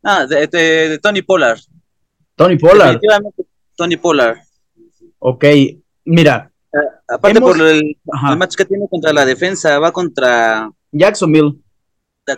Ah, 0.02 0.24
de 0.24 0.98
Tony 1.02 1.20
Pollard. 1.20 1.60
Tony 2.36 2.56
Pollard. 2.56 2.98
Tony 3.76 3.96
Pollard. 3.98 4.38
Ok, 5.20 5.44
mira. 6.04 6.50
Aparte 7.08 7.40
por 7.40 7.60
el, 7.60 7.96
match 8.36 8.54
que 8.56 8.64
tiene 8.64 8.88
contra 8.88 9.12
la 9.12 9.24
defensa, 9.24 9.78
va 9.78 9.92
contra 9.92 10.70
Jacksonville. 10.90 11.60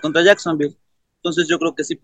Contra 0.00 0.22
Jacksonville. 0.22 0.76
Entonces 1.16 1.46
yo 1.48 1.58
creo 1.58 1.74
que 1.74 1.84
sí, 1.84 1.98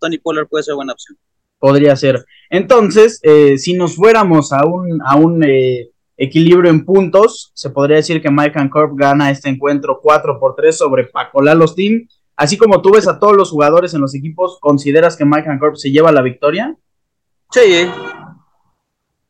Tony, 0.00 0.18
Pollard 0.18 0.48
puede 0.48 0.64
ser 0.64 0.74
buena 0.74 0.92
opción. 0.92 1.16
Podría 1.58 1.96
ser. 1.96 2.24
Entonces, 2.50 3.20
eh, 3.22 3.56
si 3.58 3.74
nos 3.74 3.96
fuéramos 3.96 4.52
a 4.52 4.66
un, 4.66 5.00
a 5.04 5.16
un 5.16 5.42
eh, 5.42 5.90
equilibrio 6.16 6.70
en 6.70 6.84
puntos, 6.84 7.50
se 7.54 7.70
podría 7.70 7.96
decir 7.96 8.20
que 8.20 8.30
Mike 8.30 8.68
Corp 8.70 8.92
gana 8.96 9.30
este 9.30 9.48
encuentro 9.48 10.00
4 10.02 10.38
por 10.38 10.54
3 10.56 10.76
sobre 10.76 11.04
Paco 11.04 11.40
Lalos 11.42 11.74
Team. 11.74 12.06
Así 12.36 12.56
como 12.58 12.82
tú 12.82 12.92
ves 12.92 13.08
a 13.08 13.18
todos 13.18 13.36
los 13.36 13.50
jugadores 13.50 13.94
en 13.94 14.00
los 14.00 14.14
equipos, 14.14 14.58
¿consideras 14.60 15.16
que 15.16 15.24
Mike 15.24 15.58
Corp 15.58 15.76
se 15.76 15.90
lleva 15.90 16.12
la 16.12 16.22
victoria? 16.22 16.76
Sí. 17.50 17.88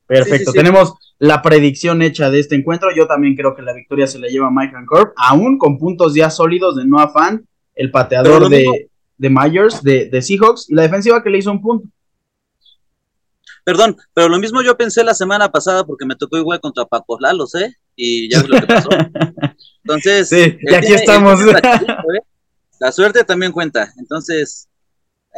Perfecto. 0.08 0.52
Tenemos 0.52 0.94
la 1.18 1.42
predicción 1.42 2.00
hecha 2.00 2.30
de 2.30 2.40
este 2.40 2.56
encuentro. 2.56 2.88
Yo 2.96 3.06
también 3.06 3.36
creo 3.36 3.54
que 3.54 3.62
la 3.62 3.74
victoria 3.74 4.06
se 4.06 4.18
la 4.18 4.28
lleva 4.28 4.50
Mike 4.50 4.74
Corp, 4.86 5.12
aún 5.16 5.58
con 5.58 5.78
puntos 5.78 6.14
ya 6.14 6.30
sólidos 6.30 6.76
de 6.76 6.86
Noah 6.86 7.10
Fan, 7.10 7.46
el 7.74 7.90
pateador 7.90 8.48
de, 8.48 8.88
de, 9.18 9.30
Myers, 9.30 9.82
de, 9.82 10.22
Seahawks, 10.22 10.70
y 10.70 10.74
la 10.74 10.82
defensiva 10.82 11.22
que 11.22 11.28
le 11.28 11.38
hizo 11.38 11.52
un 11.52 11.60
punto. 11.60 11.88
Perdón, 13.64 13.98
pero 14.14 14.30
lo 14.30 14.38
mismo 14.38 14.62
yo 14.62 14.78
pensé 14.78 15.04
la 15.04 15.12
semana 15.12 15.52
pasada 15.52 15.84
porque 15.84 16.06
me 16.06 16.16
tocó 16.16 16.38
igual 16.38 16.58
contra 16.58 16.86
Paco 16.86 17.18
Lalos, 17.20 17.54
¿eh? 17.54 17.76
Y 17.94 18.30
ya 18.32 18.38
es 18.38 18.48
lo 18.48 18.60
que 18.60 18.66
pasó. 18.66 18.88
Entonces. 19.84 20.28
Sí, 20.30 20.56
y 20.62 20.74
aquí 20.74 20.94
estamos. 20.94 21.38
¿eh? 21.42 21.60
La 22.80 22.92
suerte 22.92 23.24
también 23.24 23.52
cuenta. 23.52 23.92
Entonces, 23.98 24.70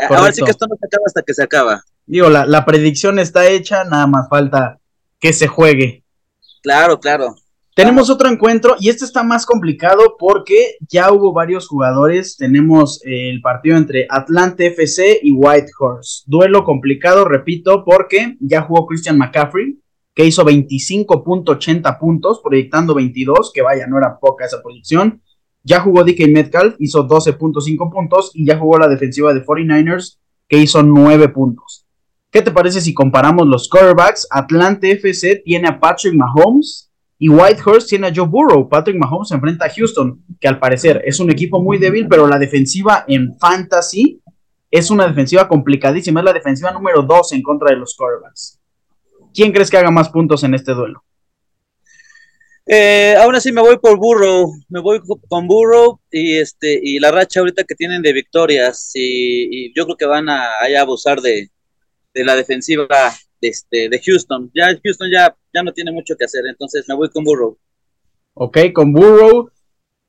ahora 0.09 0.31
sí 0.33 0.43
que 0.45 0.53
esto 0.53 0.67
no 0.69 0.77
se 0.77 0.87
acaba 0.87 1.03
hasta 1.07 1.23
que 1.23 1.35
se 1.35 1.43
acaba. 1.43 1.83
Digo, 2.11 2.29
la, 2.29 2.65
predicción 2.65 3.21
está 3.21 3.49
hecha, 3.49 3.85
nada 3.85 4.09
más 4.09 4.29
falta 4.29 4.81
que 5.21 5.33
se 5.33 5.47
juegue. 5.47 6.03
Claro, 6.61 6.99
claro. 6.99 7.37
Tenemos 7.77 8.11
otro 8.11 8.29
encuentro 8.29 8.75
y 8.81 8.89
este 8.89 9.05
está 9.05 9.23
más 9.23 9.47
complicado 9.47 10.17
porque 10.19 10.75
ya 10.89 11.13
hubo 11.13 11.33
varios 11.33 11.69
jugadores. 11.69 12.37
Tenemos 12.37 13.01
el 13.05 13.41
partido 13.41 13.77
entre 13.77 14.09
Atlanta 14.11 14.65
FC 14.65 15.21
y 15.23 15.31
Whitehorse. 15.31 16.25
Duelo 16.27 16.65
complicado, 16.65 17.25
repito, 17.25 17.85
porque 17.85 18.37
ya 18.41 18.63
jugó 18.63 18.89
Christian 18.89 19.17
McCaffrey, 19.17 19.79
que 20.13 20.25
hizo 20.25 20.45
25.80 20.45 21.97
puntos, 21.97 22.41
proyectando 22.43 22.93
22, 22.93 23.53
que 23.55 23.63
vaya, 23.63 23.87
no 23.87 23.99
era 23.99 24.19
poca 24.19 24.47
esa 24.47 24.61
proyección. 24.61 25.23
Ya 25.63 25.79
jugó 25.79 26.03
DK 26.03 26.27
Metcalf, 26.27 26.75
hizo 26.81 27.07
12.5 27.07 27.93
puntos 27.93 28.33
y 28.35 28.47
ya 28.47 28.59
jugó 28.59 28.79
la 28.79 28.89
defensiva 28.89 29.33
de 29.33 29.47
49ers, 29.47 30.19
que 30.49 30.57
hizo 30.57 30.83
9 30.83 31.29
puntos. 31.29 31.87
¿Qué 32.31 32.43
te 32.43 32.53
parece 32.53 32.81
si 32.81 32.95
comparamos 32.95 33.49
los 33.49 33.69
quarterbacks? 33.69 34.29
Atlanta 34.31 34.87
FC 34.87 35.43
tiene 35.45 35.67
a 35.67 35.81
Patrick 35.81 36.15
Mahomes 36.15 36.89
y 37.19 37.29
Whitehurst 37.29 37.89
tiene 37.89 38.07
a 38.07 38.13
Joe 38.15 38.29
Burrow. 38.29 38.69
Patrick 38.69 38.97
Mahomes 38.97 39.29
se 39.29 39.35
enfrenta 39.35 39.67
a 39.67 39.71
Houston, 39.71 40.25
que 40.41 40.47
al 40.47 40.61
parecer 40.61 41.03
es 41.05 41.19
un 41.19 41.31
equipo 41.31 41.61
muy 41.61 41.79
débil, 41.79 42.07
pero 42.09 42.29
la 42.29 42.39
defensiva 42.39 43.05
en 43.09 43.37
fantasy 43.37 44.23
es 44.71 44.93
una 44.93 45.09
defensiva 45.09 45.49
complicadísima. 45.49 46.21
Es 46.21 46.25
la 46.25 46.33
defensiva 46.33 46.71
número 46.71 47.03
2 47.03 47.33
en 47.33 47.43
contra 47.43 47.71
de 47.71 47.77
los 47.77 47.97
quarterbacks. 47.97 48.61
¿Quién 49.35 49.51
crees 49.51 49.69
que 49.69 49.79
haga 49.79 49.91
más 49.91 50.09
puntos 50.09 50.45
en 50.45 50.55
este 50.55 50.73
duelo? 50.73 51.03
Eh, 52.65 53.17
ahora 53.19 53.41
sí 53.41 53.51
me 53.51 53.61
voy 53.61 53.79
por 53.79 53.99
Burrow, 53.99 54.53
me 54.69 54.81
voy 54.81 55.01
con 55.29 55.49
Burrow 55.49 55.99
y 56.09 56.37
este 56.37 56.79
y 56.81 57.01
la 57.01 57.11
racha 57.11 57.41
ahorita 57.41 57.65
que 57.65 57.75
tienen 57.75 58.03
de 58.03 58.13
victorias 58.13 58.93
y, 58.95 59.73
yo 59.75 59.87
creo 59.87 59.97
que 59.97 60.07
van 60.07 60.29
a, 60.29 60.45
a 60.45 60.81
abusar 60.81 61.21
de, 61.21 61.51
de 62.15 62.25
la 62.25 62.37
defensiva 62.37 62.87
de, 63.41 63.49
este, 63.49 63.89
de 63.89 64.01
Houston. 64.05 64.51
Ya 64.55 64.69
Houston 64.83 65.09
ya, 65.11 65.35
ya 65.53 65.63
no 65.63 65.73
tiene 65.73 65.93
mucho 65.93 66.15
que 66.17 66.25
hacer, 66.25 66.43
entonces 66.49 66.85
me 66.89 66.95
voy 66.95 67.11
con 67.11 67.25
Burrow. 67.25 67.59
Ok, 68.35 68.59
con 68.73 68.93
Burrow. 68.93 69.51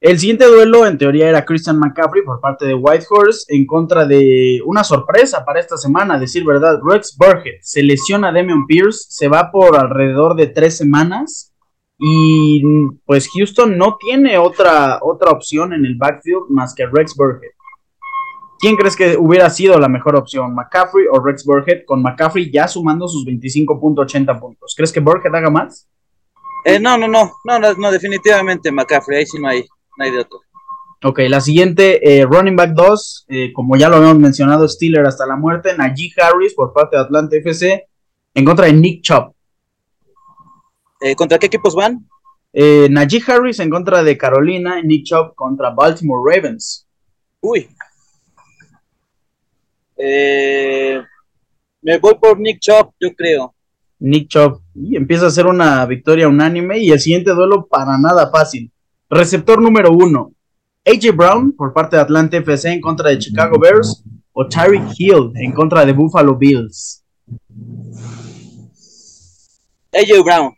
El 0.01 0.17
siguiente 0.17 0.45
duelo 0.45 0.87
en 0.87 0.97
teoría 0.97 1.29
era 1.29 1.45
Christian 1.45 1.77
McCaffrey 1.77 2.23
por 2.23 2.41
parte 2.41 2.65
de 2.65 2.73
Whitehorse 2.73 3.53
en 3.55 3.67
contra 3.67 4.07
de 4.07 4.59
una 4.65 4.83
sorpresa 4.83 5.45
para 5.45 5.59
esta 5.59 5.77
semana, 5.77 6.17
decir 6.17 6.43
verdad, 6.43 6.79
Rex 6.83 7.15
Burhead 7.15 7.59
se 7.61 7.83
lesiona 7.83 8.29
a 8.29 8.31
Damian 8.31 8.65
Pierce, 8.65 9.05
se 9.09 9.27
va 9.27 9.51
por 9.51 9.77
alrededor 9.77 10.35
de 10.35 10.47
tres 10.47 10.75
semanas 10.75 11.53
Y 11.99 12.63
pues 13.05 13.29
Houston 13.29 13.77
no 13.77 13.97
tiene 13.99 14.39
otra, 14.39 14.97
otra 15.03 15.29
opción 15.29 15.71
en 15.71 15.85
el 15.85 15.95
backfield 15.97 16.49
más 16.49 16.73
que 16.73 16.87
Rex 16.87 17.15
Burhead. 17.15 17.51
¿Quién 18.61 18.75
crees 18.75 18.95
que 18.95 19.17
hubiera 19.17 19.49
sido 19.49 19.79
la 19.79 19.89
mejor 19.89 20.15
opción, 20.15 20.53
McCaffrey 20.53 21.05
o 21.11 21.19
Rex 21.19 21.43
Burhead? 21.43 21.83
Con 21.83 22.03
McCaffrey 22.03 22.51
ya 22.51 22.67
sumando 22.67 23.07
sus 23.07 23.25
25.80 23.25 24.39
puntos. 24.39 24.75
¿Crees 24.77 24.91
que 24.91 24.99
Burhead 24.99 25.33
haga 25.33 25.49
más? 25.49 25.89
Eh, 26.63 26.79
no, 26.79 26.95
no, 26.95 27.07
no, 27.07 27.31
no, 27.43 27.59
no, 27.73 27.91
definitivamente 27.91 28.71
McCaffrey, 28.71 29.17
ahí 29.17 29.25
sí 29.25 29.39
no 29.39 29.47
hay, 29.47 29.65
no 29.97 30.05
hay 30.05 30.11
de 30.11 30.19
otro. 30.19 30.41
Ok, 31.03 31.21
la 31.27 31.41
siguiente, 31.41 32.19
eh, 32.19 32.23
running 32.23 32.55
back 32.55 32.73
2, 32.73 33.25
eh, 33.29 33.51
como 33.51 33.75
ya 33.77 33.89
lo 33.89 33.95
habíamos 33.95 34.19
mencionado, 34.19 34.67
Steeler 34.67 35.07
hasta 35.07 35.25
la 35.25 35.35
muerte, 35.35 35.75
Najee 35.75 36.11
Harris 36.21 36.53
por 36.53 36.71
parte 36.71 36.97
de 36.97 37.01
Atlanta 37.01 37.35
FC 37.37 37.87
en 38.35 38.45
contra 38.45 38.67
de 38.67 38.73
Nick 38.73 39.01
Chubb. 39.01 39.33
¿Contra 41.17 41.39
qué 41.39 41.47
equipos 41.47 41.73
van? 41.73 42.07
Najee 42.53 43.23
Harris 43.25 43.59
en 43.59 43.71
contra 43.71 44.03
de 44.03 44.15
Carolina 44.19 44.83
Nick 44.83 45.05
Chubb 45.05 45.33
contra 45.33 45.71
Baltimore 45.71 46.21
Ravens. 46.23 46.87
Uy. 47.39 47.67
Eh, 50.03 50.99
me 51.81 51.97
voy 51.99 52.15
por 52.19 52.39
Nick 52.39 52.59
Chubb, 52.59 52.91
yo 52.99 53.13
creo. 53.15 53.53
Nick 53.99 54.29
Chubb. 54.29 54.61
Y 54.73 54.95
empieza 54.95 55.27
a 55.27 55.31
ser 55.31 55.45
una 55.45 55.85
victoria 55.85 56.27
unánime 56.27 56.79
y 56.79 56.89
el 56.89 56.99
siguiente 56.99 57.31
duelo 57.31 57.67
para 57.67 57.97
nada 57.99 58.29
fácil. 58.31 58.71
Receptor 59.09 59.61
número 59.61 59.91
uno. 59.91 60.33
AJ 60.85 61.15
Brown 61.15 61.51
por 61.51 61.73
parte 61.73 61.95
de 61.95 62.01
Atlanta 62.01 62.37
FC 62.37 62.71
en 62.71 62.81
contra 62.81 63.09
de 63.09 63.19
Chicago 63.19 63.59
Bears 63.59 64.03
o 64.33 64.47
Tyreek 64.47 64.83
Hill 64.97 65.31
en 65.35 65.51
contra 65.51 65.85
de 65.85 65.93
Buffalo 65.93 66.35
Bills. 66.35 67.03
AJ 69.93 70.23
Brown. 70.23 70.55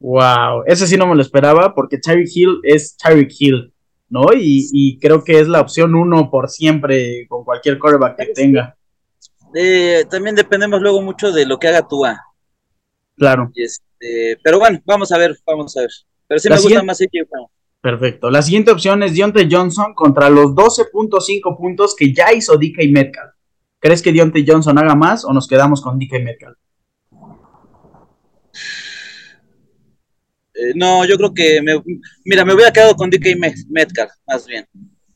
Wow, 0.00 0.64
ese 0.66 0.86
sí 0.86 0.96
no 0.96 1.06
me 1.06 1.14
lo 1.14 1.22
esperaba 1.22 1.74
porque 1.74 1.98
Tyreek 1.98 2.28
Hill 2.34 2.60
es 2.64 2.96
Tyreek 2.96 3.30
Hill, 3.38 3.72
¿no? 4.08 4.26
Y, 4.34 4.98
creo 5.00 5.22
que 5.24 5.40
es 5.40 5.48
la 5.48 5.60
opción 5.60 5.94
uno 5.94 6.30
por 6.30 6.48
siempre 6.48 7.26
con 7.28 7.44
cualquier 7.44 7.78
quarterback 7.78 8.16
que 8.16 8.26
tenga. 8.26 8.76
Eh, 9.54 10.04
también 10.10 10.34
dependemos 10.34 10.80
luego 10.80 11.00
mucho 11.02 11.32
de 11.32 11.46
lo 11.46 11.58
que 11.58 11.68
haga 11.68 11.86
Tua. 11.86 12.20
Claro. 13.16 13.50
Este, 13.54 14.38
pero 14.42 14.58
bueno, 14.58 14.80
vamos 14.84 15.10
a 15.12 15.18
ver, 15.18 15.36
vamos 15.46 15.76
a 15.76 15.80
ver. 15.80 15.90
Pero 16.28 16.40
sí 16.40 16.48
me 16.48 16.58
gusta 16.58 16.82
más 16.82 16.98
Brown. 17.30 17.46
Perfecto. 17.80 18.30
La 18.30 18.42
siguiente 18.42 18.72
opción 18.72 19.02
es 19.02 19.14
Deontay 19.14 19.48
Johnson 19.50 19.94
contra 19.94 20.28
los 20.28 20.46
12.5 20.46 21.56
puntos 21.56 21.94
que 21.94 22.12
ya 22.12 22.32
hizo 22.32 22.56
DK 22.56 22.90
Metcalf. 22.90 23.32
¿Crees 23.78 24.02
que 24.02 24.12
Deontay 24.12 24.44
Johnson 24.46 24.76
haga 24.78 24.96
más 24.96 25.24
o 25.24 25.32
nos 25.32 25.46
quedamos 25.46 25.80
con 25.80 25.98
DK 25.98 26.22
Metcalf? 26.22 26.56
Eh, 30.56 30.72
no, 30.74 31.04
yo 31.04 31.16
creo 31.16 31.34
que 31.34 31.60
me, 31.62 31.82
mira, 32.24 32.44
me 32.44 32.54
hubiera 32.54 32.72
quedado 32.72 32.94
con 32.94 33.10
DK 33.10 33.36
Metcalf, 33.68 34.10
más 34.26 34.46
bien. 34.46 34.66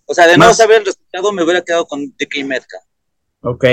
O 0.04 0.14
sea, 0.14 0.26
de 0.26 0.36
no 0.36 0.52
saber 0.52 0.80
el 0.80 0.86
resultado, 0.86 1.32
me 1.32 1.42
hubiera 1.42 1.62
quedado 1.62 1.86
con 1.86 2.04
DK 2.06 2.44
Metcalf. 2.44 2.84
Ok. 3.42 3.64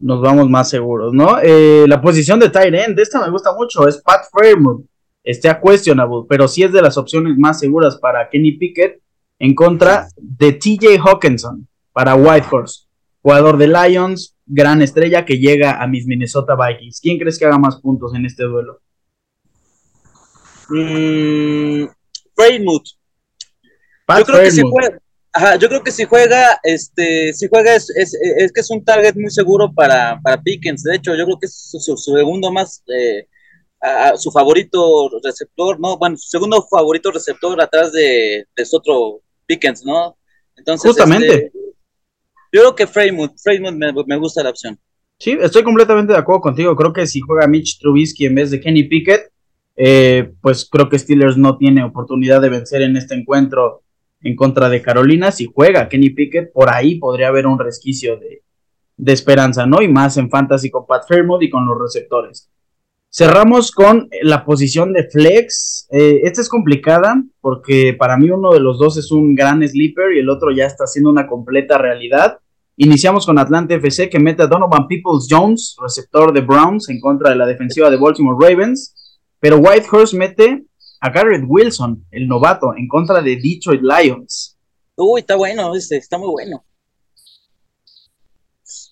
Nos 0.00 0.20
vamos 0.20 0.48
más 0.48 0.68
seguros, 0.68 1.12
¿no? 1.12 1.38
Eh, 1.42 1.84
la 1.86 2.00
posición 2.00 2.40
de 2.40 2.50
tight 2.50 2.74
end, 2.74 2.98
esta 2.98 3.20
me 3.20 3.30
gusta 3.30 3.52
mucho, 3.54 3.86
es 3.86 3.98
Pat 4.02 4.22
Fairmouth. 4.32 4.84
Está 5.22 5.60
questionable, 5.60 6.24
pero 6.28 6.48
sí 6.48 6.62
es 6.62 6.72
de 6.72 6.80
las 6.80 6.96
opciones 6.96 7.36
más 7.36 7.60
seguras 7.60 7.98
para 7.98 8.28
Kenny 8.30 8.52
Pickett 8.52 9.02
en 9.38 9.54
contra 9.54 10.08
de 10.16 10.52
TJ 10.52 10.98
Hawkinson 10.98 11.68
para 11.92 12.14
Whitehorse, 12.14 12.86
jugador 13.20 13.58
de 13.58 13.68
Lions, 13.68 14.36
gran 14.46 14.82
estrella 14.82 15.24
que 15.24 15.38
llega 15.38 15.82
a 15.82 15.86
mis 15.86 16.06
Minnesota 16.06 16.56
Vikings. 16.56 17.00
¿Quién 17.00 17.18
crees 17.18 17.38
que 17.38 17.44
haga 17.44 17.58
más 17.58 17.80
puntos 17.80 18.14
en 18.14 18.24
este 18.24 18.44
duelo? 18.44 18.80
Mmm, 20.68 21.86
yo 24.18 24.24
creo 24.24 24.42
que 24.42 24.50
si 24.50 24.62
juega, 24.62 25.56
yo 25.58 25.68
creo 25.68 25.82
que 25.82 25.92
si 25.92 26.04
juega, 26.04 26.60
este, 26.62 27.32
si 27.32 27.48
juega 27.48 27.74
es, 27.74 27.90
es, 27.90 28.52
que 28.52 28.60
es 28.60 28.70
un 28.70 28.84
target 28.84 29.14
muy 29.14 29.30
seguro 29.30 29.72
para, 29.72 30.20
para 30.22 30.40
Pickens. 30.42 30.82
De 30.82 30.96
hecho, 30.96 31.14
yo 31.14 31.24
creo 31.24 31.38
que 31.38 31.46
es 31.46 31.70
su, 31.70 31.96
segundo 31.96 32.50
más, 32.50 32.82
eh, 32.88 33.26
su 34.16 34.30
favorito 34.30 35.10
receptor, 35.22 35.78
¿no? 35.80 35.98
Bueno, 35.98 36.16
su 36.16 36.28
segundo 36.28 36.66
favorito 36.70 37.10
receptor 37.10 37.60
atrás 37.60 37.92
de, 37.92 38.46
de 38.56 38.64
su 38.64 38.76
otro 38.76 39.20
Pickens, 39.46 39.84
¿no? 39.84 40.16
Entonces, 40.56 40.90
justamente. 40.90 41.46
Este, 41.46 41.52
yo 42.50 42.60
creo 42.60 42.74
que 42.74 42.86
Fremont, 42.86 43.34
me, 43.60 43.92
me, 44.06 44.16
gusta 44.16 44.42
la 44.42 44.50
opción. 44.50 44.78
Sí, 45.18 45.36
estoy 45.38 45.62
completamente 45.62 46.14
de 46.14 46.18
acuerdo 46.18 46.40
contigo. 46.40 46.74
Creo 46.74 46.94
que 46.94 47.06
si 47.06 47.20
juega 47.20 47.46
Mitch 47.46 47.78
Trubisky 47.78 48.24
en 48.24 48.36
vez 48.36 48.50
de 48.50 48.58
Kenny 48.58 48.84
Pickett, 48.84 49.30
eh, 49.80 50.32
pues 50.40 50.68
creo 50.68 50.88
que 50.88 50.98
Steelers 50.98 51.36
no 51.36 51.56
tiene 51.56 51.84
oportunidad 51.84 52.40
de 52.40 52.48
vencer 52.48 52.82
en 52.82 52.96
este 52.96 53.14
encuentro 53.14 53.82
en 54.20 54.34
contra 54.34 54.68
de 54.68 54.82
Carolina. 54.82 55.30
Si 55.30 55.46
juega 55.46 55.88
Kenny 55.88 56.10
Pickett, 56.10 56.52
por 56.52 56.74
ahí 56.74 56.96
podría 56.96 57.28
haber 57.28 57.46
un 57.46 57.60
resquicio 57.60 58.18
de, 58.18 58.42
esperanza, 59.12 59.66
¿no? 59.66 59.80
Y 59.80 59.86
más 59.86 60.16
en 60.16 60.28
fantasy 60.28 60.68
con 60.68 60.84
Pat 60.84 61.04
Fairmouth 61.06 61.42
y 61.42 61.48
con 61.48 61.64
los 61.64 61.80
receptores. 61.80 62.50
Cerramos 63.08 63.70
con 63.70 64.08
la 64.22 64.44
posición 64.44 64.92
de 64.92 65.08
flex. 65.08 65.86
Eh, 65.92 66.22
esta 66.24 66.40
es 66.40 66.48
complicada 66.48 67.22
porque 67.40 67.94
para 67.96 68.16
mí 68.16 68.28
uno 68.30 68.50
de 68.50 68.58
los 68.58 68.80
dos 68.80 68.96
es 68.96 69.12
un 69.12 69.36
gran 69.36 69.66
sleeper 69.66 70.12
y 70.16 70.18
el 70.18 70.28
otro 70.28 70.50
ya 70.50 70.66
está 70.66 70.88
siendo 70.88 71.08
una 71.08 71.28
completa 71.28 71.78
realidad. 71.78 72.38
Iniciamos 72.76 73.24
con 73.24 73.38
Atlanta 73.38 73.76
FC 73.76 74.10
que 74.10 74.18
mete 74.18 74.42
a 74.42 74.48
Donovan 74.48 74.88
Peoples 74.88 75.28
Jones, 75.30 75.76
receptor 75.80 76.32
de 76.32 76.40
Browns, 76.40 76.88
en 76.88 76.98
contra 76.98 77.30
de 77.30 77.36
la 77.36 77.46
defensiva 77.46 77.88
de 77.90 77.96
Baltimore 77.96 78.36
Ravens. 78.40 78.96
Pero 79.40 79.58
Whitehorse 79.58 80.16
mete 80.16 80.64
a 81.00 81.10
Garrett 81.10 81.44
Wilson, 81.46 82.04
el 82.10 82.26
novato, 82.26 82.74
en 82.76 82.88
contra 82.88 83.22
de 83.22 83.36
Detroit 83.36 83.82
Lions. 83.82 84.56
Uy, 84.96 85.20
está 85.20 85.36
bueno, 85.36 85.74
este, 85.74 85.96
está 85.96 86.18
muy 86.18 86.28
bueno. 86.28 86.64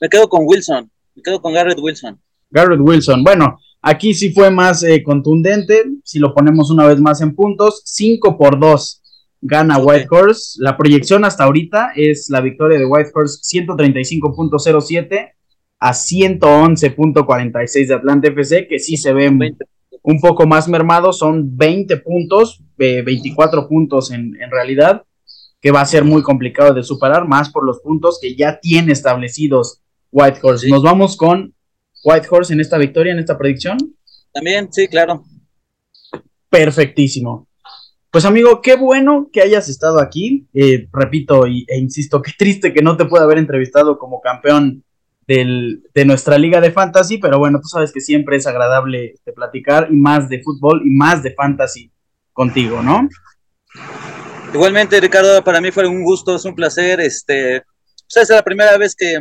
Me 0.01 0.09
quedo 0.09 0.29
con 0.29 0.43
Wilson, 0.45 0.91
me 1.15 1.23
quedo 1.23 1.41
con 1.41 1.53
Garrett 1.53 1.79
Wilson. 1.81 2.21
Garrett 2.51 2.81
Wilson, 2.81 3.25
bueno, 3.25 3.59
aquí 3.83 4.15
sí 4.15 4.33
fue 4.33 4.51
más 4.51 4.83
eh, 4.85 5.03
contundente, 5.03 5.85
si 6.05 6.19
lo 6.19 6.33
ponemos 6.33 6.71
una 6.71 6.87
vez 6.87 7.01
más 7.01 7.21
en 7.21 7.35
puntos, 7.35 7.83
5 7.85 8.39
por 8.39 8.61
2 8.61 9.03
gana 9.41 9.79
Whitehorse. 9.79 10.59
La 10.63 10.77
proyección 10.77 11.25
hasta 11.25 11.45
ahorita 11.45 11.93
es 11.95 12.29
la 12.31 12.41
victoria 12.41 12.79
de 12.79 12.87
Whitehorse 12.87 13.41
135.07 13.43 15.33
a 15.79 15.93
111.46 15.93 17.87
de 17.87 17.95
Atlanta 17.95 18.29
FC, 18.29 18.67
que 18.67 18.79
sí 18.79 18.97
se 18.97 19.13
ve 19.13 19.31
un 20.07 20.21
poco 20.21 20.47
más 20.47 20.69
mermado, 20.69 21.13
son 21.13 21.57
20 21.57 21.97
puntos, 21.97 22.63
24 22.77 23.69
puntos 23.69 24.13
en, 24.13 24.37
realidad, 24.53 25.03
que 25.61 25.73
va 25.73 25.81
a 25.81 25.87
ser 25.87 26.05
muy 26.05 26.23
complicado 26.23 26.73
de 26.73 26.85
superar, 26.85 27.27
más 27.27 27.51
por 27.51 27.67
los 27.67 27.81
puntos 27.81 28.21
que 28.23 28.37
ya 28.37 28.61
tiene 28.61 28.93
establecidos 28.93 29.83
Whitehorse. 30.13 30.69
Nos 30.69 30.85
vamos 30.85 31.17
con 31.17 31.53
Whitehorse 32.05 32.53
en 32.53 32.61
esta 32.61 32.79
victoria, 32.79 33.15
en 33.15 33.19
esta 33.19 33.37
predicción. 33.37 33.79
También, 34.33 34.73
sí, 34.73 34.87
claro. 34.87 35.25
Perfectísimo. 36.49 37.49
Pues 38.09 38.25
amigo, 38.25 38.63
qué 38.63 38.77
bueno 38.77 39.29
que 39.33 39.43
hayas 39.43 39.69
estado 39.69 39.99
aquí. 39.99 40.47
Eh, 40.55 40.87
repito 40.93 41.47
e 41.47 41.79
insisto, 41.81 42.23
qué 42.23 42.31
triste 42.39 42.73
que 42.73 42.81
no 42.81 42.97
te 42.97 43.07
pueda 43.07 43.25
haber 43.25 43.39
entrevistado 43.39 43.99
como 43.99 44.21
campeón 44.21 44.85
de 45.27 46.05
nuestra 46.05 46.39
liga 46.39 46.61
de 46.61 46.71
fantasy, 46.71 47.19
pero 47.19 47.39
bueno, 47.39 47.59
tú 47.61 47.69
sabes 47.69 47.93
que 47.93 48.01
siempre 48.01 48.37
es 48.37 48.47
agradable 48.47 49.13
este, 49.15 49.33
platicar 49.33 49.89
y 49.91 49.97
más 49.97 50.29
de 50.29 50.43
fútbol 50.43 50.83
y 50.85 50.91
más 50.91 51.23
de 51.23 51.35
fantasy 51.35 51.91
contigo, 52.33 52.83
¿no? 52.83 53.09
Igualmente, 54.55 55.01
Ricardo, 55.01 55.43
para 55.43 55.61
mí 55.61 55.71
fue 55.71 55.87
un 55.87 56.05
gusto, 56.05 56.37
es 56.37 56.45
un 56.45 56.55
placer. 56.55 57.01
Este, 57.01 57.63
pues 58.13 58.23
es 58.23 58.31
la 58.31 58.43
primera 58.43 58.79
vez 58.79 58.95
que, 58.95 59.19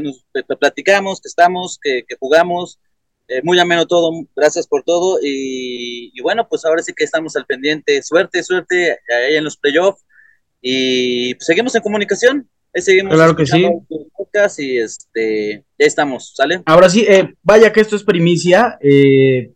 nos 0.00 0.24
platicamos, 0.58 1.20
que 1.20 1.28
estamos, 1.28 1.78
que, 1.82 2.04
jugamos. 2.18 2.78
Eh, 3.30 3.42
muy 3.42 3.58
ameno 3.58 3.86
todo, 3.86 4.10
gracias 4.34 4.66
por 4.66 4.84
todo. 4.84 5.18
Y, 5.22 6.18
bueno, 6.22 6.48
pues 6.48 6.64
ahora 6.64 6.82
sí 6.82 6.92
que 6.96 7.04
estamos 7.04 7.36
al 7.36 7.44
pendiente. 7.44 8.02
Suerte, 8.02 8.42
suerte 8.42 8.98
ahí 9.26 9.34
en 9.34 9.44
los 9.44 9.56
playoffs. 9.56 10.04
Y 10.60 11.34
pues 11.34 11.46
seguimos 11.46 11.74
en 11.74 11.82
comunicación 11.82 12.48
seguimos 12.74 13.14
claro 13.14 13.36
que 13.36 13.46
sí. 13.46 13.66
y 14.58 14.78
este, 14.78 15.64
ya 15.78 15.86
estamos, 15.86 16.32
¿sale? 16.34 16.62
Ahora 16.66 16.88
sí, 16.88 17.04
eh, 17.08 17.34
vaya 17.42 17.72
que 17.72 17.80
esto 17.80 17.96
es 17.96 18.04
primicia. 18.04 18.78
Eh, 18.80 19.52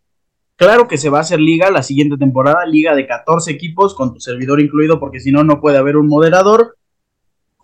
claro 0.55 0.87
que 0.87 0.97
se 0.97 1.09
va 1.09 1.19
a 1.19 1.21
hacer 1.21 1.39
liga 1.39 1.71
la 1.71 1.83
siguiente 1.83 2.17
temporada, 2.17 2.65
liga 2.65 2.95
de 2.95 3.07
14 3.07 3.51
equipos, 3.51 3.95
con 3.95 4.13
tu 4.13 4.19
servidor 4.19 4.59
incluido, 4.59 4.99
porque 4.99 5.19
si 5.19 5.31
no, 5.31 5.43
no 5.43 5.61
puede 5.61 5.77
haber 5.77 5.97
un 5.97 6.07
moderador. 6.07 6.77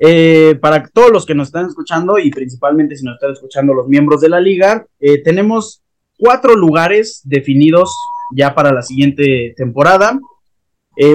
Eh, 0.02 0.58
para 0.62 0.88
todos 0.88 1.12
los 1.12 1.26
que 1.26 1.36
nos 1.36 1.50
están 1.50 1.66
escuchando 1.66 2.20
y 2.20 2.32
principalmente 2.32 2.96
si 2.96 3.04
nos 3.04 3.16
están 3.16 3.34
escuchando 3.34 3.74
los 3.74 3.88
miembros 3.90 4.22
de 4.22 4.30
la 4.30 4.40
liga, 4.40 4.86
tenemos 5.26 5.82
cuatro 6.18 6.56
lugares 6.56 7.20
definidos 7.26 7.94
ya 8.34 8.56
para 8.56 8.72
la 8.72 8.82
siguiente 8.82 9.54
temporada. 9.58 10.18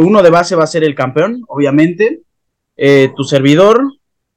uno 0.03 0.22
de 0.22 0.30
base 0.30 0.55
va 0.55 0.64
a 0.64 0.66
ser 0.66 0.85
el 0.85 0.95
campeón, 0.95 1.45
obviamente. 1.49 2.20
tu 3.16 3.24
servidor, 3.24 3.85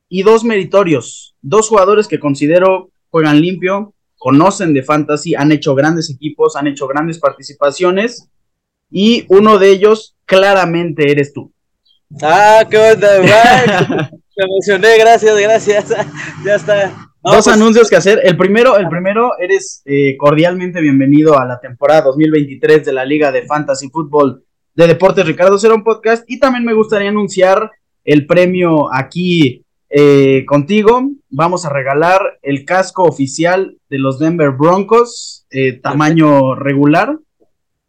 y 0.09 0.23
dos 0.23 0.43
meritorios, 0.43 1.35
dos 1.41 1.69
jugadores 1.69 2.07
que 2.07 2.19
considero 2.19 2.91
juegan 3.09 3.41
limpio, 3.41 3.93
conocen 4.17 4.73
de 4.73 4.83
fantasy, 4.83 5.35
han 5.35 5.51
hecho 5.51 5.75
grandes 5.75 6.09
equipos, 6.09 6.55
han 6.55 6.67
hecho 6.67 6.87
grandes 6.87 7.19
participaciones 7.19 8.29
y 8.89 9.25
uno 9.29 9.57
de 9.59 9.69
ellos 9.71 10.15
claramente 10.25 11.11
eres 11.11 11.33
tú. 11.33 11.51
Ah, 12.21 12.65
qué 12.69 12.77
onda, 12.77 13.19
Me 14.37 14.43
emocioné, 14.43 14.97
gracias, 14.99 15.35
gracias. 15.35 15.89
ya 16.45 16.55
está. 16.55 16.89
Dos 17.23 17.45
pues, 17.45 17.47
anuncios 17.47 17.89
que 17.89 17.95
hacer. 17.95 18.21
El 18.23 18.37
primero, 18.37 18.77
el 18.77 18.87
primero, 18.87 19.31
eres 19.39 19.81
eh, 19.83 20.15
cordialmente 20.15 20.79
bienvenido 20.79 21.39
a 21.39 21.45
la 21.45 21.59
temporada 21.59 22.03
2023 22.03 22.85
de 22.85 22.93
la 22.93 23.03
Liga 23.03 23.31
de 23.31 23.47
Fantasy 23.47 23.89
Football 23.89 24.43
de 24.75 24.87
Deportes 24.87 25.25
Ricardo 25.25 25.57
Cerón 25.57 25.83
Podcast. 25.83 26.23
Y 26.27 26.39
también 26.39 26.63
me 26.63 26.73
gustaría 26.73 27.09
anunciar 27.09 27.71
el 28.05 28.27
premio 28.27 28.93
aquí 28.93 29.65
eh, 29.89 30.45
contigo. 30.45 31.11
Vamos 31.29 31.65
a 31.65 31.69
regalar 31.69 32.39
el 32.41 32.65
casco 32.65 33.03
oficial 33.03 33.77
de 33.89 33.99
los 33.99 34.19
Denver 34.19 34.51
Broncos, 34.51 35.45
eh, 35.49 35.73
tamaño 35.73 36.55
regular. 36.55 37.17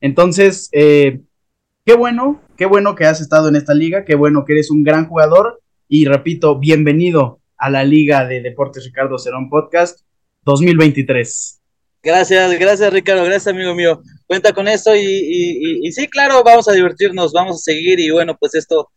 Entonces, 0.01 0.69
qué 0.71 1.95
bueno, 1.97 2.41
qué 2.57 2.67
bueno 2.67 2.95
que 2.95 3.07
has 3.07 3.21
estado 3.21 3.49
en 3.49 3.57
esta 3.57 3.75
liga, 3.75 4.05
qué 4.05 4.15
bueno 4.15 4.45
que 4.45 4.53
eres 4.53 4.71
un 4.71 4.85
gran 4.85 5.09
jugador. 5.09 5.61
Y 5.89 6.05
repito, 6.05 6.59
bienvenido 6.59 7.41
a 7.57 7.71
la 7.71 7.85
Liga 7.85 8.27
de 8.27 8.41
Deportes 8.41 8.85
Ricardo 8.85 9.19
Cerón 9.19 9.51
Podcast 9.51 10.01
2023. 10.45 11.61
Gracias, 12.03 12.59
gracias 12.59 12.93
Ricardo, 12.93 13.25
gracias 13.25 13.49
amigo 13.49 13.75
mío. 13.75 14.01
Cuenta 14.27 14.53
con 14.53 14.69
esto 14.69 14.95
y, 14.95 15.81
y, 15.83 15.93
sí, 15.93 16.07
claro, 16.09 16.43
vamos 16.45 16.69
a 16.69 16.73
divertirnos, 16.73 17.33
vamos 17.33 17.57
a 17.57 17.73
seguir 17.73 17.99
y 17.99 18.11
bueno, 18.11 18.37
pues 18.39 18.55
esto, 18.55 18.89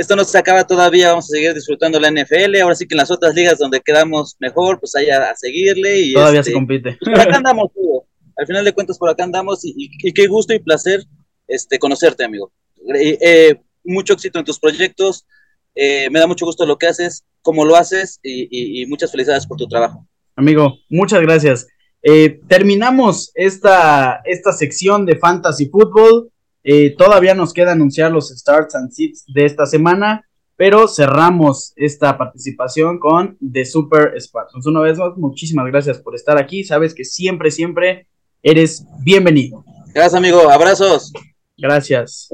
esto 0.00 0.16
no 0.16 0.24
se 0.24 0.38
acaba 0.38 0.66
todavía, 0.66 1.10
vamos 1.10 1.26
a 1.26 1.36
seguir 1.36 1.52
disfrutando 1.52 2.00
la 2.00 2.10
NFL, 2.10 2.56
ahora 2.62 2.74
sí 2.74 2.88
que 2.88 2.94
en 2.94 3.00
las 3.00 3.10
otras 3.10 3.34
ligas 3.34 3.58
donde 3.58 3.82
quedamos 3.82 4.34
mejor, 4.38 4.80
pues 4.80 4.96
hay 4.96 5.10
a, 5.10 5.34
seguirle. 5.36 6.00
Y 6.00 6.14
todavía 6.14 6.42
se 6.42 6.48
este, 6.48 6.52
compite. 6.54 6.96
Pues 6.98 7.10
por 7.10 7.20
acá 7.20 7.36
andamos, 7.36 7.70
al 8.34 8.46
final 8.46 8.64
de 8.64 8.72
cuentas 8.72 8.96
por 8.96 9.10
acá 9.10 9.24
andamos 9.24 9.60
y, 9.62 9.90
qué 10.14 10.26
gusto 10.26 10.54
y 10.54 10.58
placer 10.58 11.04
este, 11.46 11.78
conocerte 11.78 12.24
amigo. 12.24 12.50
Eh, 12.94 13.18
eh, 13.20 13.60
mucho 13.84 14.14
éxito 14.14 14.38
en 14.38 14.46
tus 14.46 14.58
proyectos, 14.58 15.26
eh, 15.74 16.08
me 16.08 16.18
da 16.18 16.26
mucho 16.26 16.46
gusto 16.46 16.64
lo 16.64 16.78
que 16.78 16.86
haces, 16.86 17.26
cómo 17.42 17.66
lo 17.66 17.76
haces 17.76 18.20
y, 18.22 18.86
muchas 18.86 19.12
felicidades 19.12 19.46
por 19.46 19.58
tu 19.58 19.68
trabajo. 19.68 20.06
Amigo, 20.34 20.78
muchas 20.88 21.20
gracias. 21.20 21.66
Eh, 22.02 22.40
terminamos 22.48 23.32
esta, 23.34 24.22
esta 24.24 24.54
sección 24.54 25.04
de 25.04 25.16
Fantasy 25.16 25.66
Football. 25.68 26.30
Eh, 26.62 26.94
todavía 26.96 27.34
nos 27.34 27.52
queda 27.52 27.72
anunciar 27.72 28.12
los 28.12 28.28
starts 28.28 28.74
and 28.74 28.90
sits 28.90 29.24
de 29.26 29.46
esta 29.46 29.66
semana, 29.66 30.26
pero 30.56 30.88
cerramos 30.88 31.72
esta 31.76 32.18
participación 32.18 32.98
con 32.98 33.38
The 33.40 33.64
Super 33.64 34.20
Spartans. 34.20 34.66
Una 34.66 34.80
vez 34.80 34.98
más, 34.98 35.16
muchísimas 35.16 35.66
gracias 35.66 35.98
por 35.98 36.14
estar 36.14 36.36
aquí. 36.36 36.64
Sabes 36.64 36.94
que 36.94 37.04
siempre, 37.04 37.50
siempre 37.50 38.08
eres 38.42 38.84
bienvenido. 39.02 39.64
Gracias, 39.94 40.14
amigo. 40.14 40.50
Abrazos. 40.50 41.12
Gracias. 41.56 42.28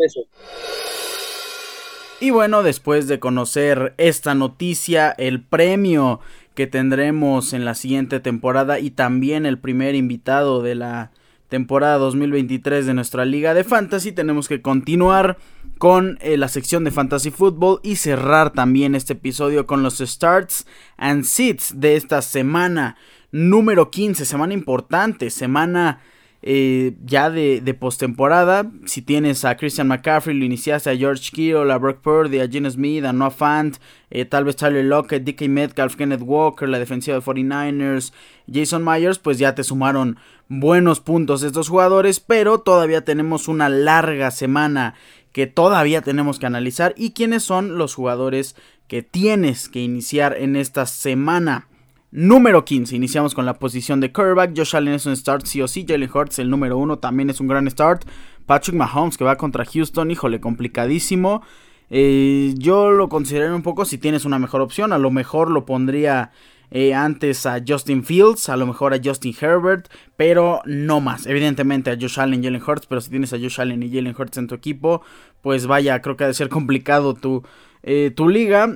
Y 2.21 2.31
bueno, 2.31 2.63
después 2.63 3.09
de 3.09 3.21
conocer 3.21 3.95
esta 3.99 4.35
noticia, 4.35 5.11
el 5.11 5.45
premio 5.45 6.21
que 6.55 6.67
tendremos 6.67 7.53
en 7.53 7.65
la 7.65 7.75
siguiente 7.75 8.21
temporada 8.21 8.79
y 8.79 8.91
también 8.91 9.47
el 9.47 9.59
primer 9.59 9.95
invitado 9.95 10.63
de 10.63 10.75
la 10.75 11.13
temporada 11.49 11.99
2023 11.99 12.87
de 12.87 12.95
nuestra 12.95 13.25
liga 13.25 13.55
de 13.55 13.65
fantasy, 13.65 14.13
tenemos 14.13 14.49
que 14.49 14.63
continuar 14.63 15.39
con 15.79 16.19
eh, 16.21 16.37
la 16.37 16.49
sección 16.49 16.85
de 16.85 16.91
fantasy 16.91 17.31
football 17.31 17.81
y 17.83 17.97
cerrar 17.97 18.53
también 18.53 18.95
este 18.95 19.13
episodio 19.13 19.67
con 19.67 19.83
los 19.83 19.99
starts 19.99 20.67
and 20.97 21.25
sits 21.25 21.79
de 21.79 21.97
esta 21.97 22.23
semana 22.23 22.97
número 23.31 23.91
15, 23.91 24.25
semana 24.25 24.55
importante, 24.55 25.31
semana 25.31 26.01
eh, 26.49 26.95
ya 27.05 27.29
de, 27.29 27.61
de 27.61 27.75
postemporada. 27.75 28.71
Si 28.85 29.03
tienes 29.03 29.45
a 29.45 29.57
Christian 29.57 29.89
McCaffrey, 29.89 30.33
lo 30.33 30.45
iniciaste 30.45 30.89
a 30.89 30.97
George 30.97 31.31
Kittle, 31.33 31.73
a 31.73 31.77
Brock 31.77 32.03
Purdy, 32.03 32.39
a 32.39 32.47
Gene 32.49 32.71
Smith, 32.71 33.05
a 33.05 33.13
Noah 33.13 33.33
Fant, 33.33 33.79
eh, 34.11 34.25
tal 34.25 34.45
vez 34.45 34.55
Tyler 34.55 34.85
Lockett, 34.85 35.25
DK 35.25 35.49
Metcalf, 35.49 35.97
Kenneth 35.97 36.23
Walker, 36.23 36.69
la 36.69 36.79
defensiva 36.79 37.17
de 37.17 37.23
49ers, 37.25 38.13
Jason 38.49 38.85
Myers, 38.85 39.19
pues 39.19 39.39
ya 39.39 39.57
te 39.57 39.65
sumaron 39.65 40.19
buenos 40.47 41.01
puntos 41.01 41.43
estos 41.43 41.69
jugadores, 41.69 42.21
pero 42.21 42.61
todavía 42.61 43.05
tenemos 43.05 43.49
una 43.49 43.69
larga 43.69 44.31
semana 44.31 44.95
que 45.33 45.49
todavía 45.49 46.01
tenemos 46.01 46.39
que 46.39 46.47
analizar 46.47 46.95
y 46.97 47.11
quiénes 47.11 47.43
son 47.43 47.77
los 47.77 47.93
jugadores 47.97 48.55
que 48.87 49.03
tienes 49.03 49.69
que 49.69 49.81
iniciar 49.81 50.37
en 50.39 50.55
esta 50.55 50.87
semana. 50.87 51.67
Número 52.13 52.65
15, 52.65 52.95
iniciamos 52.95 53.35
con 53.35 53.47
la 53.47 53.59
posición 53.59 54.01
de 54.01 54.13
quarterback. 54.13 54.57
Josh 54.57 54.77
Allen 54.77 54.95
es 54.95 55.07
un 55.07 55.17
start 55.17 55.45
sí 55.45 55.61
o 55.61 55.69
sí. 55.69 55.85
Jalen 55.87 56.11
Hurts, 56.13 56.39
el 56.39 56.49
número 56.49 56.79
1, 56.79 56.99
también 56.99 57.31
es 57.31 57.41
un 57.41 57.49
gran 57.49 57.69
start. 57.69 58.05
Patrick 58.47 58.77
Mahomes, 58.77 59.17
que 59.19 59.25
va 59.25 59.37
contra 59.37 59.65
Houston, 59.65 60.11
híjole, 60.11 60.41
complicadísimo. 60.41 61.43
Eh, 61.91 62.55
yo 62.57 62.91
lo 62.91 63.09
consideraría 63.09 63.55
un 63.55 63.63
poco 63.63 63.85
si 63.85 63.99
tienes 63.99 64.25
una 64.25 64.39
mejor 64.39 64.61
opción. 64.61 64.93
A 64.93 64.99
lo 64.99 65.11
mejor 65.11 65.51
lo 65.51 65.67
pondría 65.67 66.31
eh, 66.71 66.95
antes 66.95 67.45
a 67.45 67.61
Justin 67.67 68.05
Fields, 68.05 68.49
a 68.49 68.57
lo 68.57 68.67
mejor 68.67 68.95
a 68.95 69.01
Justin 69.03 69.35
Herbert, 69.39 69.89
pero 70.17 70.63
no 70.65 71.01
más. 71.01 71.27
Evidentemente 71.27 71.91
a 71.91 71.97
Josh 72.01 72.21
Allen 72.21 72.43
Jalen 72.43 72.63
Hurts, 72.63 72.87
pero 72.87 73.01
si 73.01 73.11
tienes 73.11 73.33
a 73.33 73.39
Josh 73.39 73.61
Allen 73.61 73.83
y 73.83 73.91
Jalen 73.91 74.15
Hurts 74.17 74.39
en 74.39 74.47
tu 74.47 74.55
equipo, 74.55 75.03
pues 75.43 75.67
vaya, 75.67 76.01
creo 76.03 76.17
que 76.17 76.25
ha 76.25 76.29
de 76.29 76.35
ser 76.35 76.49
complicado 76.49 77.15
tu, 77.15 77.43
eh, 77.83 78.13
tu 78.15 78.29
liga. 78.29 78.69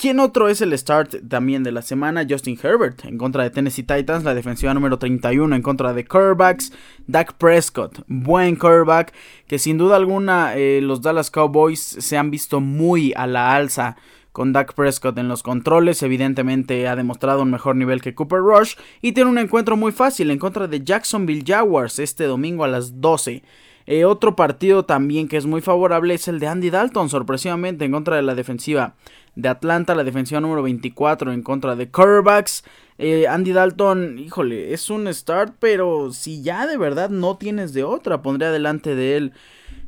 ¿Quién 0.00 0.20
otro 0.20 0.48
es 0.48 0.60
el 0.60 0.78
start 0.78 1.28
también 1.28 1.64
de 1.64 1.72
la 1.72 1.82
semana? 1.82 2.24
Justin 2.30 2.56
Herbert 2.62 3.04
en 3.04 3.18
contra 3.18 3.42
de 3.42 3.50
Tennessee 3.50 3.82
Titans, 3.82 4.22
la 4.22 4.32
defensiva 4.32 4.72
número 4.72 4.96
31 4.96 5.56
en 5.56 5.60
contra 5.60 5.92
de 5.92 6.04
Curvebacks. 6.04 6.72
Dak 7.08 7.32
Prescott, 7.32 8.04
buen 8.06 8.54
Curveback, 8.54 9.12
que 9.48 9.58
sin 9.58 9.76
duda 9.76 9.96
alguna 9.96 10.54
eh, 10.54 10.80
los 10.80 11.02
Dallas 11.02 11.32
Cowboys 11.32 11.80
se 11.80 12.16
han 12.16 12.30
visto 12.30 12.60
muy 12.60 13.12
a 13.16 13.26
la 13.26 13.56
alza 13.56 13.96
con 14.30 14.52
Dak 14.52 14.74
Prescott 14.74 15.18
en 15.18 15.26
los 15.26 15.42
controles. 15.42 16.00
Evidentemente 16.04 16.86
ha 16.86 16.94
demostrado 16.94 17.42
un 17.42 17.50
mejor 17.50 17.74
nivel 17.74 18.00
que 18.00 18.14
Cooper 18.14 18.38
Rush 18.38 18.76
y 19.02 19.10
tiene 19.10 19.30
un 19.30 19.38
encuentro 19.38 19.76
muy 19.76 19.90
fácil 19.90 20.30
en 20.30 20.38
contra 20.38 20.68
de 20.68 20.84
Jacksonville 20.84 21.42
Jaguars 21.44 21.98
este 21.98 22.22
domingo 22.22 22.62
a 22.62 22.68
las 22.68 23.00
12. 23.00 23.42
Eh, 23.90 24.04
otro 24.04 24.36
partido 24.36 24.84
también 24.84 25.28
que 25.28 25.38
es 25.38 25.46
muy 25.46 25.62
favorable 25.62 26.12
es 26.12 26.28
el 26.28 26.40
de 26.40 26.46
Andy 26.46 26.68
Dalton, 26.68 27.08
sorpresivamente 27.08 27.86
en 27.86 27.92
contra 27.92 28.16
de 28.16 28.22
la 28.22 28.34
defensiva 28.34 28.96
de 29.34 29.48
Atlanta, 29.48 29.94
la 29.94 30.04
defensiva 30.04 30.42
número 30.42 30.62
24 30.62 31.32
en 31.32 31.42
contra 31.42 31.74
de 31.74 31.90
Curvebacks. 31.90 32.64
Eh, 32.98 33.26
Andy 33.26 33.52
Dalton, 33.52 34.18
híjole, 34.18 34.74
es 34.74 34.90
un 34.90 35.10
start, 35.14 35.54
pero 35.58 36.12
si 36.12 36.42
ya 36.42 36.66
de 36.66 36.76
verdad 36.76 37.08
no 37.08 37.38
tienes 37.38 37.72
de 37.72 37.82
otra, 37.82 38.20
pondría 38.20 38.50
delante 38.50 38.94
de 38.94 39.16
él 39.16 39.32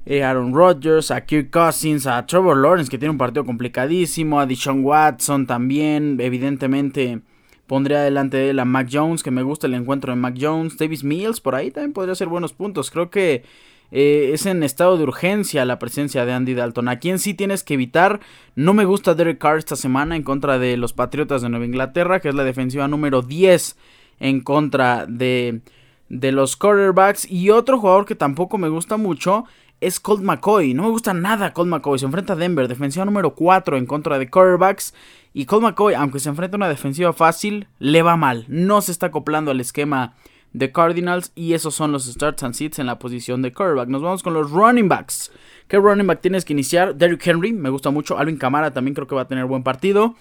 eh, 0.07 0.23
Aaron 0.23 0.55
Rodgers, 0.55 1.11
a 1.11 1.27
Kirk 1.27 1.51
Cousins, 1.51 2.07
a 2.07 2.25
Trevor 2.25 2.57
Lawrence, 2.57 2.91
que 2.91 2.97
tiene 2.97 3.11
un 3.11 3.19
partido 3.19 3.45
complicadísimo, 3.45 4.41
a 4.41 4.47
Deshaun 4.47 4.83
Watson 4.83 5.47
también, 5.47 6.17
evidentemente. 6.23 7.21
Pondría 7.67 8.01
delante 8.01 8.39
de 8.39 8.51
él 8.51 8.61
a 8.61 8.65
Mac 8.65 8.89
Jones, 8.91 9.23
que 9.23 9.31
me 9.31 9.43
gusta 9.43 9.67
el 9.67 9.75
encuentro 9.75 10.11
de 10.11 10.17
Mac 10.17 10.37
Jones. 10.41 10.79
Davis 10.79 11.05
Mills, 11.05 11.43
por 11.43 11.55
ahí 11.55 11.71
también 11.71 11.93
podría 11.93 12.15
ser 12.15 12.29
buenos 12.29 12.55
puntos. 12.55 12.91
Creo 12.91 13.11
que 13.11 13.45
eh, 13.93 14.31
es 14.33 14.47
en 14.47 14.63
estado 14.63 14.97
de 14.97 15.05
urgencia 15.05 15.65
la 15.65 15.79
presencia 15.79 16.25
de 16.25 16.33
Andy 16.33 16.55
Dalton. 16.55 16.89
A 16.89 16.99
quien 16.99 17.19
sí 17.19 17.35
tienes 17.35 17.65
que 17.65 17.75
evitar. 17.75 18.21
No 18.55 18.75
me 18.75 18.85
gusta 18.85 19.15
Derek 19.15 19.39
Carr 19.39 19.59
esta 19.59 19.77
semana 19.77 20.17
en 20.17 20.23
contra 20.23 20.59
de 20.59 20.77
los 20.77 20.93
Patriotas 20.93 21.43
de 21.43 21.49
Nueva 21.49 21.67
Inglaterra, 21.67 22.21
que 22.21 22.29
es 22.29 22.35
la 22.35 22.45
defensiva 22.45 22.89
número 22.89 23.23
10 23.23 23.77
en 24.21 24.41
contra 24.41 25.07
de, 25.07 25.61
de 26.09 26.33
los 26.33 26.57
quarterbacks. 26.57 27.31
Y 27.31 27.51
otro 27.51 27.79
jugador 27.79 28.07
que 28.07 28.15
tampoco 28.15 28.59
me 28.59 28.69
gusta 28.69 28.97
mucho 28.97 29.45
es 29.81 29.99
Colt 29.99 30.23
McCoy. 30.23 30.75
No 30.75 30.85
me 30.85 30.91
gusta 30.91 31.15
nada 31.15 31.53
Colt 31.53 31.69
McCoy. 31.69 31.99
Se 31.99 32.07
enfrenta 32.07 32.35
a 32.35 32.37
Denver, 32.37 32.69
defensiva 32.69 33.05
número 33.05 33.35
4 33.35 33.77
en 33.77 33.87
contra 33.87 34.19
de 34.19 34.31
quarterbacks. 34.31 34.95
Y 35.33 35.47
Colt 35.47 35.63
McCoy, 35.63 35.95
aunque 35.95 36.21
se 36.21 36.29
enfrenta 36.29 36.57
a 36.57 36.59
una 36.59 36.69
defensiva 36.69 37.13
fácil, 37.13 37.69
le 37.79 38.03
va 38.03 38.17
mal. 38.17 38.45
No 38.49 38.83
se 38.83 38.93
está 38.93 39.07
acoplando 39.07 39.51
al 39.51 39.61
esquema 39.61 40.15
de 40.53 40.73
Cardinals 40.73 41.33
y 41.35 41.55
esos 41.55 41.75
son 41.75 41.93
los 41.93 42.07
starts 42.07 42.43
and 42.43 42.55
sits 42.55 42.79
en 42.79 42.87
la 42.87 42.99
posición 42.99 43.43
de 43.43 43.53
quarterback. 43.53 43.89
Nos 43.89 44.03
vamos 44.03 44.23
con 44.23 44.35
los 44.35 44.51
running 44.51 44.89
backs. 44.89 45.31
¿Qué 45.69 45.79
running 45.79 46.07
back 46.07 46.21
tienes 46.21 46.45
que 46.45 46.53
iniciar? 46.53 46.97
Derrick 46.97 47.27
Henry, 47.27 47.53
me 47.53 47.71
gusta 47.71 47.91
mucho. 47.91 48.19
Alvin 48.19 48.37
Kamara 48.37 48.73
también 48.73 48.95
creo 48.95 49.07
que 49.07 49.15
va 49.15 49.23
a 49.23 49.29
tener 49.29 49.47
buen 49.47 49.63
partido. 49.63 50.17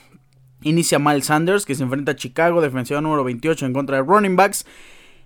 Inicia 0.61 0.99
Miles 0.99 1.25
Sanders, 1.25 1.65
que 1.65 1.73
se 1.73 1.83
enfrenta 1.83 2.11
a 2.11 2.15
Chicago, 2.15 2.61
defensiva 2.61 3.01
número 3.01 3.23
28 3.23 3.65
en 3.65 3.73
contra 3.73 3.97
de 3.97 4.03
running 4.03 4.35
backs. 4.35 4.65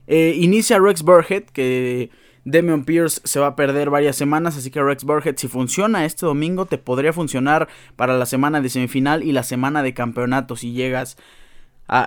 Eh, 0.07 0.35
inicia 0.37 0.79
Rex 0.79 1.01
Burhead, 1.01 1.43
que 1.45 2.11
Demian 2.45 2.83
Pierce 2.83 3.21
se 3.23 3.39
va 3.39 3.47
a 3.47 3.55
perder 3.55 3.89
varias 3.89 4.15
semanas, 4.15 4.57
así 4.57 4.69
que 4.69 4.81
Rex 4.81 5.03
Burhead, 5.03 5.37
si 5.37 5.47
funciona 5.47 6.05
este 6.05 6.25
domingo, 6.25 6.65
te 6.65 6.77
podría 6.77 7.13
funcionar 7.13 7.67
para 7.95 8.17
la 8.17 8.25
semana 8.25 8.61
de 8.61 8.69
semifinal 8.69 9.23
y 9.23 9.31
la 9.31 9.43
semana 9.43 9.81
de 9.81 9.93
campeonato 9.93 10.55
si 10.55 10.73
llegas 10.73 11.17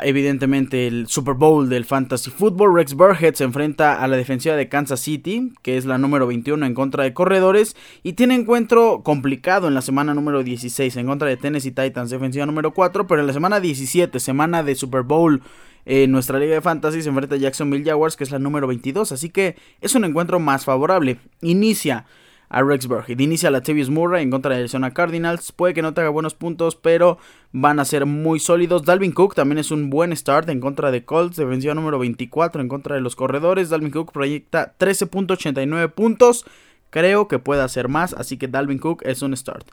evidentemente 0.03 0.87
el 0.87 1.07
Super 1.07 1.35
Bowl 1.35 1.68
del 1.68 1.85
Fantasy 1.85 2.31
Football. 2.31 2.74
Rex 2.74 2.95
Burhead 2.95 3.35
se 3.35 3.45
enfrenta 3.45 4.03
a 4.03 4.09
la 4.09 4.16
defensiva 4.16 4.57
de 4.57 4.68
Kansas 4.68 5.01
City, 5.01 5.53
que 5.62 5.77
es 5.77 5.85
la 5.85 5.99
número 5.99 6.27
21 6.27 6.64
en 6.64 6.74
contra 6.74 7.05
de 7.05 7.14
corredores, 7.14 7.77
y 8.03 8.14
tiene 8.14 8.35
encuentro 8.35 9.03
complicado 9.03 9.68
en 9.68 9.74
la 9.74 9.83
semana 9.83 10.14
número 10.14 10.43
16 10.43 10.97
en 10.97 11.07
contra 11.07 11.29
de 11.29 11.37
Tennessee 11.37 11.72
Titans, 11.72 12.11
defensiva 12.11 12.47
número 12.47 12.72
4, 12.72 13.07
pero 13.07 13.20
en 13.20 13.27
la 13.27 13.33
semana 13.33 13.61
17, 13.61 14.18
semana 14.20 14.62
de 14.62 14.74
Super 14.74 15.03
Bowl 15.03 15.43
En 15.85 16.11
nuestra 16.11 16.41
liga 16.41 16.55
de 16.55 16.61
fantasy 16.61 17.01
se 17.01 17.11
enfrenta 17.11 17.37
a 17.37 17.39
Jacksonville 17.39 17.85
Jaguars, 17.85 18.16
que 18.16 18.24
es 18.24 18.33
la 18.33 18.41
número 18.41 18.66
22, 18.66 19.12
así 19.12 19.31
que 19.31 19.57
es 19.81 19.95
un 19.95 20.05
encuentro 20.05 20.41
más 20.41 20.64
favorable. 20.64 21.18
Inicia 21.43 22.07
a 22.49 22.62
Rex 22.62 22.86
Burhead. 22.86 23.18
Inicia 23.18 23.51
la 23.51 23.61
Tavius 23.61 23.90
Murray 23.90 24.22
en 24.22 24.30
contra 24.30 24.55
de 24.55 24.61
Arizona 24.61 24.92
Cardinals. 24.92 25.53
Puede 25.53 25.74
que 25.74 25.82
no 25.82 25.94
tenga 25.94 26.09
buenos 26.09 26.34
puntos, 26.34 26.76
pero 26.76 27.18
van 27.53 27.80
a 27.80 27.84
ser 27.84 28.07
muy 28.07 28.40
sólidos. 28.40 28.84
Dalvin 28.84 29.12
Cook 29.12 29.34
también 29.34 29.59
es 29.59 29.70
un 29.70 29.90
buen 29.90 30.14
start 30.16 30.49
en 30.49 30.61
contra 30.61 30.90
de 30.90 31.05
Colts. 31.05 31.36
Defensiva 31.36 31.74
número 31.74 31.99
24 31.99 32.61
en 32.61 32.68
contra 32.68 32.94
de 32.94 33.01
los 33.01 33.16
corredores. 33.16 33.70
Dalvin 33.70 33.90
Cook 33.90 34.12
proyecta 34.12 34.74
13.89 34.78 35.90
puntos. 35.92 36.44
Creo 36.90 37.28
que 37.28 37.38
puede 37.38 37.62
hacer 37.62 37.88
más, 37.88 38.14
así 38.14 38.36
que 38.36 38.49
Dalvin 38.49 38.78
Cook 38.78 39.03
es 39.05 39.22
un 39.22 39.36
start. 39.36 39.68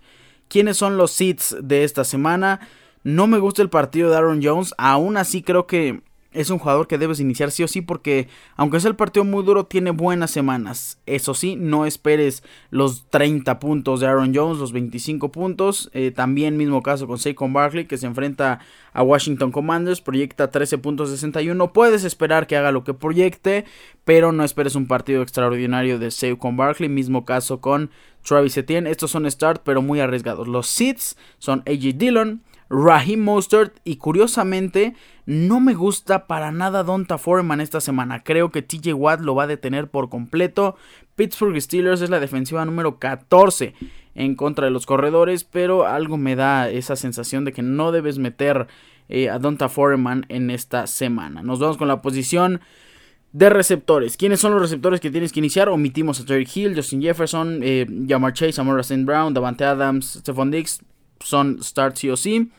¿Quiénes 0.47 0.77
son 0.77 0.97
los 0.97 1.11
seeds 1.11 1.55
de 1.61 1.83
esta 1.83 2.03
semana? 2.03 2.59
No 3.03 3.27
me 3.27 3.39
gusta 3.39 3.61
el 3.61 3.69
partido 3.69 4.09
de 4.09 4.17
Aaron 4.17 4.41
Jones. 4.43 4.73
Aún 4.77 5.17
así 5.17 5.41
creo 5.41 5.67
que 5.67 6.01
es 6.33 6.49
un 6.49 6.59
jugador 6.59 6.87
que 6.87 6.97
debes 6.97 7.19
iniciar 7.19 7.51
sí 7.51 7.63
o 7.63 7.67
sí 7.67 7.81
porque 7.81 8.27
aunque 8.55 8.77
es 8.77 8.85
el 8.85 8.95
partido 8.95 9.23
muy 9.23 9.43
duro 9.43 9.65
tiene 9.65 9.91
buenas 9.91 10.31
semanas. 10.31 10.99
Eso 11.05 11.33
sí, 11.33 11.55
no 11.55 11.85
esperes 11.85 12.43
los 12.69 13.09
30 13.09 13.59
puntos 13.59 13.99
de 13.99 14.07
Aaron 14.07 14.33
Jones, 14.35 14.59
los 14.59 14.71
25 14.71 15.31
puntos. 15.31 15.89
Eh, 15.93 16.11
también 16.11 16.57
mismo 16.57 16.81
caso 16.81 17.07
con 17.07 17.19
Saquon 17.19 17.53
Barkley 17.53 17.85
que 17.85 17.97
se 17.97 18.07
enfrenta 18.07 18.59
a 18.93 19.03
Washington 19.03 19.51
Commanders, 19.51 20.01
proyecta 20.01 20.51
13.61. 20.51 21.71
Puedes 21.71 22.03
esperar 22.03 22.47
que 22.47 22.57
haga 22.57 22.71
lo 22.71 22.83
que 22.83 22.93
proyecte, 22.93 23.65
pero 24.03 24.31
no 24.31 24.43
esperes 24.43 24.75
un 24.75 24.87
partido 24.87 25.21
extraordinario 25.21 25.99
de 25.99 26.11
Saquon 26.11 26.57
Barkley. 26.57 26.89
Mismo 26.89 27.25
caso 27.25 27.61
con 27.61 27.91
Travis 28.23 28.57
Etienne. 28.57 28.89
Estos 28.89 29.11
son 29.11 29.29
start 29.29 29.61
pero 29.63 29.81
muy 29.81 29.99
arriesgados. 29.99 30.47
Los 30.47 30.67
seeds 30.67 31.17
son 31.39 31.63
AJ 31.67 31.97
Dillon. 31.97 32.41
Raheem 32.73 33.21
Mostert 33.23 33.77
y 33.83 33.97
curiosamente 33.97 34.95
no 35.27 35.59
me 35.59 35.75
gusta 35.75 36.25
para 36.25 36.51
nada 36.51 36.83
Donta 36.83 37.17
Foreman 37.17 37.61
esta 37.61 37.79
semana. 37.79 38.23
Creo 38.23 38.49
que 38.49 38.63
TJ 38.63 38.93
Watt 38.93 39.21
lo 39.21 39.35
va 39.35 39.43
a 39.43 39.47
detener 39.47 39.89
por 39.89 40.09
completo. 40.09 40.75
Pittsburgh 41.15 41.61
Steelers 41.61 42.01
es 42.01 42.09
la 42.09 42.19
defensiva 42.19 42.65
número 42.65 42.97
14 42.97 43.75
en 44.15 44.35
contra 44.35 44.65
de 44.65 44.71
los 44.71 44.87
corredores, 44.87 45.43
pero 45.43 45.85
algo 45.85 46.17
me 46.17 46.35
da 46.35 46.69
esa 46.69 46.95
sensación 46.95 47.45
de 47.45 47.51
que 47.51 47.61
no 47.61 47.91
debes 47.91 48.17
meter 48.17 48.67
eh, 49.07 49.29
a 49.29 49.37
Donta 49.37 49.69
Foreman 49.69 50.25
en 50.29 50.49
esta 50.49 50.87
semana. 50.87 51.43
Nos 51.43 51.59
vamos 51.59 51.77
con 51.77 51.87
la 51.87 52.01
posición 52.01 52.61
de 53.33 53.49
receptores. 53.51 54.17
¿Quiénes 54.17 54.39
son 54.39 54.51
los 54.51 54.61
receptores 54.61 54.99
que 54.99 55.11
tienes 55.11 55.31
que 55.31 55.39
iniciar? 55.39 55.69
Omitimos 55.69 56.19
a 56.19 56.25
Terry 56.25 56.47
Hill, 56.51 56.75
Justin 56.75 57.03
Jefferson, 57.03 57.59
eh, 57.61 57.85
Jamar 58.07 58.33
Chase, 58.33 58.59
Amora 58.59 58.81
St. 58.81 59.05
Brown, 59.05 59.33
Davante 59.33 59.63
Adams, 59.63 60.19
Stephon 60.21 60.49
Diggs. 60.49 60.81
Son 61.19 61.63
start 61.63 61.95
sí 61.95 62.09
o 62.09 62.17
sí. 62.17 62.51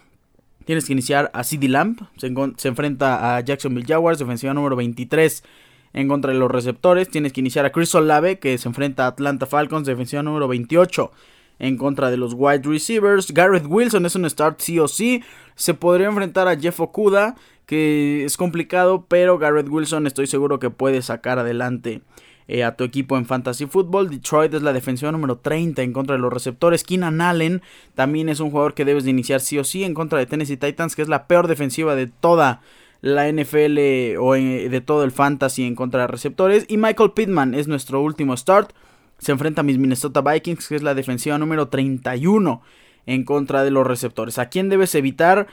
Tienes 0.65 0.87
que 0.87 0.93
iniciar 0.93 1.31
a 1.35 1.45
CD 1.45 1.69
Lamp. 1.69 2.01
Se, 2.17 2.69
enfrenta 2.69 3.37
a 3.37 3.41
Jacksonville 3.41 3.87
Jaguars, 3.87 4.19
defensiva 4.19 4.55
número 4.55 4.77
23 4.77 5.45
en 5.93 6.09
contra 6.09 6.33
de 6.33 6.39
los 6.39 6.51
receptores. 6.51 7.09
Tienes 7.09 7.33
que 7.33 7.41
iniciar 7.41 7.67
a 7.67 7.73
Chris 7.73 7.95
Olave, 7.95 8.39
que 8.39 8.57
se 8.59 8.69
enfrenta 8.69 9.05
a 9.05 9.09
Atlanta 9.09 9.47
Falcons, 9.47 9.87
defensiva 9.87 10.23
número 10.23 10.49
28 10.49 11.13
en 11.59 11.77
contra 11.77 12.11
de 12.11 12.17
los 12.17 12.35
wide 12.35 12.63
receivers. 12.65 13.33
Garrett 13.33 13.67
Wilson 13.67 14.07
es 14.07 14.17
un 14.17 14.29
start 14.29 14.61
sí 14.61 14.79
o 14.79 14.89
sí. 14.89 15.23
Se 15.55 15.75
podría 15.75 16.09
enfrentar 16.09 16.49
a 16.49 16.57
Jeff 16.57 16.81
Okuda, 16.81 17.37
que 17.67 18.25
es 18.25 18.37
complicado, 18.37 19.07
pero 19.09 19.39
Garrett 19.39 19.69
Wilson 19.69 20.07
estoy 20.07 20.27
seguro 20.27 20.59
que 20.59 20.71
puede 20.71 21.03
sacar 21.03 21.39
adelante 21.39 22.03
eh, 22.49 22.65
a 22.65 22.77
tu 22.77 22.85
equipo 22.85 23.17
en 23.17 23.27
Fantasy 23.27 23.67
Football. 23.67 24.11
Detroit 24.11 24.53
es 24.55 24.63
la 24.63 24.73
defensiva 24.73 25.13
número 25.13 25.39
30 25.39 25.83
en 25.83 25.93
contra 25.93 26.17
de 26.17 26.23
los 26.23 26.33
receptores. 26.33 26.85
Keenan 26.85 27.21
Allen 27.21 27.63
también 27.95 28.29
es 28.29 28.41
un 28.41 28.51
jugador 28.51 28.75
que 28.75 28.85
debes 28.85 29.05
de 29.05 29.11
iniciar 29.11 29.41
sí 29.41 29.59
o 29.59 29.65
sí 29.65 29.85
en 29.85 29.95
contra 29.95 30.19
de 30.19 30.27
Tennessee 30.27 30.57
Titans, 30.57 30.95
que 30.95 31.03
es 31.03 31.09
la 31.09 31.27
peor 31.27 31.49
defensiva 31.49 31.95
de 31.95 32.07
toda 32.07 32.61
la 33.01 33.31
NFL 33.31 34.17
o 34.19 34.33
de 34.33 34.83
todo 34.85 35.05
el 35.05 35.13
Fantasy 35.13 35.65
en 35.65 35.75
contra 35.75 36.03
de 36.03 36.07
receptores. 36.07 36.65
Y 36.69 36.79
Michael 36.79 37.13
Pittman 37.13 37.55
es 37.55 37.69
nuestro 37.69 38.01
último 38.01 38.37
start. 38.37 38.73
Se 39.19 39.33
enfrenta 39.33 39.61
a 39.61 39.65
mis 39.65 39.79
Minnesota 39.79 40.23
Vikings, 40.23 40.69
que 40.69 40.77
es 40.77 40.83
la 40.83 40.95
defensiva 40.95 41.37
número 41.39 41.69
31 41.69 42.63
en 43.07 43.25
contra 43.25 43.63
de 43.63 43.71
los 43.71 43.87
receptores. 43.87 44.39
¿A 44.39 44.49
quién 44.49 44.69
debes 44.69 44.95
evitar? 44.95 45.47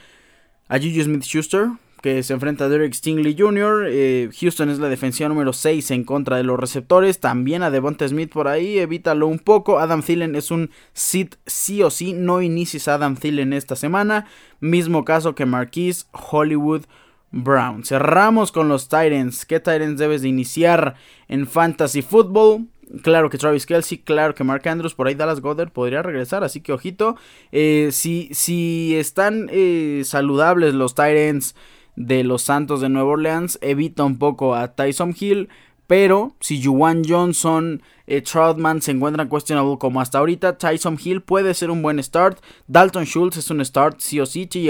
A 0.68 0.78
Juju 0.78 1.02
Smith 1.02 1.24
Schuster, 1.24 1.68
que 2.02 2.22
se 2.24 2.34
enfrenta 2.34 2.64
a 2.64 2.68
Derek 2.68 2.92
Stingley 2.92 3.36
Jr. 3.38 3.86
Eh, 3.88 4.28
Houston 4.40 4.68
es 4.68 4.80
la 4.80 4.88
defensiva 4.88 5.28
número 5.28 5.52
6 5.52 5.92
en 5.92 6.04
contra 6.04 6.36
de 6.36 6.42
los 6.42 6.58
receptores. 6.58 7.20
También 7.20 7.62
a 7.62 7.70
Devonta 7.70 8.06
Smith 8.06 8.32
por 8.32 8.48
ahí, 8.48 8.78
evítalo 8.78 9.28
un 9.28 9.38
poco. 9.38 9.78
Adam 9.78 10.02
Thielen 10.02 10.34
es 10.34 10.50
un 10.50 10.70
sit 10.92 11.36
sí 11.46 11.80
o 11.82 11.90
sí. 11.90 12.12
No 12.12 12.42
inicies 12.42 12.88
a 12.88 12.94
Adam 12.94 13.16
Thielen 13.16 13.52
esta 13.52 13.76
semana. 13.76 14.26
Mismo 14.58 15.04
caso 15.04 15.36
que 15.36 15.46
Marquise 15.46 16.06
Hollywood 16.12 16.82
Brown. 17.30 17.84
Cerramos 17.84 18.50
con 18.50 18.68
los 18.68 18.88
Titans. 18.88 19.46
¿Qué 19.46 19.60
Titans 19.60 19.98
debes 19.98 20.22
de 20.22 20.28
iniciar 20.28 20.96
en 21.28 21.46
Fantasy 21.46 22.02
Football? 22.02 22.66
Claro 23.02 23.30
que 23.30 23.38
Travis 23.38 23.64
Kelsey, 23.64 23.98
claro 23.98 24.34
que 24.34 24.44
Mark 24.44 24.68
Andrews, 24.68 24.94
por 24.94 25.06
ahí 25.06 25.14
Dallas 25.14 25.40
Goddard 25.40 25.70
podría 25.70 26.02
regresar, 26.02 26.44
así 26.44 26.60
que 26.60 26.72
ojito. 26.72 27.16
Eh, 27.50 27.88
si, 27.90 28.28
si 28.32 28.94
están 28.96 29.48
eh, 29.50 30.02
saludables 30.04 30.74
los 30.74 30.94
Titans 30.94 31.54
de 31.96 32.24
los 32.24 32.42
Santos 32.42 32.80
de 32.80 32.88
Nueva 32.88 33.10
Orleans. 33.10 33.58
Evita 33.60 34.04
un 34.04 34.18
poco 34.18 34.54
a 34.54 34.74
Tyson 34.74 35.14
Hill. 35.18 35.48
Pero 35.92 36.34
si 36.40 36.62
Juwan 36.62 37.02
Johnson, 37.06 37.82
eh, 38.06 38.22
Troutman 38.22 38.80
se 38.80 38.92
encuentran 38.92 39.28
questionable 39.28 39.76
como 39.78 40.00
hasta 40.00 40.18
ahorita, 40.18 40.56
Tyson 40.56 40.96
Hill 41.02 41.20
puede 41.20 41.52
ser 41.52 41.70
un 41.70 41.82
buen 41.82 42.02
start. 42.02 42.38
Dalton 42.66 43.04
Schultz 43.04 43.36
es 43.36 43.50
un 43.50 43.62
start, 43.62 44.00
sí 44.00 44.18
o. 44.18 44.24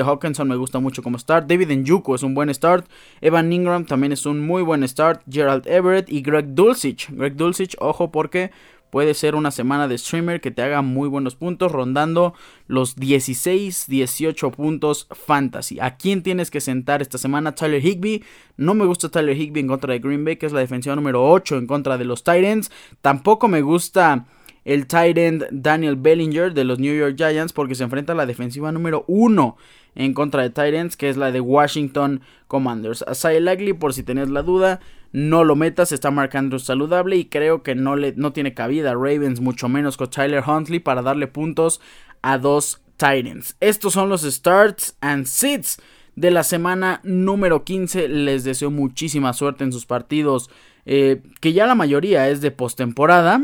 Hawkinson 0.04 0.48
me 0.48 0.56
gusta 0.56 0.80
mucho 0.80 1.00
como 1.00 1.18
start. 1.18 1.46
David 1.46 1.70
Njuku 1.70 2.16
es 2.16 2.24
un 2.24 2.34
buen 2.34 2.52
start. 2.52 2.88
Evan 3.20 3.52
Ingram 3.52 3.84
también 3.84 4.12
es 4.12 4.26
un 4.26 4.44
muy 4.44 4.62
buen 4.62 4.86
start. 4.88 5.22
Gerald 5.30 5.66
Everett 5.68 6.10
y 6.10 6.22
Greg 6.22 6.56
Dulcich. 6.56 7.08
Greg 7.10 7.36
Dulcich, 7.36 7.76
ojo 7.78 8.10
porque 8.10 8.50
Puede 8.92 9.14
ser 9.14 9.36
una 9.36 9.50
semana 9.50 9.88
de 9.88 9.96
streamer 9.96 10.42
que 10.42 10.50
te 10.50 10.60
haga 10.60 10.82
muy 10.82 11.08
buenos 11.08 11.34
puntos, 11.34 11.72
rondando 11.72 12.34
los 12.66 12.94
16, 12.94 13.86
18 13.88 14.50
puntos 14.50 15.08
fantasy. 15.10 15.80
¿A 15.80 15.96
quién 15.96 16.22
tienes 16.22 16.50
que 16.50 16.60
sentar 16.60 17.00
esta 17.00 17.16
semana? 17.16 17.54
Tyler 17.54 17.82
Higby. 17.82 18.22
No 18.58 18.74
me 18.74 18.84
gusta 18.84 19.08
Tyler 19.08 19.34
Higby 19.34 19.60
en 19.60 19.68
contra 19.68 19.94
de 19.94 19.98
Green 19.98 20.26
Bay, 20.26 20.36
que 20.36 20.44
es 20.44 20.52
la 20.52 20.60
defensiva 20.60 20.94
número 20.94 21.26
8 21.26 21.56
en 21.56 21.66
contra 21.66 21.96
de 21.96 22.04
los 22.04 22.22
Titans. 22.22 22.70
Tampoco 23.00 23.48
me 23.48 23.62
gusta 23.62 24.26
el 24.66 24.86
tight 24.86 25.16
Daniel 25.50 25.96
Bellinger 25.96 26.52
de 26.52 26.64
los 26.64 26.78
New 26.78 26.94
York 26.94 27.14
Giants 27.16 27.54
porque 27.54 27.74
se 27.74 27.84
enfrenta 27.84 28.12
a 28.12 28.16
la 28.16 28.26
defensiva 28.26 28.72
número 28.72 29.06
1 29.08 29.56
en 29.94 30.12
contra 30.12 30.42
de 30.42 30.50
Titans, 30.50 30.98
que 30.98 31.08
es 31.08 31.16
la 31.16 31.32
de 31.32 31.40
Washington 31.40 32.20
Commanders. 32.46 33.00
Asai 33.08 33.40
Lagley, 33.40 33.72
por 33.72 33.94
si 33.94 34.02
tenías 34.02 34.28
la 34.28 34.42
duda, 34.42 34.80
no 35.12 35.44
lo 35.44 35.56
metas, 35.56 35.92
está 35.92 36.10
marcando 36.10 36.58
saludable 36.58 37.16
y 37.16 37.26
creo 37.26 37.62
que 37.62 37.74
no, 37.74 37.96
le, 37.96 38.14
no 38.16 38.32
tiene 38.32 38.54
cabida 38.54 38.94
Ravens, 38.94 39.40
mucho 39.40 39.68
menos 39.68 39.96
con 39.96 40.10
Tyler 40.10 40.42
Huntley 40.46 40.80
para 40.80 41.02
darle 41.02 41.26
puntos 41.26 41.80
a 42.22 42.38
dos 42.38 42.80
Titans. 42.96 43.56
Estos 43.60 43.92
son 43.92 44.08
los 44.08 44.22
starts 44.22 44.96
and 45.00 45.26
sits 45.26 45.78
de 46.14 46.30
la 46.30 46.44
semana 46.44 47.00
número 47.02 47.64
15. 47.64 48.08
Les 48.08 48.44
deseo 48.44 48.70
muchísima 48.70 49.32
suerte 49.32 49.64
en 49.64 49.72
sus 49.72 49.86
partidos, 49.86 50.50
eh, 50.86 51.22
que 51.40 51.52
ya 51.52 51.66
la 51.66 51.74
mayoría 51.74 52.28
es 52.28 52.40
de 52.40 52.50
postemporada. 52.50 53.42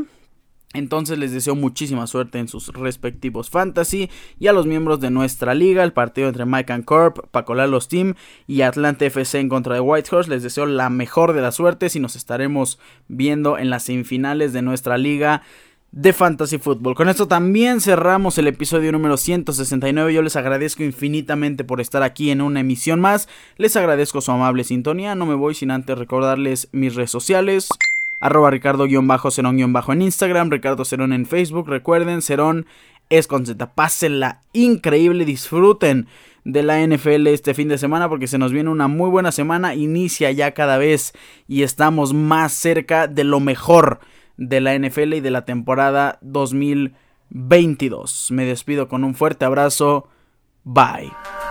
Entonces 0.74 1.18
les 1.18 1.32
deseo 1.32 1.54
muchísima 1.54 2.06
suerte 2.06 2.38
en 2.38 2.46
sus 2.46 2.68
respectivos 2.68 3.48
fantasy 3.48 4.10
y 4.38 4.48
a 4.48 4.52
los 4.52 4.66
miembros 4.66 5.00
de 5.00 5.10
nuestra 5.10 5.54
liga, 5.54 5.82
el 5.82 5.94
partido 5.94 6.28
entre 6.28 6.44
Mike 6.44 6.72
and 6.72 6.84
Corp, 6.84 7.26
Paco 7.30 7.54
Lalos 7.54 7.88
Team 7.88 8.14
y 8.46 8.60
Atlanta 8.60 9.06
FC 9.06 9.40
en 9.40 9.48
contra 9.48 9.74
de 9.74 9.80
Whitehorse. 9.80 10.28
Les 10.28 10.42
deseo 10.42 10.66
la 10.66 10.90
mejor 10.90 11.32
de 11.32 11.40
las 11.40 11.54
suertes 11.54 11.96
y 11.96 12.00
nos 12.00 12.16
estaremos 12.16 12.78
viendo 13.08 13.56
en 13.56 13.70
las 13.70 13.84
semifinales 13.84 14.52
de 14.52 14.60
nuestra 14.60 14.98
liga 14.98 15.42
de 15.90 16.12
Fantasy 16.12 16.58
Football. 16.58 16.94
Con 16.94 17.08
esto 17.08 17.26
también 17.26 17.80
cerramos 17.80 18.36
el 18.36 18.46
episodio 18.46 18.92
número 18.92 19.16
169. 19.16 20.12
Yo 20.12 20.20
les 20.20 20.36
agradezco 20.36 20.82
infinitamente 20.82 21.64
por 21.64 21.80
estar 21.80 22.02
aquí 22.02 22.30
en 22.30 22.42
una 22.42 22.60
emisión 22.60 23.00
más. 23.00 23.26
Les 23.56 23.74
agradezco 23.74 24.20
su 24.20 24.30
amable 24.32 24.64
sintonía. 24.64 25.14
No 25.14 25.24
me 25.24 25.34
voy 25.34 25.54
sin 25.54 25.70
antes 25.70 25.96
recordarles 25.96 26.68
mis 26.72 26.94
redes 26.94 27.10
sociales 27.10 27.70
arroba 28.20 28.50
Ricardo-Cerón- 28.50 29.92
en 29.92 30.02
Instagram, 30.02 30.50
Ricardo 30.50 30.84
Cerón 30.84 31.12
en 31.12 31.26
Facebook. 31.26 31.68
Recuerden, 31.68 32.22
Cerón 32.22 32.66
es 33.10 33.26
con 33.26 33.46
Z. 33.46 33.74
Pásenla 33.74 34.42
increíble, 34.52 35.24
disfruten 35.24 36.06
de 36.44 36.62
la 36.62 36.80
NFL 36.80 37.26
este 37.28 37.54
fin 37.54 37.68
de 37.68 37.78
semana 37.78 38.08
porque 38.08 38.26
se 38.26 38.38
nos 38.38 38.52
viene 38.52 38.70
una 38.70 38.88
muy 38.88 39.10
buena 39.10 39.32
semana. 39.32 39.74
Inicia 39.74 40.30
ya 40.30 40.52
cada 40.52 40.78
vez 40.78 41.12
y 41.46 41.62
estamos 41.62 42.14
más 42.14 42.52
cerca 42.52 43.06
de 43.06 43.24
lo 43.24 43.40
mejor 43.40 44.00
de 44.36 44.60
la 44.60 44.74
NFL 44.74 45.14
y 45.14 45.20
de 45.20 45.30
la 45.30 45.44
temporada 45.44 46.18
2022. 46.22 48.30
Me 48.30 48.44
despido 48.44 48.88
con 48.88 49.04
un 49.04 49.14
fuerte 49.14 49.44
abrazo. 49.44 50.08
Bye. 50.64 51.47